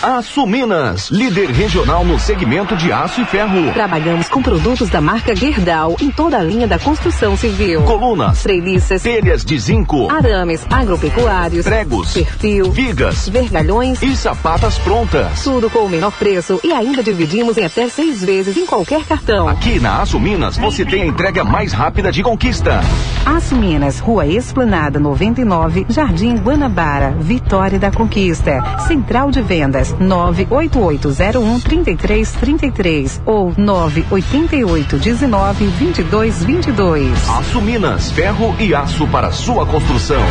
[0.00, 3.72] Aço Minas, líder regional no segmento de aço e ferro.
[3.72, 7.82] Trabalhamos com produtos da marca Gerdau em toda a linha da construção civil.
[7.82, 15.42] Colunas, treliças, telhas de zinco, arames agropecuários, pregos, perfil, vigas, vergalhões e sapatas prontas.
[15.42, 19.48] Tudo com o menor preço e ainda dividimos em até seis vezes em qualquer cartão.
[19.48, 22.80] Aqui na Aço Minas você tem a entrega mais rápida de conquista.
[23.26, 28.62] Aço Minas, Rua Esplanada 99, Jardim Guanabara, Vitória da Conquista.
[28.86, 37.28] Central de Vendas 98801 3333 ou 98819 2222.
[37.28, 40.22] Aço Minas, ferro e aço para sua construção.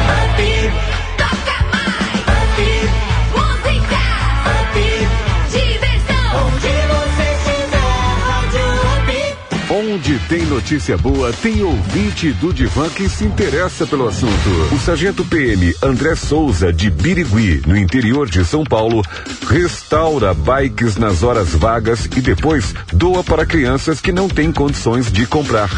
[10.28, 14.50] Tem notícia boa, tem ouvinte do Divan que se interessa pelo assunto.
[14.74, 19.02] O sargento PM André Souza, de Birigui, no interior de São Paulo,
[19.48, 25.26] restaura bikes nas horas vagas e depois doa para crianças que não têm condições de
[25.26, 25.70] comprar.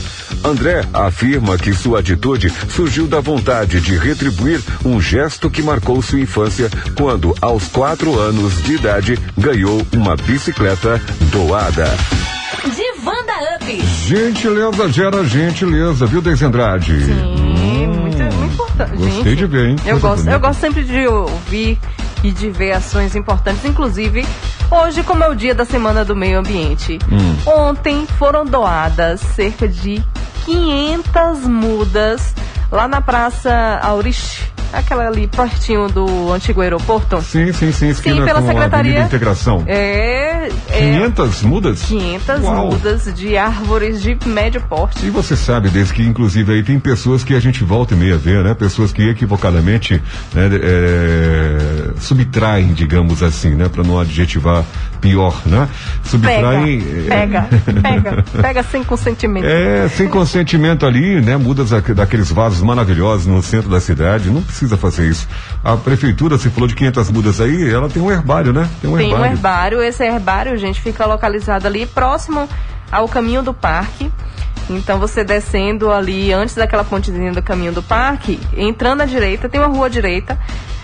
[0.44, 6.20] André afirma que sua atitude surgiu da vontade de retribuir um gesto que marcou sua
[6.20, 11.00] infância quando, aos quatro anos de idade, ganhou uma bicicleta
[11.32, 12.39] doada.
[13.78, 17.04] Gentileza gera gentileza, viu, Deise Andrade?
[17.06, 17.14] Sim,
[17.88, 18.92] muito, muito importante.
[18.98, 19.76] Gostei Gente, de ver, hein?
[19.86, 20.32] Eu gosto, bonita.
[20.32, 21.78] eu gosto sempre de ouvir
[22.24, 24.26] e de ver ações importantes, inclusive
[24.72, 27.00] hoje, como é o dia da Semana do Meio Ambiente.
[27.12, 27.36] Hum.
[27.46, 30.04] Ontem foram doadas cerca de
[30.46, 32.34] 500 mudas
[32.72, 34.42] lá na Praça Aurich,
[34.72, 37.22] aquela ali pertinho do antigo aeroporto.
[37.22, 37.94] Sim, sim, sim.
[37.94, 38.92] Sim, pela Secretaria.
[38.92, 39.64] Avenida Integração.
[39.68, 41.82] É, é 500 mudas?
[41.84, 42.72] 500 Uau.
[42.72, 45.06] mudas de árvores de médio porte.
[45.06, 48.18] E você sabe, desde que inclusive aí tem pessoas que a gente volta e meia
[48.18, 48.54] vê, né?
[48.54, 50.02] Pessoas que equivocadamente
[50.34, 53.68] né, é, subtraem, digamos assim, né?
[53.70, 54.64] Para não adjetivar
[55.02, 55.68] pior, né?
[56.04, 56.82] Subtraem.
[57.08, 59.46] Pega, pega, pega, pega sem consentimento.
[59.46, 61.38] É, sem consentimento ali, né?
[61.38, 64.30] Mudas daque- daqueles vasos maravilhosos no centro da cidade.
[64.30, 65.28] Não precisa fazer isso.
[65.64, 68.70] A prefeitura, se falou de 500 mudas aí, ela tem um herbário, né?
[68.82, 69.34] Tem um Tem um herbário.
[69.34, 72.48] herbário, esse herbário, gente, fica localizado ali próximo
[72.92, 74.12] ao caminho do parque.
[74.70, 79.60] Então você descendo ali antes daquela pontezinha do caminho do parque, entrando à direita, tem
[79.60, 80.38] uma rua direita.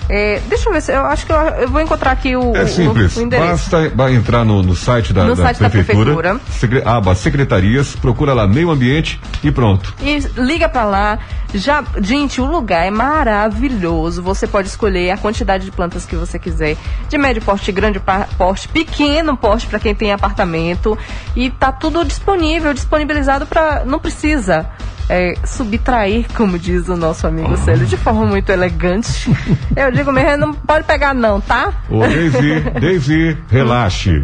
[0.07, 2.63] É, deixa eu ver se eu acho que eu, eu vou encontrar aqui o, É
[2.63, 3.69] o- simples, o endereço.
[3.71, 6.41] basta entrar no, no site da, No da site da prefeitura, prefeitura.
[6.51, 9.93] secre- aba secretarias, procura lá meio ambiente e pronto.
[10.01, 11.19] E liga pra lá.
[11.57, 14.21] Já, gente, o lugar é maravilhoso.
[14.21, 16.77] Você pode escolher a quantidade de plantas que você quiser,
[17.07, 18.01] de médio porte, grande
[18.37, 20.97] porte, pequeno porte para quem tem apartamento.
[21.35, 24.69] E tá tudo disponível, disponibilizado para não precisa
[25.09, 29.29] é, subtrair, como diz o nosso amigo Célio, de forma muito elegante.
[29.75, 31.73] Eu digo mesmo, não pode pegar não, tá?
[31.89, 34.21] Ô, Daisy, Daisy, relaxe.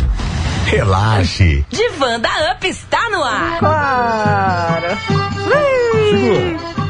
[0.66, 1.66] Relaxe.
[1.70, 3.60] Divanda Up está no ar.
[3.60, 4.98] Claro.
[6.10, 6.81] Segura.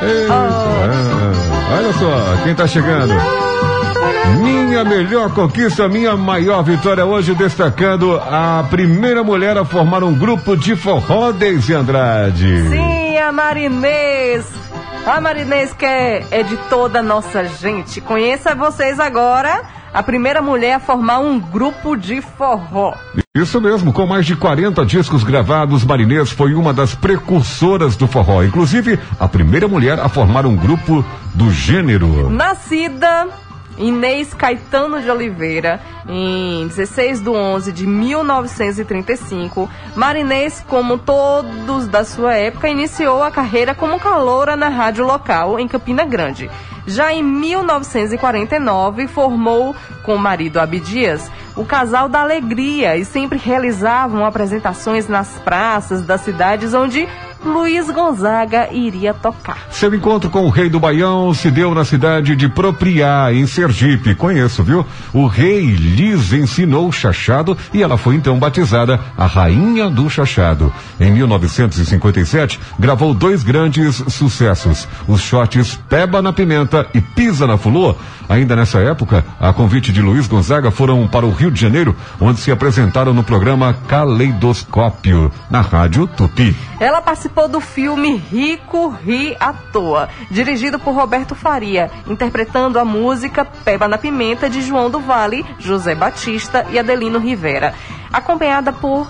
[0.00, 3.14] Eita, ah, olha só, quem tá chegando?
[4.40, 10.56] Minha melhor conquista, minha maior vitória hoje, destacando a primeira mulher a formar um grupo
[10.56, 12.68] de forró, Deise Andrade.
[12.68, 14.46] Sim, a Marinês.
[15.04, 18.00] A Marinês que é, é de toda a nossa gente.
[18.00, 19.62] Conheça vocês agora
[19.92, 22.94] a primeira mulher a formar um grupo de forró.
[23.34, 28.42] Isso mesmo, com mais de 40 discos gravados, Marinês foi uma das precursoras do forró.
[28.42, 31.04] Inclusive, a primeira mulher a formar um grupo
[31.34, 32.30] do gênero.
[32.30, 33.28] Nascida
[33.78, 42.34] Inês Caetano de Oliveira, em 16 de 11 de 1935, Marinês, como todos da sua
[42.34, 46.50] época, iniciou a carreira como caloura na rádio local em Campina Grande.
[46.86, 54.24] Já em 1949, formou com o marido Abdias o Casal da Alegria e sempre realizavam
[54.24, 57.08] apresentações nas praças das cidades onde
[57.44, 59.68] Luiz Gonzaga iria tocar.
[59.70, 64.14] Seu encontro com o rei do Baião se deu na cidade de Propriá, em Sergipe.
[64.14, 64.84] Conheço, viu?
[65.12, 70.72] O rei lhes ensinou o chachado e ela foi então batizada a Rainha do Chachado.
[70.98, 77.94] Em 1957, gravou dois grandes sucessos: os shots Peba na Pimenta e Pisa na Fulô.
[78.28, 82.40] Ainda nessa época, a convite de Luiz Gonzaga foram para o Rio de Janeiro, onde
[82.40, 86.54] se apresentaram no programa Caleidoscópio, na Rádio Tupi.
[86.78, 93.44] Ela participou do filme Rico Ri à Toa, dirigido por Roberto Faria, interpretando a música
[93.44, 97.74] Peba na Pimenta de João do Vale, José Batista e Adelino Rivera.
[98.12, 99.06] Acompanhada por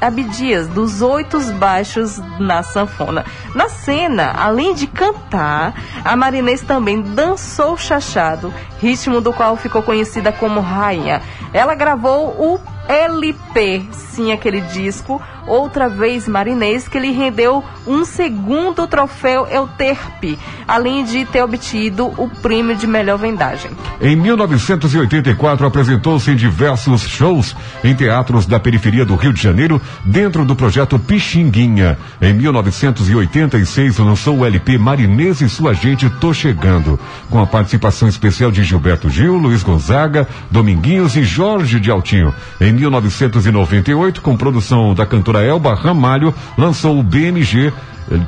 [0.00, 3.24] Abdias, dos Oito Baixos na sanfona.
[3.54, 5.74] Na cena, além de cantar,
[6.04, 8.47] a Marinês também dançou chachado,
[8.80, 11.22] ritmo do qual ficou conhecida como Rainha.
[11.52, 18.86] Ela gravou o LP, sim, aquele disco, outra vez marinês, que lhe rendeu um segundo
[18.86, 23.70] troféu Euterpe, além de ter obtido o prêmio de melhor vendagem.
[24.00, 30.44] Em 1984, apresentou-se em diversos shows em teatros da periferia do Rio de Janeiro, dentro
[30.44, 31.98] do projeto Pixinguinha.
[32.20, 36.98] Em 1986, lançou o LP Marinês e Sua Gente Tô Chegando,
[37.30, 42.34] com a participação especial de Gilberto Gil, Luiz Gonzaga, Dominguinhos e Jorge de Altinho.
[42.60, 47.72] Em 1998, com produção da cantora Elba Ramalho, lançou o BMG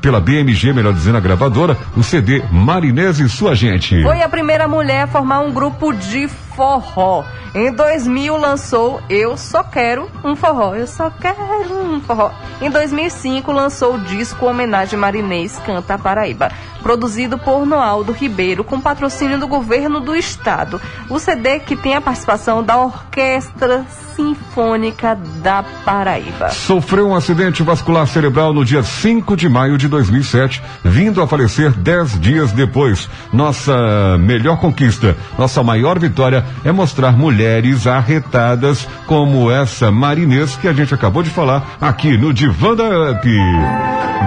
[0.02, 4.02] pela BMG, melhor dizendo, a gravadora, o CD Marinês e Sua Gente.
[4.02, 7.24] Foi a primeira mulher a formar um grupo de forró.
[7.54, 10.74] Em 2000 lançou Eu Só Quero um Forró.
[10.74, 12.30] Eu só quero um forró.
[12.60, 19.38] Em 2005 lançou o disco Homenagem Marinês Canta Paraíba, produzido por Noaldo Ribeiro com patrocínio
[19.38, 20.80] do governo do estado.
[21.08, 26.50] O CD que tem a participação da Orquestra Sinfônica da Paraíba.
[26.50, 31.72] Sofreu um acidente vascular cerebral no dia 5 de maio de 2007, vindo a falecer
[31.72, 33.08] dez dias depois.
[33.32, 40.72] Nossa melhor conquista, nossa maior vitória é mostrar mulheres arretadas como essa marinês que a
[40.72, 43.28] gente acabou de falar aqui no Divã da Up.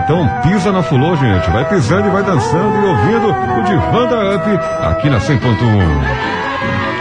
[0.03, 1.49] Então pisa na fulô, gente.
[1.49, 4.49] Vai pisando e vai dançando e ouvindo o Divã da Up
[4.89, 6.92] aqui na 100.1.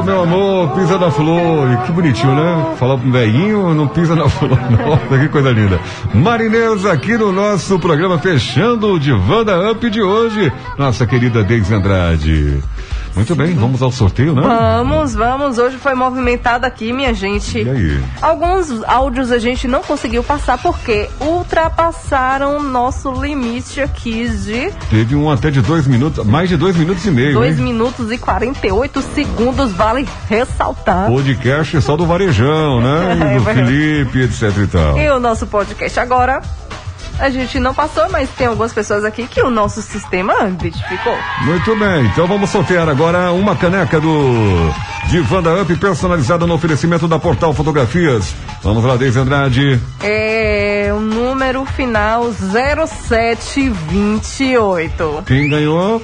[0.00, 1.76] Meu amor, pisa na flor.
[1.84, 2.74] Que bonitinho, né?
[2.78, 4.58] Falar um velhinho, não pisa na flor.
[4.70, 5.78] Nossa, que coisa linda.
[6.14, 10.52] Marinês aqui no nosso programa, fechando o Divã da Up de hoje.
[10.78, 12.62] Nossa querida Deise Andrade.
[13.14, 14.42] Muito bem, vamos ao sorteio, né?
[14.42, 15.58] Vamos, vamos.
[15.58, 17.58] Hoje foi movimentado aqui, minha gente.
[17.58, 18.02] E aí?
[18.22, 25.14] Alguns áudios a gente não conseguiu passar porque ultrapassaram o nosso limite aqui de Teve
[25.14, 27.64] um até de dois minutos, mais de dois minutos e meio, 2 hein?
[27.64, 31.08] minutos e 48 segundos, vale ressaltar.
[31.08, 33.12] Podcast só do Varejão, né?
[33.12, 33.66] E É do verdade.
[33.68, 34.98] Felipe, etc e tal.
[34.98, 36.40] E o nosso podcast agora,
[37.22, 41.16] a gente não passou, mas tem algumas pessoas aqui que o nosso sistema identificou.
[41.42, 44.72] Muito bem, então vamos sortear agora uma caneca do
[45.06, 48.34] Divã da Up personalizada no oferecimento da Portal Fotografias.
[48.60, 49.80] Vamos lá, Deise Andrade.
[50.02, 55.22] É o número final 0728.
[55.24, 56.02] Quem ganhou?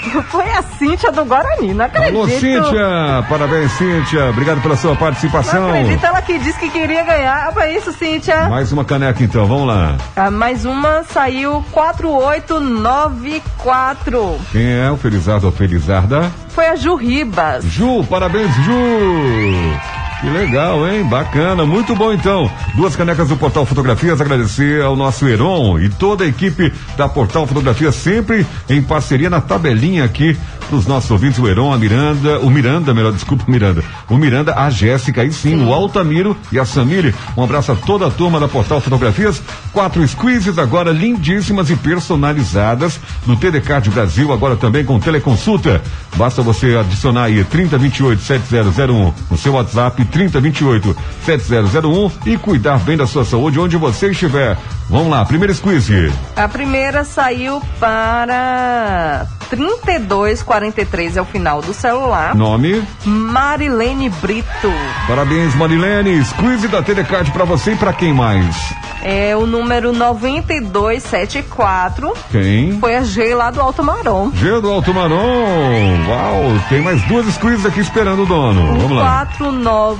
[0.28, 2.16] Foi a Cíntia do Guarani, não acredito.
[2.16, 3.24] Alô, Cíntia!
[3.28, 4.30] Parabéns, Cíntia.
[4.30, 5.60] Obrigado pela sua participação.
[5.62, 7.52] Não acredito, ela que disse que queria ganhar.
[7.52, 8.48] Foi isso, Cíntia.
[8.48, 9.96] Mais uma caneca, então, vamos lá.
[10.16, 14.40] Ah, mais uma saiu 4894.
[14.52, 16.30] Quem é o Felizardo ou Felizarda?
[16.48, 17.64] Foi a Ju Ribas.
[17.64, 19.99] Ju, parabéns, Ju!
[20.20, 21.02] Que legal, hein?
[21.04, 22.50] Bacana, muito bom então.
[22.74, 27.46] Duas canecas do Portal Fotografias, agradecer ao nosso Heron e toda a equipe da Portal
[27.46, 30.36] Fotografias, sempre em parceria na tabelinha aqui
[30.70, 33.82] dos nossos ouvintes, o Heron, a Miranda, o Miranda, melhor, desculpa, Miranda.
[34.08, 37.14] O Miranda, a Jéssica, aí sim, o Altamiro e a Samile.
[37.36, 39.42] Um abraço a toda a turma da Portal Fotografias.
[39.72, 45.82] Quatro squeezes agora lindíssimas e personalizadas no TDCard Brasil, agora também com teleconsulta.
[46.16, 53.06] Basta você adicionar aí 3028 7001 no seu WhatsApp 3028 7001 e cuidar bem da
[53.06, 54.56] sua saúde onde você estiver.
[54.88, 56.12] Vamos lá, primeiro squeeze.
[56.36, 62.34] A primeira saiu para 3243 é o final do celular.
[62.34, 62.82] Nome?
[63.04, 64.72] Marilene Brito.
[65.06, 66.24] Parabéns, Marilene.
[66.24, 68.56] Squeeze da Telecard pra você e pra quem mais?
[69.02, 72.12] É o número 9274.
[72.30, 72.78] Quem?
[72.78, 74.30] Foi a G lá do Alto Marom.
[74.34, 76.06] G do Alto Marom.
[76.08, 78.78] Uau, tem mais duas squeezes aqui esperando o dono.
[78.78, 79.26] Vamos lá.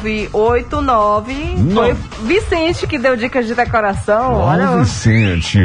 [0.00, 1.74] 4989.
[1.74, 1.96] Foi
[2.26, 4.34] Vicente que deu dicas de decoração.
[4.34, 4.70] Olha.
[4.70, 5.58] Ó, Vicente.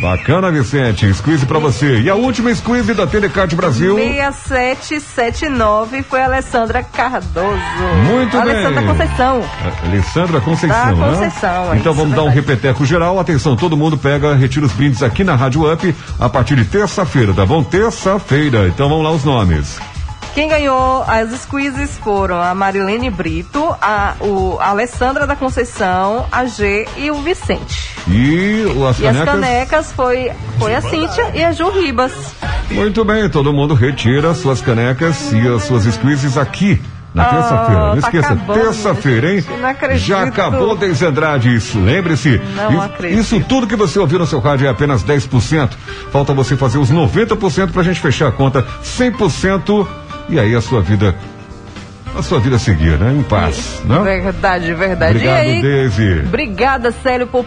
[0.00, 1.12] Bacana, Vicente.
[1.14, 2.00] Squeeze pra você.
[2.00, 3.96] E a última squeeze da Telecard Brasil?
[3.96, 7.58] 6779 foi a Alessandra Cardoso.
[8.06, 8.40] Muito bem.
[8.40, 9.42] Alessandra Conceição.
[9.84, 11.10] Alessandra Conceição, Da né?
[11.10, 13.18] Conceição, é Então isso, vamos dar um repeteco geral.
[13.18, 17.32] Atenção, todo mundo pega, retira os brindes aqui na Rádio Up a partir de terça-feira,
[17.32, 17.62] tá bom?
[17.62, 18.68] Terça-feira.
[18.68, 19.78] Então vamos lá os nomes.
[20.34, 26.44] Quem ganhou as squeezes foram a Marilene Brito, a, o, a Alessandra da Conceição, a
[26.46, 27.90] G e o Vicente.
[28.08, 29.34] E as E as canecas?
[29.34, 32.12] canecas foi, foi a Cíntia e a Ju Ribas.
[32.68, 36.82] Muito bem, todo mundo retira suas canecas e as suas squeezes aqui
[37.14, 37.80] na Ah, terça-feira.
[37.80, 39.44] Não tá esqueça, terça-feira, hein?
[39.60, 40.04] Não acredito.
[40.04, 41.56] Já acabou, Deise Andrade.
[41.76, 43.20] Lembre-se, Não isso, acredito.
[43.20, 45.70] isso tudo que você ouviu no seu rádio é apenas 10%.
[46.10, 49.86] Falta você fazer os 90% pra gente fechar a conta 100%
[50.28, 51.14] e aí a sua vida,
[52.16, 53.12] a sua vida seguir, né?
[53.12, 53.98] Em paz, né?
[54.00, 55.16] Verdade, verdade.
[55.16, 56.20] Obrigado, e aí.
[56.26, 57.44] Obrigada, Célio, por,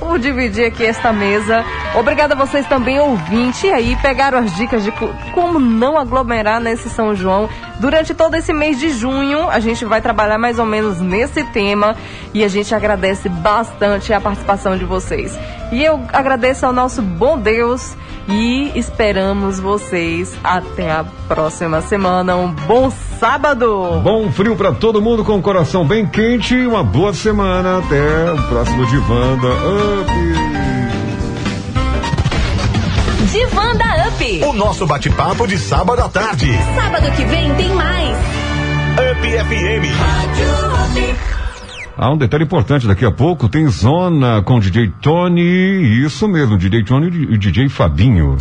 [0.00, 1.64] por dividir aqui esta mesa.
[1.94, 3.66] Obrigada a vocês também, ouvinte.
[3.66, 7.48] E aí, pegaram as dicas de co- como não aglomerar nesse São João.
[7.78, 11.94] Durante todo esse mês de junho, a gente vai trabalhar mais ou menos nesse tema.
[12.34, 15.38] E a gente agradece bastante a participação de vocês.
[15.70, 17.94] E eu agradeço ao nosso bom Deus.
[18.28, 22.36] E esperamos vocês até a próxima semana.
[22.36, 24.00] Um bom sábado!
[24.04, 26.54] Bom frio pra todo mundo com o coração bem quente.
[26.66, 27.78] Uma boa semana.
[27.78, 29.48] Até o próximo Divanda
[29.90, 30.08] Up.
[33.32, 34.44] Divanda Up.
[34.44, 36.46] O nosso bate-papo de sábado à tarde.
[36.76, 38.16] Sábado que vem tem mais.
[38.94, 39.90] Up FM.
[41.96, 45.42] Há um detalhe importante, daqui a pouco tem zona com o DJ Tony,
[46.04, 48.38] isso mesmo, DJ Tony e o DJ Fabinho.